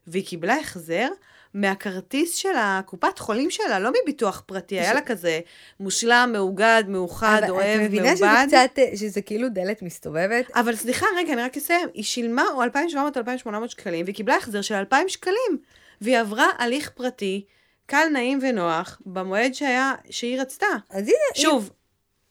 והיא 0.06 0.26
קיבלה 0.26 0.56
החזר 0.56 1.08
מהכרטיס 1.54 2.34
של 2.34 2.56
הקופת 2.56 3.18
חולים 3.18 3.50
שלה, 3.50 3.78
לא 3.78 3.90
מביטוח 4.02 4.42
פרטי, 4.46 4.80
היה 4.80 4.94
לה 4.94 5.00
כזה 5.00 5.40
מושלם, 5.80 6.30
מאוגד, 6.32 6.84
מאוחד, 6.88 7.40
אבל 7.42 7.50
אוהב, 7.50 7.80
את 7.80 7.86
מבינה 7.86 8.16
שזה 8.16 8.26
מעובד. 8.26 8.46
קצת, 8.48 8.78
אה, 8.78 8.96
שזה 8.96 9.22
כאילו 9.22 9.48
דלת 9.48 9.82
מסתובבת? 9.82 10.50
אבל 10.54 10.76
סליחה, 10.76 11.06
רגע, 11.16 11.32
אני 11.32 11.42
רק 11.42 11.56
אסיים. 11.56 11.88
היא 11.94 12.04
שילמה 12.04 12.44
או 12.54 12.62
2,700 12.62 13.16
או 13.16 13.20
2,800 13.20 13.70
שקלים, 13.70 14.04
והיא 14.04 14.14
קיבלה 14.14 14.36
החזר 14.36 14.60
של 14.60 14.74
2,000 14.74 15.08
שקלים. 15.08 15.58
והיא 16.00 16.18
עברה 16.18 16.46
הליך 16.58 16.90
פרטי, 16.90 17.44
קל, 17.86 18.06
נעים 18.12 18.38
ונוח, 18.42 19.00
במועד 19.06 19.54
שהיה, 19.54 19.92
שהיא 20.10 20.40
רצתה. 20.40 20.66
אז 20.90 21.02
הנה, 21.08 21.34
שוב, 21.34 21.70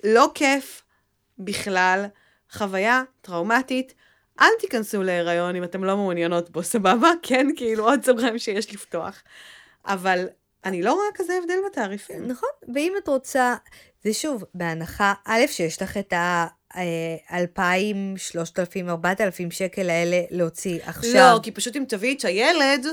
לא 0.04 0.32
כיף 0.34 0.84
בכלל, 1.40 2.06
חוויה 2.52 3.04
טראומטית. 3.22 3.94
אל 4.40 4.48
תיכנסו 4.60 5.04
להיריון 5.04 5.56
אם 5.56 5.64
אתם 5.64 5.84
לא 5.84 5.98
מעוניינות 5.98 6.50
בו, 6.50 6.64
סבבה? 6.64 7.12
כן, 7.24 7.48
כאילו 7.56 7.90
עוד 7.90 8.06
סוגריים 8.06 8.40
שיש 8.40 8.74
לפתוח. 8.74 9.24
אבל 9.86 10.28
אני 10.66 10.82
לא 10.82 10.94
רואה 10.94 11.06
כזה 11.14 11.34
הבדל 11.44 11.58
בתעריפים. 11.72 12.28
נכון, 12.28 12.50
ואם 12.76 12.94
את 13.04 13.08
רוצה, 13.08 13.56
זה 14.04 14.14
שוב, 14.14 14.44
בהנחה, 14.54 15.14
א', 15.26 15.42
שיש 15.48 15.82
לך 15.82 15.98
את 15.98 16.14
ה... 16.14 16.48
אה, 16.76 17.38
2,000, 17.40 18.18
3,000, 18.18 18.90
4,000 18.90 19.52
שקל 19.52 19.90
האלה 19.90 20.22
להוציא 20.32 20.80
עכשיו. 20.84 21.34
לא, 21.34 21.40
כי 21.44 21.52
פשוט 21.52 21.76
אם 21.76 21.84
תביאי 21.88 22.16
את 22.16 22.26
הילד, 22.26 22.86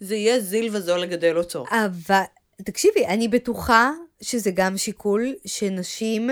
זה 0.00 0.16
יהיה 0.16 0.40
זיל 0.40 0.76
וזול 0.76 0.98
לגדל 0.98 1.38
אותו. 1.38 1.64
אבל, 1.70 2.22
תקשיבי, 2.64 3.06
אני 3.06 3.28
בטוחה 3.28 3.90
שזה 4.20 4.50
גם 4.54 4.76
שיקול 4.76 5.34
שנשים 5.46 6.30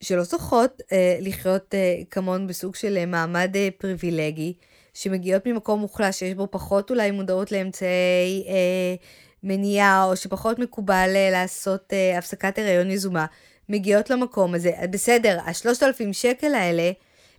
שלא 0.00 0.22
זוכות 0.22 0.82
אה, 0.92 1.18
לחיות 1.20 1.74
אה, 1.74 1.96
כמון 2.10 2.46
בסוג 2.46 2.74
של 2.74 2.96
אה, 2.96 3.06
מעמד 3.06 3.56
אה, 3.56 3.68
פריבילגי, 3.78 4.54
שמגיעות 4.94 5.46
ממקום 5.46 5.80
מוחלש, 5.80 6.18
שיש 6.18 6.34
בו 6.34 6.48
פחות 6.50 6.90
אולי 6.90 7.10
מודעות 7.10 7.52
לאמצעי 7.52 8.44
אה, 8.48 8.94
מניעה, 9.42 10.04
או 10.04 10.16
שפחות 10.16 10.58
מקובל 10.58 11.12
אה, 11.16 11.30
לעשות 11.30 11.92
אה, 11.92 12.18
הפסקת 12.18 12.58
הריון 12.58 12.90
יזומה, 12.90 13.26
מגיעות 13.68 14.10
למקום 14.10 14.54
הזה. 14.54 14.70
אז 14.76 14.88
בסדר, 14.90 15.38
השלושת 15.46 15.82
אלפים 15.82 16.12
שקל 16.12 16.54
האלה, 16.54 16.90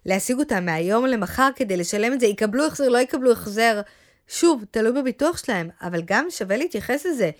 להשיג 0.05 0.39
אותם 0.39 0.65
מהיום 0.65 1.05
למחר 1.05 1.49
כדי 1.55 1.77
לשלם 1.77 2.13
את 2.13 2.19
זה, 2.19 2.25
יקבלו 2.25 2.65
החזר, 2.65 2.89
לא 2.89 2.97
יקבלו 2.97 3.31
החזר. 3.31 3.81
שוב, 4.27 4.63
תלוי 4.71 5.01
בביטוח 5.01 5.45
שלהם, 5.45 5.69
אבל 5.81 6.01
גם 6.05 6.25
שווה 6.29 6.57
להתייחס 6.57 7.05
לזה. 7.05 7.31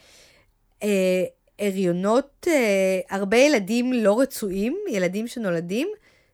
אה, 0.84 1.24
הריונות, 1.62 2.48
אה, 2.48 3.00
הרבה 3.10 3.38
ילדים 3.38 3.94
לא 3.94 4.20
רצויים, 4.20 4.78
ילדים 4.90 5.28
שנולדים, 5.28 5.88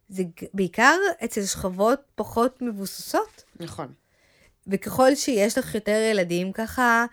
זה 0.09 0.23
בעיקר 0.53 0.95
אצל 1.23 1.45
שכבות 1.45 1.99
פחות 2.15 2.61
מבוססות. 2.61 3.43
נכון. 3.59 3.87
וככל 4.67 5.15
שיש 5.15 5.57
לך 5.57 5.75
יותר 5.75 6.09
ילדים, 6.11 6.51
ככה 6.51 7.05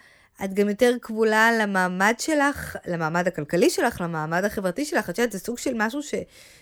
את 0.45 0.55
גם 0.55 0.69
יותר 0.69 0.93
כבולה 1.03 1.51
למעמד 1.61 2.15
שלך, 2.19 2.77
למעמד 2.87 3.27
הכלכלי 3.27 3.71
שלך, 3.71 4.01
למעמד 4.01 4.45
החברתי 4.45 4.85
שלך. 4.85 5.11
את 5.11 5.19
יודעת, 5.19 5.33
זה 5.33 5.39
סוג 5.39 5.59
של 5.59 5.71
משהו 5.77 6.03
ש, 6.03 6.15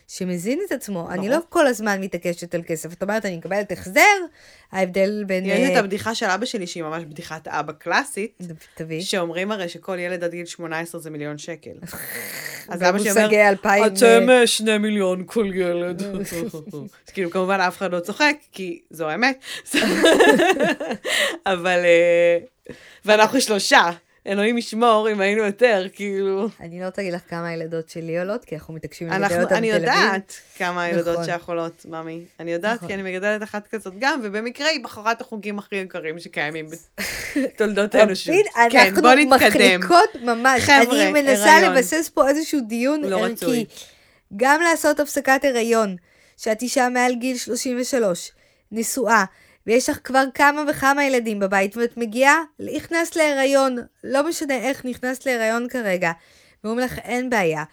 שמזין 0.08 0.60
את 0.66 0.72
עצמו. 0.72 1.10
אני 1.10 1.28
לא 1.28 1.38
כל 1.48 1.66
הזמן 1.66 2.00
מתעקשת 2.00 2.54
על 2.54 2.62
כסף. 2.66 2.92
את 2.92 3.02
אומרת, 3.02 3.26
אני 3.26 3.36
מקבלת 3.36 3.72
החזר, 3.72 4.00
ההבדל 4.72 5.24
בין... 5.26 5.46
יש 5.46 5.70
את 5.70 5.74
אה, 5.74 5.78
הבדיחה 5.78 6.14
של 6.14 6.26
אבא 6.26 6.46
שלי, 6.46 6.66
שהיא 6.66 6.82
ממש 6.82 7.04
בדיחת 7.04 7.48
אבא 7.48 7.72
קלאסית, 7.72 8.38
תביא. 8.74 9.02
שאומרים 9.02 9.52
הרי 9.52 9.68
שכל 9.68 9.98
ילד 9.98 10.24
עד 10.24 10.30
גיל 10.30 10.46
18 10.46 11.00
זה 11.00 11.10
מיליון 11.10 11.38
שקל. 11.38 11.70
אז 12.68 12.82
אבא 12.82 12.98
שלי 12.98 13.10
אומר, 13.10 13.22
מושגי 13.22 13.42
אלפיים, 13.42 13.84
אתם 13.86 14.30
אה, 14.30 14.46
שני 14.46 14.78
מיליון 14.78 15.22
כל 15.26 15.50
ילד. 15.54 16.02
כאילו, 17.12 17.30
כמובן 17.30 17.60
אף 17.60 17.76
אחד 17.76 17.92
לא 17.92 18.00
צוחק, 18.00 18.36
כי 18.52 18.80
זו 18.90 19.08
האמת. 19.08 19.44
אבל... 21.46 21.78
ואנחנו 23.04 23.40
שלושה. 23.40 23.90
אלוהים 24.26 24.58
ישמור 24.58 25.08
אם 25.12 25.20
היינו 25.20 25.42
יותר, 25.42 25.86
כאילו... 25.92 26.48
אני 26.60 26.80
לא 26.80 26.86
רוצה 26.86 27.02
להגיד 27.02 27.14
לך 27.14 27.20
כמה 27.30 27.48
הילדות 27.48 27.88
שלי 27.88 28.18
עולות, 28.18 28.44
כי 28.44 28.54
אנחנו 28.54 28.74
מתעקשים 28.74 29.08
לגדל 29.08 29.22
אנחנו, 29.24 29.42
אותן 29.42 29.54
אני 29.54 29.72
בתל 29.72 29.76
אביב. 29.76 29.88
יודעת 29.88 30.34
כמה 30.56 30.82
הילדות 30.82 31.12
נכון. 31.14 31.24
שלך 31.24 31.48
עולות, 31.48 31.86
ממי. 31.88 32.24
אני 32.40 32.52
יודעת, 32.52 32.76
נכון. 32.76 32.88
כי 32.88 32.94
אני 32.94 33.02
מגדלת 33.02 33.42
אחת 33.42 33.66
כזאת 33.66 33.94
גם, 33.98 34.20
ובמקרה 34.22 34.68
היא 34.68 34.84
בחרה 34.84 35.12
את 35.12 35.20
החוגים 35.20 35.58
הכי 35.58 35.76
יקרים 35.76 36.18
שקיימים 36.18 36.66
בתולדות 37.36 37.94
האנושות. 37.94 38.28
רבין, 38.28 38.70
כן, 38.70 38.78
אנחנו 38.78 39.02
בוא 39.02 39.14
נתקדם. 39.14 39.80
מחליקות 39.80 40.16
ממש. 40.22 40.62
חבר'ה, 40.62 41.02
אני 41.02 41.12
מנסה 41.12 41.56
הריון. 41.56 41.74
לבסס 41.74 42.10
פה 42.14 42.28
איזשהו 42.28 42.60
דיון 42.60 43.00
לא 43.00 43.18
ערכי. 43.20 43.32
רצוי. 43.32 43.64
גם 44.36 44.60
לעשות 44.60 45.00
הפסקת 45.00 45.44
הריון, 45.44 45.96
שאת 46.36 46.62
אישה 46.62 46.88
מעל 46.88 47.14
גיל 47.14 47.36
33, 47.36 48.32
נשואה, 48.72 49.24
ויש 49.66 49.88
לך 49.88 49.98
כבר 50.04 50.24
כמה 50.34 50.64
וכמה 50.70 51.04
ילדים 51.04 51.38
בבית, 51.38 51.76
ואת 51.76 51.96
מגיעה, 51.96 52.42
נכנסת 52.60 53.16
להיריון, 53.16 53.78
לא 54.04 54.28
משנה 54.28 54.54
איך 54.54 54.84
נכנסת 54.84 55.26
להיריון 55.26 55.68
כרגע, 55.68 56.12
ואומרים 56.64 56.86
לך, 56.86 56.98
אין 56.98 57.30
בעיה. 57.30 57.64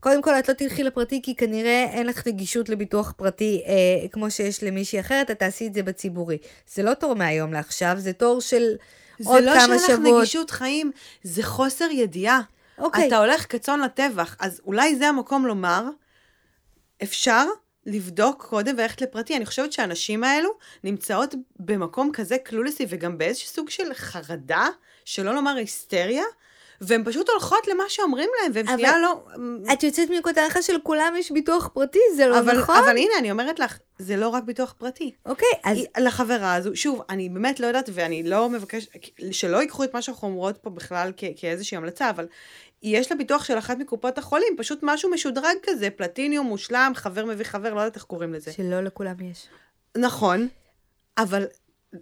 קודם 0.00 0.22
כל, 0.22 0.38
את 0.38 0.48
לא 0.48 0.54
תלכי 0.54 0.82
לפרטי, 0.82 1.20
כי 1.22 1.34
כנראה 1.34 1.84
אין 1.90 2.06
לך 2.06 2.26
נגישות 2.26 2.68
לביטוח 2.68 3.12
פרטי 3.16 3.62
אה, 3.66 4.08
כמו 4.12 4.30
שיש 4.30 4.64
למישהי 4.64 5.00
אחרת, 5.00 5.30
את 5.30 5.38
תעשי 5.38 5.66
את 5.66 5.74
זה 5.74 5.82
בציבורי. 5.82 6.38
זה 6.74 6.82
לא 6.82 6.94
תור 6.94 7.14
מהיום 7.14 7.52
לעכשיו, 7.52 7.94
זה 7.98 8.12
תור 8.12 8.40
של 8.40 8.74
עוד 9.24 9.40
זה 9.40 9.46
לא 9.46 9.52
כמה 9.52 9.60
שאין 9.66 9.76
לך 9.76 9.86
שבועות. 9.86 10.18
נגישות 10.18 10.50
חיים, 10.50 10.90
זה 11.22 11.42
חוסר 11.42 11.84
ידיעה. 11.90 12.40
אוקיי. 12.78 13.06
אתה 13.06 13.18
הולך 13.18 13.46
כצאן 13.52 13.80
לטבח, 13.80 14.36
אז 14.40 14.60
אולי 14.66 14.96
זה 14.96 15.08
המקום 15.08 15.46
לומר, 15.46 15.84
אפשר 17.02 17.44
לבדוק 17.86 18.46
קודם 18.48 18.74
וללכת 18.78 19.00
לפרטי. 19.02 19.36
אני 19.36 19.46
חושבת 19.46 19.72
שהנשים 19.72 20.24
האלו 20.24 20.50
נמצאות 20.84 21.34
במקום 21.58 22.12
כזה 22.12 22.38
קלולסי 22.38 22.86
וגם 22.88 23.18
באיזשהו 23.18 23.48
סוג 23.48 23.70
של 23.70 23.94
חרדה, 23.94 24.68
שלא 25.04 25.34
לומר 25.34 25.56
היסטריה, 25.56 26.24
והן 26.80 27.04
פשוט 27.04 27.28
הולכות 27.28 27.66
למה 27.68 27.82
שאומרים 27.88 28.28
להן, 28.40 28.52
והן 28.54 28.66
שנייה 28.66 28.98
לא... 28.98 29.24
את 29.72 29.82
יוצאת 29.82 30.10
מנקודת 30.10 30.38
הנחה 30.38 30.62
שלכולם 30.62 31.14
יש 31.18 31.32
ביטוח 31.32 31.68
פרטי, 31.74 31.98
זה 32.16 32.26
לא 32.26 32.38
אבל, 32.38 32.58
נכון? 32.58 32.76
אבל 32.76 32.96
הנה, 32.96 33.12
אני 33.18 33.30
אומרת 33.30 33.58
לך, 33.58 33.78
זה 33.98 34.16
לא 34.16 34.28
רק 34.28 34.42
ביטוח 34.42 34.74
פרטי. 34.78 35.12
אוקיי, 35.26 35.48
אז 35.64 35.78
לחברה 35.98 36.54
הזו, 36.54 36.70
שוב, 36.74 37.02
אני 37.10 37.28
באמת 37.28 37.60
לא 37.60 37.66
יודעת, 37.66 37.90
ואני 37.92 38.22
לא 38.22 38.48
מבקש, 38.48 38.86
שלא 39.30 39.56
ייקחו 39.56 39.84
את 39.84 39.94
מה 39.94 40.02
שאנחנו 40.02 40.28
אומרות 40.28 40.56
פה 40.56 40.70
בכלל 40.70 41.12
כ- 41.16 41.24
כאיזושהי 41.36 41.76
המלצה, 41.76 42.10
אבל 42.10 42.26
יש 42.86 43.10
לה 43.12 43.18
ביטוח 43.18 43.44
של 43.44 43.58
אחת 43.58 43.78
מקופות 43.78 44.18
החולים, 44.18 44.48
פשוט 44.58 44.78
משהו 44.82 45.10
משודרג 45.10 45.56
כזה, 45.62 45.90
פלטיניום, 45.90 46.46
מושלם, 46.46 46.92
חבר 46.94 47.24
מביא 47.24 47.44
חבר, 47.44 47.74
לא 47.74 47.80
יודעת 47.80 47.96
איך 47.96 48.04
קוראים 48.04 48.34
לזה. 48.34 48.52
שלא 48.52 48.80
לכולם 48.80 49.20
יש. 49.20 49.48
נכון, 49.96 50.48
אבל, 51.18 51.44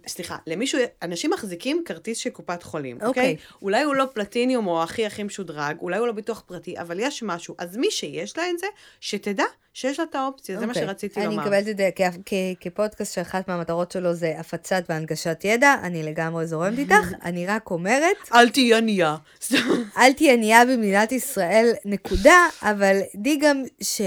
סליחה, 0.07 0.37
למישהו, 0.47 0.79
אנשים 1.01 1.31
מחזיקים 1.31 1.81
כרטיס 1.85 2.17
של 2.17 2.29
קופת 2.29 2.63
חולים, 2.63 2.95
אוקיי. 2.95 3.07
אוקיי? 3.07 3.35
אולי 3.61 3.83
הוא 3.83 3.95
לא 3.95 4.05
פלטיניום 4.13 4.67
או 4.67 4.83
הכי 4.83 5.05
הכי 5.05 5.23
משודרג, 5.23 5.77
אולי 5.81 5.97
הוא 5.97 6.07
לא 6.07 6.13
ביטוח 6.13 6.43
פרטי, 6.45 6.79
אבל 6.79 6.99
יש 6.99 7.23
משהו. 7.23 7.55
אז 7.57 7.77
מי 7.77 7.91
שיש 7.91 8.37
לה 8.37 8.49
את 8.49 8.59
זה, 8.59 8.67
שתדע 8.99 9.43
שיש 9.73 9.99
לה 9.99 10.05
את 10.09 10.15
האופציה, 10.15 10.59
זה 10.59 10.65
מה 10.65 10.71
אוקיי. 10.73 10.85
שרציתי 10.87 11.19
אני 11.19 11.25
לומר. 11.29 11.41
מקבלת 11.43 11.67
את 11.67 11.77
זה 11.77 11.89
כ- 11.95 12.01
כ- 12.25 12.33
כפודקאסט 12.59 13.13
שאחת 13.13 13.47
מהמטרות 13.47 13.91
שלו 13.91 14.13
זה 14.13 14.33
הפצת 14.39 14.83
והנגשת 14.89 15.39
ידע, 15.43 15.75
אני 15.83 16.03
לגמרי 16.03 16.47
זורמת 16.47 16.79
איתך, 16.79 17.11
אני 17.25 17.47
רק 17.47 17.71
אומרת, 17.71 18.17
אל 18.33 18.49
תהיי 18.49 18.73
ענייה. 18.73 19.15
אל 19.97 20.13
תהיה 20.13 20.33
ענייה 20.33 20.65
במדינת 20.65 21.11
ישראל, 21.11 21.73
נקודה, 21.85 22.47
אבל 22.61 22.99
די 23.15 23.37
גם 23.41 23.63
ש... 23.81 24.01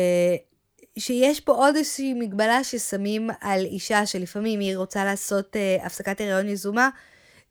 שיש 1.00 1.40
פה 1.40 1.52
עוד 1.52 1.76
איזושהי 1.76 2.14
מגבלה 2.14 2.64
ששמים 2.64 3.30
על 3.40 3.64
אישה 3.64 4.06
שלפעמים 4.06 4.60
היא 4.60 4.76
רוצה 4.76 5.04
לעשות 5.04 5.56
אה, 5.56 5.86
הפסקת 5.86 6.20
הריון 6.20 6.48
יזומה, 6.48 6.88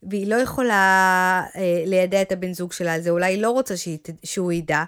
והיא 0.02 0.26
לא 0.26 0.36
יכולה 0.36 1.42
אה, 1.56 1.82
לידע 1.86 2.22
את 2.22 2.32
הבן 2.32 2.52
זוג 2.52 2.72
שלה 2.72 2.94
על 2.94 3.00
זה, 3.00 3.10
אולי 3.10 3.26
היא 3.26 3.42
לא 3.42 3.50
רוצה 3.50 3.76
שהיא, 3.76 3.98
שהוא 4.24 4.52
ידע, 4.52 4.84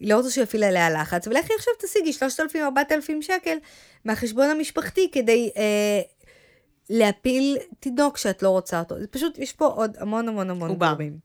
היא 0.00 0.08
לא 0.08 0.16
רוצה 0.16 0.30
שהוא 0.30 0.42
יפעיל 0.42 0.64
עליה 0.64 0.90
לחץ, 0.90 1.26
ולכי 1.26 1.52
עכשיו 1.58 1.72
תשיגי 1.80 2.10
3,000-4,000 2.54 3.22
שקל 3.22 3.58
מהחשבון 4.04 4.50
המשפחתי 4.50 5.10
כדי 5.12 5.50
אה, 5.56 6.00
להפיל 6.90 7.58
תינוק 7.80 8.16
שאת 8.16 8.42
לא 8.42 8.50
רוצה 8.50 8.78
אותו. 8.78 9.00
זה 9.00 9.06
פשוט, 9.06 9.38
יש 9.38 9.52
פה 9.52 9.66
עוד 9.66 9.96
המון 9.98 10.28
המון 10.28 10.50
המון 10.50 10.70
עובר. 10.70 10.88
גורמים. 10.88 11.18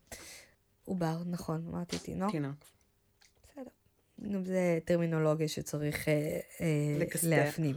עובר, 0.86 1.18
נכון, 1.26 1.66
אמרתי 1.70 2.00
תינוק. 2.00 2.32
תינוק. 2.32 2.77
גם 4.22 4.46
זה 4.46 4.80
טרמינולוגיה 4.86 5.48
שצריך 5.48 6.08
אה, 6.08 6.14
אה, 6.62 6.98
לכסתח. 7.00 7.28
להפנים. 7.28 7.76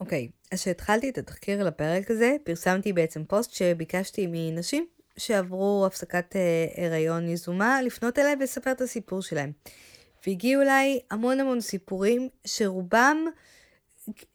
אוקיי, 0.00 0.28
אז 0.52 0.60
כשהתחלתי 0.60 1.08
את 1.08 1.18
התחקיר 1.18 1.64
לפרק 1.64 2.10
הזה, 2.10 2.36
פרסמתי 2.44 2.92
בעצם 2.92 3.24
פוסט 3.24 3.52
שביקשתי 3.52 4.26
מנשים 4.30 4.86
שעברו 5.16 5.84
הפסקת 5.86 6.36
אה, 6.36 6.86
הריון 6.86 7.28
יזומה 7.28 7.82
לפנות 7.82 8.18
אליי 8.18 8.36
ולספר 8.40 8.72
את 8.72 8.80
הסיפור 8.80 9.22
שלהם. 9.22 9.52
והגיעו 10.26 10.62
אליי 10.62 10.98
המון 11.10 11.40
המון 11.40 11.60
סיפורים 11.60 12.28
שרובם 12.44 13.24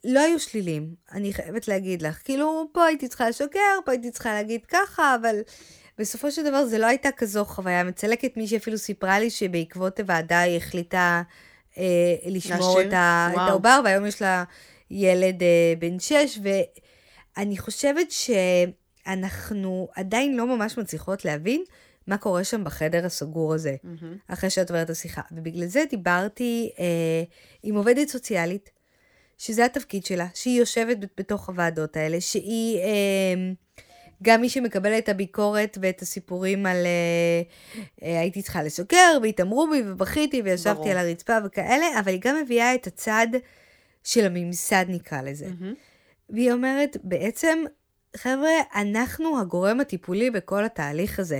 לא 0.03 0.19
היו 0.19 0.39
שליליים, 0.39 0.95
אני 1.11 1.33
חייבת 1.33 1.67
להגיד 1.67 2.01
לך. 2.01 2.21
כאילו, 2.23 2.67
פה 2.71 2.85
הייתי 2.85 3.07
צריכה 3.07 3.29
לשקר, 3.29 3.79
פה 3.85 3.91
הייתי 3.91 4.11
צריכה 4.11 4.33
להגיד 4.33 4.65
ככה, 4.65 5.15
אבל 5.21 5.41
בסופו 5.97 6.31
של 6.31 6.43
דבר 6.49 6.65
זה 6.65 6.77
לא 6.77 6.85
הייתה 6.85 7.09
כזו 7.11 7.45
חוויה 7.45 7.83
מצלקת. 7.83 8.37
מישהי 8.37 8.57
אפילו 8.57 8.77
סיפרה 8.77 9.19
לי 9.19 9.29
שבעקבות 9.29 9.99
הוועדה 9.99 10.39
היא 10.39 10.57
החליטה 10.57 11.21
אה, 11.77 11.83
לשמור? 12.25 12.81
את, 12.81 12.93
ה- 12.93 13.29
את. 13.33 13.37
העובר, 13.37 13.81
והיום 13.83 14.05
יש 14.05 14.21
לה 14.21 14.43
ילד 14.91 15.43
אה, 15.43 15.73
בן 15.79 15.99
שש, 15.99 16.39
ואני 17.37 17.57
חושבת 17.57 18.07
שאנחנו 19.05 19.87
עדיין 19.95 20.37
לא 20.37 20.47
ממש 20.57 20.77
מצליחות 20.77 21.25
להבין 21.25 21.63
מה 22.07 22.17
קורה 22.17 22.43
שם 22.43 22.63
בחדר 22.63 23.05
הסגור 23.05 23.53
הזה. 23.53 23.75
מהמם. 23.83 24.17
אחרי 24.27 24.49
שאת 24.49 24.69
עוברת 24.69 24.85
את 24.85 24.89
השיחה. 24.89 25.21
ובגלל 25.31 25.65
זה 25.65 25.83
דיברתי 25.89 26.71
אה, 26.79 27.23
עם 27.63 27.75
עובדת 27.75 28.07
סוציאלית, 28.09 28.69
שזה 29.37 29.65
התפקיד 29.65 30.05
שלה, 30.05 30.27
שהיא 30.33 30.59
יושבת 30.59 30.97
בתוך 31.17 31.49
הוועדות 31.49 31.97
האלה, 31.97 32.21
שהיא 32.21 32.79
אה, 32.79 33.51
גם 34.23 34.41
מי 34.41 34.49
שמקבלת 34.49 35.03
את 35.03 35.09
הביקורת 35.09 35.77
ואת 35.81 36.01
הסיפורים 36.01 36.65
על 36.65 36.85
אה, 36.85 37.41
אה, 38.03 38.19
הייתי 38.19 38.41
צריכה 38.41 38.63
לשקר, 38.63 39.17
והתעמרו 39.21 39.67
בי 39.69 39.81
ובכיתי 39.85 40.41
וישבתי 40.41 40.73
ברור. 40.73 40.89
על 40.89 40.97
הרצפה 40.97 41.37
וכאלה, 41.45 41.85
אבל 41.99 42.11
היא 42.11 42.21
גם 42.23 42.35
מביאה 42.43 42.75
את 42.75 42.87
הצד 42.87 43.27
של 44.03 44.25
הממסד 44.25 44.85
נקרא 44.87 45.21
לזה. 45.21 45.45
מהמם. 45.45 45.73
והיא 46.29 46.51
אומרת, 46.51 46.97
בעצם, 47.03 47.63
חבר'ה, 48.17 48.51
אנחנו 48.75 49.39
הגורם 49.39 49.79
הטיפולי 49.79 50.31
בכל 50.31 50.65
התהליך 50.65 51.19
הזה. 51.19 51.39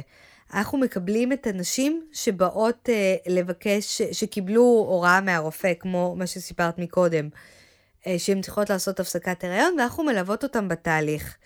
אנחנו 0.53 0.77
מקבלים 0.77 1.33
את 1.33 1.47
הנשים 1.47 2.07
שבאות 2.11 2.89
אה, 2.89 3.15
לבקש, 3.27 4.01
שקיבלו 4.01 4.61
הוראה 4.61 5.21
מהרופא, 5.21 5.73
כמו 5.79 6.15
מה 6.17 6.27
שסיפרת 6.27 6.79
מקודם, 6.79 7.29
אה, 8.07 8.19
שהן 8.19 8.41
צריכות 8.41 8.69
לעשות 8.69 8.99
הפסקת 8.99 9.43
הריון, 9.43 9.75
ואנחנו 9.79 10.03
מלוות 10.03 10.43
אותן 10.43 10.67
בתהליך. 10.67 11.37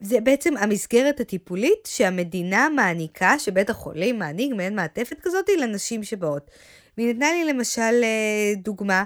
זה 0.00 0.20
בעצם 0.20 0.56
המסגרת 0.56 1.20
הטיפולית 1.20 1.86
שהמדינה 1.86 2.68
מעניקה, 2.76 3.38
שבית 3.38 3.70
החולים 3.70 4.18
מעניק 4.18 4.52
מעין 4.52 4.76
מעטפת 4.76 5.16
כזאת 5.22 5.46
לנשים 5.58 6.04
שבאות. 6.04 6.50
והיא 6.96 7.14
נתנה 7.14 7.32
לי 7.32 7.44
למשל 7.44 8.00
אה, 8.02 8.54
דוגמה 8.56 9.04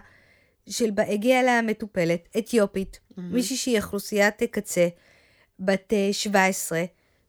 של 0.69 0.91
הגיעה 1.09 1.41
אליה 1.41 1.63
מטופלת, 1.63 2.29
אתיופית, 2.39 3.01
מישהי 3.17 3.57
שהיא 3.57 3.79
אוכלוסיית 3.79 4.43
קצה, 4.43 4.89
בת 5.61 5.93
אה, 5.93 6.09
17, 6.13 6.85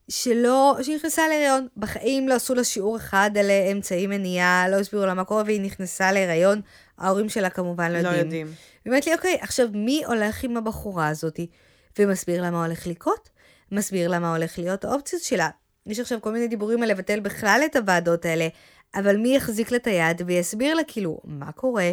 שלא, 0.10 0.78
שנכנסה 0.82 1.28
להיריון, 1.28 1.68
בחיים 1.78 2.30
לא 2.30 2.34
עשו 2.34 2.56
לה 2.56 2.64
שיעור 2.64 2.98
אחד 2.98 3.32
על 3.40 3.50
אה, 3.50 3.72
אמצעי 3.72 4.08
מניעה, 4.08 4.70
לא 4.70 4.76
הסבירו 4.76 5.06
לה 5.06 5.14
מה 5.14 5.24
קורה, 5.24 5.44
והיא 5.46 5.62
נכנסה 5.62 6.12
להיריון, 6.12 6.62
ההורים 6.98 7.30
שלה 7.30 7.50
כמובן 7.50 7.92
לא 7.92 8.00
לא 8.00 8.08
יודעים. 8.08 8.26
יודעים. 8.26 8.48
היא 8.48 8.92
אומרת 8.92 9.06
לי, 9.08 9.14
אוקיי, 9.14 9.38
עכשיו 9.42 9.68
מי 9.74 10.04
הולך 10.06 10.44
עם 10.44 10.58
הבחורה 10.58 11.08
הזאתי 11.08 11.48
ומסביר 12.00 12.42
לה 12.42 12.52
מה 12.52 12.66
הולך 12.66 12.88
לקרות? 12.88 13.35
מסביר 13.72 14.08
לה 14.08 14.20
מה 14.20 14.36
הולך 14.36 14.60
להיות 14.60 14.86
האופציות 14.86 15.22
שלה. 15.22 15.50
יש 15.86 16.00
עכשיו 16.00 16.22
כל 16.22 16.32
מיני 16.32 16.48
דיבורים 16.48 16.84
על 16.84 16.90
לבטל 16.90 17.20
בכלל 17.20 17.62
את 17.66 17.76
הוועדות 17.76 18.26
האלה, 18.26 18.48
אבל 18.96 19.18
מי 19.18 19.36
יחזיק 19.36 19.72
לה 19.72 19.78
את 19.78 19.88
היד 19.88 20.22
ויסביר 20.26 20.76
לה 20.76 20.82
כאילו 20.88 21.20
מה 21.24 21.52
קורה, 21.52 21.92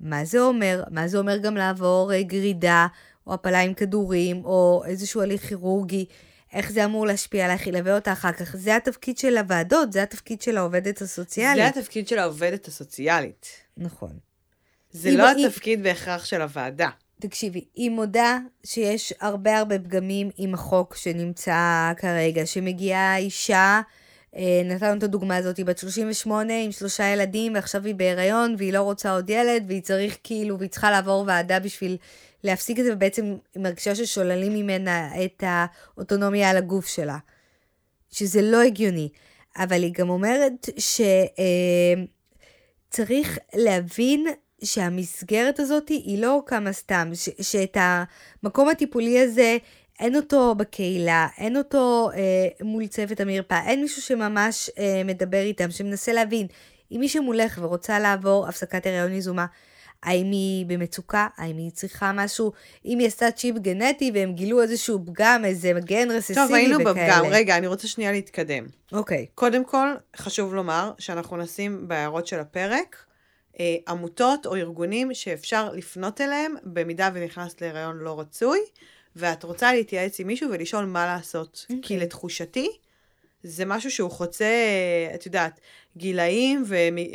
מה 0.00 0.24
זה 0.24 0.40
אומר, 0.40 0.84
מה 0.90 1.08
זה 1.08 1.18
אומר 1.18 1.36
גם 1.36 1.56
לעבור 1.56 2.12
אה, 2.12 2.22
גרידה, 2.22 2.86
או 3.26 3.34
הפלה 3.34 3.60
עם 3.60 3.74
כדורים, 3.74 4.44
או 4.44 4.82
איזשהו 4.86 5.22
הליך 5.22 5.48
כירורגי, 5.48 6.06
איך 6.52 6.72
זה 6.72 6.84
אמור 6.84 7.06
להשפיע 7.06 7.44
עלייך, 7.44 7.66
ילווה 7.66 7.94
אותה 7.94 8.12
אחר 8.12 8.32
כך. 8.32 8.56
זה 8.56 8.76
התפקיד 8.76 9.18
של 9.18 9.38
הוועדות, 9.38 9.92
זה 9.92 10.02
התפקיד 10.02 10.42
של 10.42 10.56
העובדת 10.56 10.96
זה 10.98 11.04
הסוציאלית. 11.04 11.76
התפקיד 11.76 12.08
של 12.08 12.18
העובדת 12.18 12.68
הסוציאלית. 12.68 13.46
נכון. 13.76 14.18
זה 14.90 15.08
היא- 15.08 15.18
לא 15.18 15.28
היא- 15.28 15.46
התפקיד 15.46 15.82
בהכרח 15.82 16.24
של 16.24 16.42
הוועדה. 16.42 16.88
תקשיבי, 17.28 17.64
היא 17.74 17.90
מודה 17.90 18.38
שיש 18.64 19.12
הרבה 19.20 19.58
הרבה 19.58 19.78
פגמים 19.78 20.30
עם 20.36 20.54
החוק 20.54 20.96
שנמצא 20.96 21.92
כרגע, 21.96 22.46
שמגיעה 22.46 23.16
אישה, 23.16 23.80
אה, 24.36 24.62
נתנו 24.64 24.96
את 24.98 25.02
הדוגמה 25.02 25.36
הזאת, 25.36 25.56
היא 25.56 25.66
בת 25.66 25.78
38 25.78 26.52
עם 26.64 26.72
שלושה 26.72 27.04
ילדים, 27.04 27.54
ועכשיו 27.54 27.84
היא 27.84 27.94
בהיריון, 27.94 28.54
והיא 28.58 28.72
לא 28.72 28.82
רוצה 28.82 29.12
עוד 29.12 29.30
ילד, 29.30 29.64
והיא 29.68 29.82
צריך 29.82 30.18
כאילו, 30.22 30.58
והיא 30.58 30.70
צריכה 30.70 30.90
לעבור 30.90 31.24
ועדה 31.26 31.60
בשביל 31.60 31.96
להפסיק 32.44 32.78
את 32.78 32.84
זה, 32.84 32.92
ובעצם 32.92 33.36
היא 33.54 33.62
מרגישה 33.62 33.94
ששוללים 33.94 34.54
ממנה 34.54 35.24
את 35.24 35.44
האוטונומיה 35.46 36.50
על 36.50 36.56
הגוף 36.56 36.86
שלה. 36.86 37.18
שזה 38.10 38.42
לא 38.42 38.62
הגיוני. 38.62 39.08
אבל 39.56 39.82
היא 39.82 39.92
גם 39.94 40.10
אומרת 40.10 40.68
שצריך 42.88 43.38
להבין 43.54 44.26
שהמסגרת 44.64 45.60
הזאת 45.60 45.88
היא 45.88 46.18
לא 46.22 46.42
קמה 46.46 46.72
סתם, 46.72 47.10
ש- 47.14 47.28
שאת 47.52 47.76
המקום 47.80 48.68
הטיפולי 48.68 49.20
הזה, 49.20 49.56
אין 50.00 50.16
אותו 50.16 50.54
בקהילה, 50.54 51.28
אין 51.38 51.56
אותו 51.56 52.10
אה, 52.14 52.20
מול 52.62 52.86
צוות 52.86 53.20
המרפאה, 53.20 53.66
אין 53.68 53.82
מישהו 53.82 54.02
שממש 54.02 54.70
אה, 54.78 55.02
מדבר 55.04 55.40
איתם, 55.40 55.70
שמנסה 55.70 56.12
להבין. 56.12 56.46
אם 56.92 57.00
מישהו 57.00 57.22
מולך 57.22 57.58
ורוצה 57.62 57.98
לעבור 57.98 58.48
הפסקת 58.48 58.86
הריון 58.86 59.12
יזומה, 59.12 59.46
האם 60.02 60.30
היא 60.30 60.66
במצוקה? 60.66 61.26
האם 61.36 61.56
היא 61.56 61.70
צריכה 61.70 62.12
משהו? 62.14 62.52
אם 62.84 62.98
היא 62.98 63.06
עשתה 63.06 63.30
צ'יפ 63.30 63.56
גנטי 63.58 64.10
והם 64.14 64.32
גילו 64.32 64.62
איזשהו 64.62 64.98
פגם, 65.06 65.44
איזה 65.44 65.72
גן 65.84 66.10
רססיבי 66.10 66.40
טוב, 66.40 66.54
היינו 66.54 66.78
וכאלה. 66.80 66.92
בפגם. 66.92 67.24
רגע, 67.30 67.56
אני 67.56 67.66
רוצה 67.66 67.88
שנייה 67.88 68.12
להתקדם. 68.12 68.64
אוקיי. 68.92 69.26
קודם 69.34 69.64
כל, 69.64 69.88
חשוב 70.16 70.54
לומר 70.54 70.92
שאנחנו 70.98 71.36
נשים 71.36 71.88
בהערות 71.88 72.26
של 72.26 72.40
הפרק 72.40 72.96
עמותות 73.88 74.46
או 74.46 74.56
ארגונים 74.56 75.14
שאפשר 75.14 75.72
לפנות 75.72 76.20
אליהם 76.20 76.54
במידה 76.64 77.10
ונכנסת 77.14 77.60
להיריון 77.60 77.98
לא 77.98 78.20
רצוי, 78.20 78.58
ואת 79.16 79.44
רוצה 79.44 79.72
להתייעץ 79.72 80.20
עם 80.20 80.26
מישהו 80.26 80.50
ולשאול 80.50 80.84
מה 80.84 81.06
לעשות. 81.06 81.66
אוקיי. 81.70 81.82
כי 81.82 81.96
לתחושתי, 81.96 82.68
זה 83.42 83.64
משהו 83.64 83.90
שהוא 83.90 84.10
חוצה, 84.10 84.44
אה, 84.44 85.14
את 85.14 85.26
יודעת, 85.26 85.60
גילאים 85.96 86.64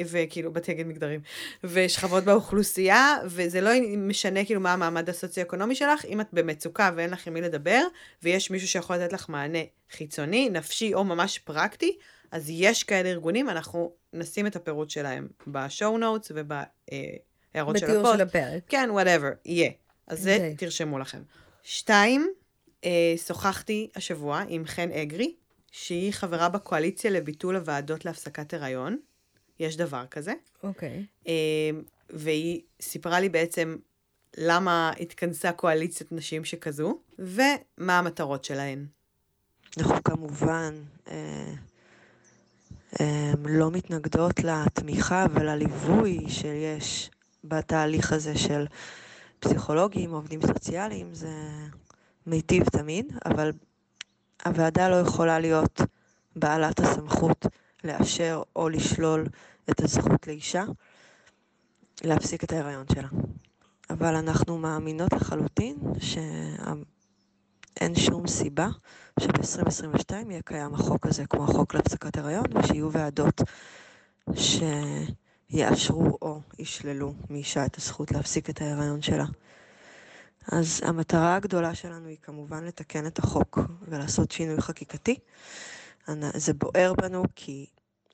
וכאילו, 0.05 0.53
באתי 0.53 0.71
להגיד 0.71 0.87
מגדרים, 0.87 1.21
ושכבות 1.63 2.23
באוכלוסייה, 2.23 3.15
וזה 3.25 3.61
לא 3.61 3.71
משנה 3.97 4.45
כאילו 4.45 4.61
מה 4.61 4.73
המעמד 4.73 5.09
הסוציו-אקונומי 5.09 5.75
שלך, 5.75 6.05
אם 6.05 6.21
את 6.21 6.27
במצוקה 6.33 6.91
ואין 6.95 7.09
לך 7.09 7.27
עם 7.27 7.33
מי 7.33 7.41
לדבר, 7.41 7.81
ויש 8.23 8.51
מישהו 8.51 8.67
שיכול 8.67 8.95
לתת 8.95 9.13
לך 9.13 9.29
מענה 9.29 9.59
חיצוני, 9.91 10.49
נפשי 10.49 10.93
או 10.93 11.03
ממש 11.03 11.39
פרקטי, 11.39 11.97
אז 12.31 12.49
יש 12.49 12.83
כאלה 12.83 13.09
ארגונים, 13.09 13.49
אנחנו 13.49 13.91
נשים 14.13 14.47
את 14.47 14.55
הפירוט 14.55 14.89
שלהם 14.89 15.27
ב 15.47 15.57
show 15.57 15.97
notes 15.97 16.31
ובהערות 16.35 17.77
של 17.77 17.85
בתיאור 17.85 18.07
הפוסט. 18.07 18.15
של 18.15 18.21
הפרק. 18.21 18.63
כן, 18.67 18.89
whatever, 18.91 19.29
יהיה. 19.45 19.71
אז 20.07 20.21
זה 20.21 20.33
אוקיי. 20.33 20.55
תרשמו 20.55 20.99
לכם. 20.99 21.21
שתיים, 21.63 22.29
אה, 22.85 23.13
שוחחתי 23.27 23.89
השבוע 23.95 24.43
עם 24.47 24.65
חן 24.65 24.91
אגרי, 24.91 25.35
שהיא 25.71 26.13
חברה 26.13 26.49
בקואליציה 26.49 27.11
לביטול 27.11 27.55
הוועדות 27.55 28.05
להפסקת 28.05 28.53
הריון. 28.53 28.97
יש 29.59 29.77
דבר 29.77 30.05
כזה. 30.11 30.33
אוקיי. 30.63 31.05
אה, 31.27 31.33
והיא 32.09 32.61
סיפרה 32.81 33.19
לי 33.19 33.29
בעצם 33.29 33.77
למה 34.37 34.91
התכנסה 34.99 35.51
קואליציית 35.51 36.11
נשים 36.11 36.45
שכזו, 36.45 36.99
ומה 37.19 37.99
המטרות 37.99 38.45
שלהן. 38.45 38.85
אנחנו 39.77 40.03
כמובן 40.03 40.73
אה, 41.07 41.13
אה, 41.13 41.53
לא 43.45 43.71
מתנגדות 43.71 44.39
לתמיכה 44.39 45.25
ולליווי 45.33 46.25
שיש 46.27 47.11
בתהליך 47.43 48.13
הזה 48.13 48.37
של 48.37 48.65
פסיכולוגים, 49.39 50.11
עובדים 50.11 50.41
סוציאליים, 50.47 51.13
זה 51.13 51.31
מיטיב 52.27 52.63
תמיד, 52.69 53.13
אבל 53.25 53.51
הוועדה 54.45 54.89
לא 54.89 54.95
יכולה 54.95 55.39
להיות 55.39 55.81
בעלת 56.35 56.79
הסמכות 56.79 57.45
לאשר 57.83 58.43
או 58.55 58.69
לשלול 58.69 59.25
את 59.69 59.81
הזכות 59.81 60.27
לאישה 60.27 60.63
להפסיק 62.03 62.43
את 62.43 62.51
ההיריון 62.51 62.85
שלה. 62.93 63.07
אבל 63.89 64.15
אנחנו 64.15 64.57
מאמינות 64.57 65.13
לחלוטין 65.13 65.77
שאין 67.79 67.95
שום 67.95 68.27
סיבה 68.27 68.67
שב-2022 69.19 70.13
יהיה 70.29 70.41
קיים 70.41 70.73
החוק 70.73 71.05
הזה 71.05 71.25
כמו 71.25 71.43
החוק 71.43 71.73
להפסקת 71.73 72.17
הריון, 72.17 72.45
ושיהיו 72.57 72.91
ועדות 72.91 73.41
שיאשרו 74.35 76.17
או 76.21 76.41
ישללו 76.59 77.13
מאישה 77.29 77.65
את 77.65 77.77
הזכות 77.77 78.11
להפסיק 78.11 78.49
את 78.49 78.61
ההיריון 78.61 79.01
שלה. 79.01 79.25
אז 80.51 80.81
המטרה 80.85 81.35
הגדולה 81.35 81.75
שלנו 81.75 82.07
היא 82.07 82.17
כמובן 82.21 82.63
לתקן 82.63 83.07
את 83.07 83.19
החוק 83.19 83.59
ולעשות 83.81 84.31
שינוי 84.31 84.61
חקיקתי. 84.61 85.15
זה 86.33 86.53
בוער 86.53 86.93
בנו 86.93 87.23
כי 87.35 87.65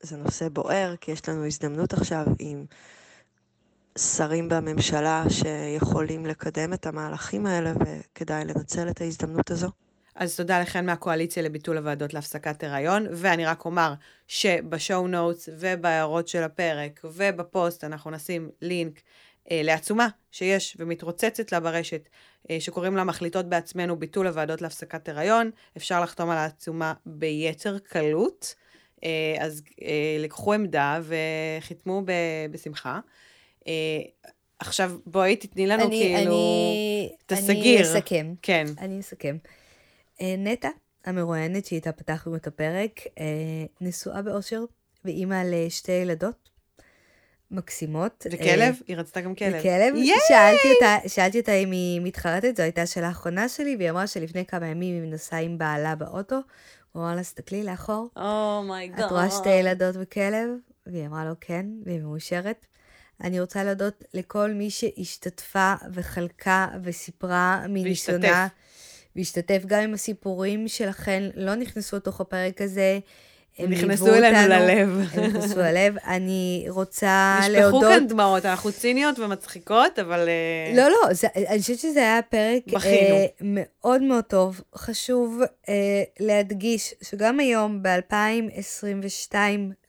זה 0.01 0.18
נושא 0.18 0.49
בוער, 0.49 0.95
כי 1.01 1.11
יש 1.11 1.30
לנו 1.30 1.45
הזדמנות 1.45 1.93
עכשיו 1.93 2.26
עם 2.39 2.66
שרים 3.98 4.50
בממשלה 4.50 5.24
שיכולים 5.30 6.26
לקדם 6.26 6.74
את 6.74 6.86
המהלכים 6.86 7.46
האלה, 7.46 7.74
וכדאי 7.80 8.46
לנצל 8.46 8.89
את 8.89 9.02
ההזדמנות 9.02 9.52
הזו. 9.52 9.68
אז 10.16 10.36
תודה 10.36 10.62
לכן 10.62 10.86
מהקואליציה 10.86 11.43
לביטול 11.43 11.78
הוועדות 11.78 12.14
להפסקת 12.14 12.64
הריון, 12.64 13.08
ואני 13.12 13.46
רק 13.46 13.66
אומר 13.66 13.93
שבשואו 14.28 15.08
נוטס 15.08 15.50
ובהערות 15.60 16.28
של 16.28 16.43
הפרק 16.43 17.02
ובפוסט 17.04 17.84
אנחנו 17.84 18.12
נשים 18.12 18.50
לינק 18.62 19.02
אה, 19.52 19.62
לעצומה 19.64 20.08
שיש 20.32 20.78
ומתרוצצת 20.80 21.52
לה 21.52 21.60
ברשת, 21.60 22.10
אה, 22.50 22.58
שקוראים 22.60 22.96
לה 22.96 23.04
מחליטות 23.04 23.46
בעצמנו 23.46 24.00
ביטול 24.00 24.28
הוועדות 24.28 24.62
להפסקת 24.62 25.10
הריון. 25.10 25.52
אפשר 25.78 26.02
לחתום 26.02 26.30
על 26.30 26.38
העצומה 26.38 26.93
ביתר 27.06 27.78
קלות, 27.80 28.56
אה, 29.04 29.36
אז 29.39 29.62
אה, 29.82 30.18
לקחו 30.20 30.54
עמדה 30.54 31.00
וחיתמו 31.04 32.02
ב- 32.06 32.52
בשמחה. 32.52 33.00
אה, 33.68 34.01
עכשיו 34.59 34.91
בואי 35.05 35.36
תתני 35.36 35.68
לנו 35.68 35.84
אני, 35.84 36.16
כאילו 36.18 36.32
אני, 36.32 37.09
את 37.26 37.32
אני. 37.32 37.82
אסכם. 37.82 38.34
כן. 38.41 38.66
אני 38.80 38.99
אסכם. 38.99 39.38
אה, 40.22 40.36
נטע, 40.38 40.70
המרואיינת 41.05 41.66
שאיתה 41.66 41.91
פתחנו 41.91 42.36
את 42.36 42.47
הפרק, 42.47 42.99
אה, 43.20 43.66
נשואה 43.82 44.22
באושר 44.22 44.63
ואימא 45.05 45.43
לשתי 45.45 45.91
ילדות 45.91 46.49
מקסימות. 47.51 48.28
וכלב? 48.32 48.76
היא 48.88 48.97
רצתה 48.97 49.22
גם 49.22 49.36
כלב. 49.36 49.61
כלב. 49.61 49.95
ייי! 49.95 50.18
שאלתי 50.28 50.74
אותה, 50.74 51.09
שאלתי 51.09 51.39
אותה 51.39 51.51
אם 51.51 51.72
היא 51.72 52.01
מתחרטת, 52.01 52.57
זו 52.57 52.63
הייתה 52.63 52.86
שאלה 52.86 53.07
האחרונה 53.07 53.49
שלי, 53.49 53.76
והיא 53.76 53.89
אמרה 53.89 54.07
שלפני 54.07 54.45
כמה 54.45 54.68
ימים 54.68 55.03
היא 55.03 55.11
נסעה 55.11 55.39
עם 55.39 55.57
בעלה 55.57 55.95
באוטו, 55.95 56.36
הוא 56.91 57.03
אמר 57.03 57.16
לה, 57.16 57.24
סתכלי 57.24 57.63
לאחור, 57.63 58.09
oh 58.18 58.38
my 58.38 58.59
god. 58.59 59.00
את 58.99 59.11
רואה 59.11 59.32
שתי 59.32 59.49
ילדות 59.49 59.95
וכלב? 59.99 60.49
והיא 60.86 61.07
אמרה 61.07 61.26
לו 61.26 61.34
כן, 61.41 61.66
והיא 61.86 62.01
מאושרת. 62.01 62.66
אני 63.24 63.39
רוצה 63.39 63.63
להודות 63.63 64.03
לכל 64.13 64.51
מי 64.51 64.70
שהשתתפה 64.70 65.74
וחלקה 65.93 66.68
וסיפרה 66.84 67.66
מניסיונה. 67.70 68.47
והשתתף 69.16 69.61
גם 69.66 69.82
עם 69.82 69.93
הסיפורים 69.93 70.68
שלכן, 70.68 71.24
לא 71.36 71.55
נכנסו 71.55 71.95
לתוך 71.95 72.22
הפרק 72.22 72.61
הזה. 72.61 72.99
הם 73.57 73.70
נכנסו 73.70 74.07
אלינו 74.07 74.38
אותנו, 74.38 74.49
ללב. 74.49 75.07
הם 75.13 75.26
נכנסו 75.26 75.59
ללב. 75.59 75.95
אני 76.05 76.66
רוצה 76.70 77.38
נשפכו 77.39 77.53
להודות... 77.59 77.84
כאן 77.84 78.07
דמעות, 78.07 78.45
אנחנו 78.45 78.72
ציניות 78.72 79.20
ומצחיקות, 79.20 79.99
אבל... 79.99 80.30
אה, 80.30 80.74
לא, 80.76 80.89
לא, 80.89 81.13
זה, 81.13 81.28
אני 81.36 81.59
חושבת 81.59 81.80
שזה 81.80 81.99
היה 81.99 82.22
פרק 82.22 82.63
בכינו. 82.68 83.16
אה, 83.16 83.26
מאוד 83.41 84.01
מאוד 84.01 84.24
טוב. 84.24 84.61
חשוב 84.76 85.41
אה, 85.70 86.03
להדגיש 86.20 86.93
שגם 87.01 87.39
היום, 87.39 87.84
ב-2022, 87.84 89.36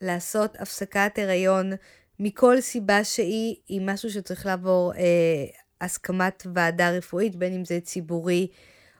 לעשות 0.00 0.56
הפסקת 0.60 1.18
הריון 1.18 1.72
מכל 2.20 2.60
סיבה 2.60 3.04
שהיא, 3.04 3.54
היא 3.68 3.80
משהו 3.84 4.10
שצריך 4.10 4.46
לעבור 4.46 4.92
אה, 4.94 5.44
הסכמת 5.80 6.46
ועדה 6.54 6.90
רפואית, 6.90 7.36
בין 7.36 7.52
אם 7.54 7.64
זה 7.64 7.80
ציבורי 7.80 8.46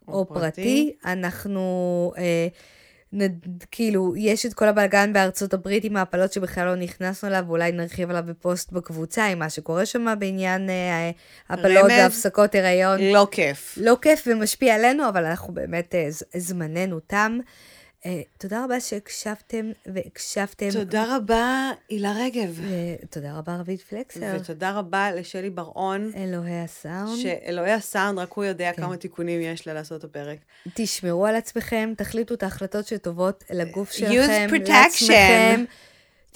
או, 0.08 0.12
או 0.14 0.26
פרטי. 0.28 0.40
פרטי. 0.40 0.92
אנחנו... 1.04 2.12
אה, 2.18 2.48
נד, 3.12 3.64
כאילו, 3.70 4.14
יש 4.16 4.46
את 4.46 4.54
כל 4.54 4.68
הבלגן 4.68 5.12
בארצות 5.12 5.54
הברית 5.54 5.84
עם 5.84 5.96
ההפלות 5.96 6.32
שבכלל 6.32 6.64
לא 6.66 6.74
נכנסנו 6.74 7.28
אליו, 7.28 7.44
ואולי 7.46 7.72
נרחיב 7.72 8.10
עליו 8.10 8.22
בפוסט 8.26 8.72
בקבוצה, 8.72 9.26
עם 9.26 9.38
מה 9.38 9.50
שקורה 9.50 9.86
שם 9.86 10.14
בעניין 10.18 10.70
אה, 10.70 11.10
הפלות 11.48 11.84
רמז. 11.84 11.92
והפסקות 11.98 12.54
הריון. 12.54 13.00
לא 13.00 13.26
כיף. 13.30 13.78
לא 13.80 13.96
כיף 14.02 14.24
ומשפיע 14.26 14.74
עלינו, 14.74 15.08
אבל 15.08 15.24
אנחנו 15.24 15.54
באמת, 15.54 15.94
אה, 15.94 16.06
ז- 16.10 16.24
זמננו 16.36 17.00
תם. 17.00 17.38
אה, 18.06 18.20
תודה 18.38 18.64
רבה 18.64 18.80
שהקשבתם 18.80 19.70
והקשבתם. 19.86 20.70
תודה 20.70 21.16
רבה, 21.16 21.70
הילה 21.88 22.12
רגב. 22.12 22.60
ותודה 23.02 23.38
רבה 23.38 23.56
רביד 23.56 23.80
פלקסר, 23.80 24.36
ותודה 24.40 24.72
רבה 24.72 25.12
לשלי 25.12 25.50
בר-און, 25.50 26.10
אלוהי 26.16 26.60
הסאונד. 26.60 27.18
שאלוהי 27.22 27.72
הסאונד, 27.72 28.18
רק 28.18 28.32
הוא 28.32 28.44
יודע 28.44 28.72
כן. 28.72 28.82
כמה 28.82 28.96
תיקונים 28.96 29.40
יש 29.40 29.66
לה 29.66 29.74
לעשות 29.74 30.04
הפרק. 30.04 30.38
תשמרו 30.74 31.26
על 31.26 31.36
עצמכם, 31.36 31.92
תחליטו 31.96 32.34
את 32.34 32.42
ההחלטות 32.42 32.86
שטובות 32.86 33.44
לגוף 33.50 33.90
Use 33.90 33.94
שלכם, 33.94 34.46
protection. 34.50 34.68
לעצמכם. 34.68 35.64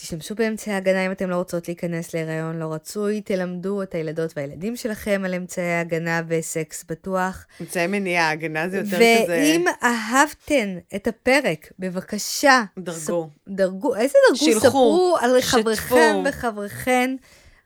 תשתמשו 0.00 0.34
באמצעי 0.34 0.74
הגנה 0.74 1.06
אם 1.06 1.12
אתם 1.12 1.30
לא 1.30 1.36
רוצות 1.36 1.68
להיכנס 1.68 2.14
להיריון 2.14 2.58
לא 2.58 2.72
רצוי, 2.74 3.20
תלמדו 3.20 3.82
את 3.82 3.94
הילדות 3.94 4.32
והילדים 4.36 4.76
שלכם 4.76 5.22
על 5.24 5.34
אמצעי 5.34 5.78
הגנה 5.78 6.22
וסקס 6.28 6.84
בטוח. 6.88 7.46
אמצעי 7.60 7.86
מניעה, 7.86 8.30
הגנה 8.30 8.68
זה 8.68 8.76
יותר 8.76 8.88
כזה... 8.96 9.24
ואם 9.28 9.64
אהבתן 9.82 10.78
את 10.96 11.06
הפרק, 11.06 11.72
בבקשה, 11.78 12.62
דרגו. 12.78 12.98
ספ- 13.24 13.48
דרגו, 13.48 13.96
איזה 13.96 14.14
דרגו? 14.28 14.44
שילחו, 14.44 14.60
ספרו 14.68 15.16
על. 15.20 15.40
חבריכם 15.40 16.22
וחבריכן, 16.28 17.16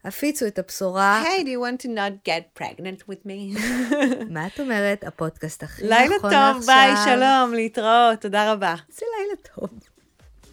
הפיצו 0.04 0.46
את 0.46 0.58
הבשורה. 0.58 1.24
Hey, 1.24 1.42
do 1.42 1.46
you 1.46 1.60
want 1.60 1.86
to 1.86 1.88
not 1.88 2.28
get 2.28 2.60
pregnant 2.62 3.02
with 3.10 3.26
me? 3.26 3.60
מה 4.34 4.46
את 4.46 4.60
אומרת? 4.60 5.04
הפודקאסט 5.04 5.62
הכי 5.62 5.82
לילה 5.86 6.16
נכון 6.16 6.30
טוב, 6.30 6.66
ביי, 6.66 6.90
עכשיו. 6.92 7.16
שלום, 7.16 7.54
להתראות, 7.54 8.20
תודה 8.20 8.52
רבה. 8.52 8.74
זה 8.88 9.06
לילה 9.18 9.36
טוב. 9.54 9.68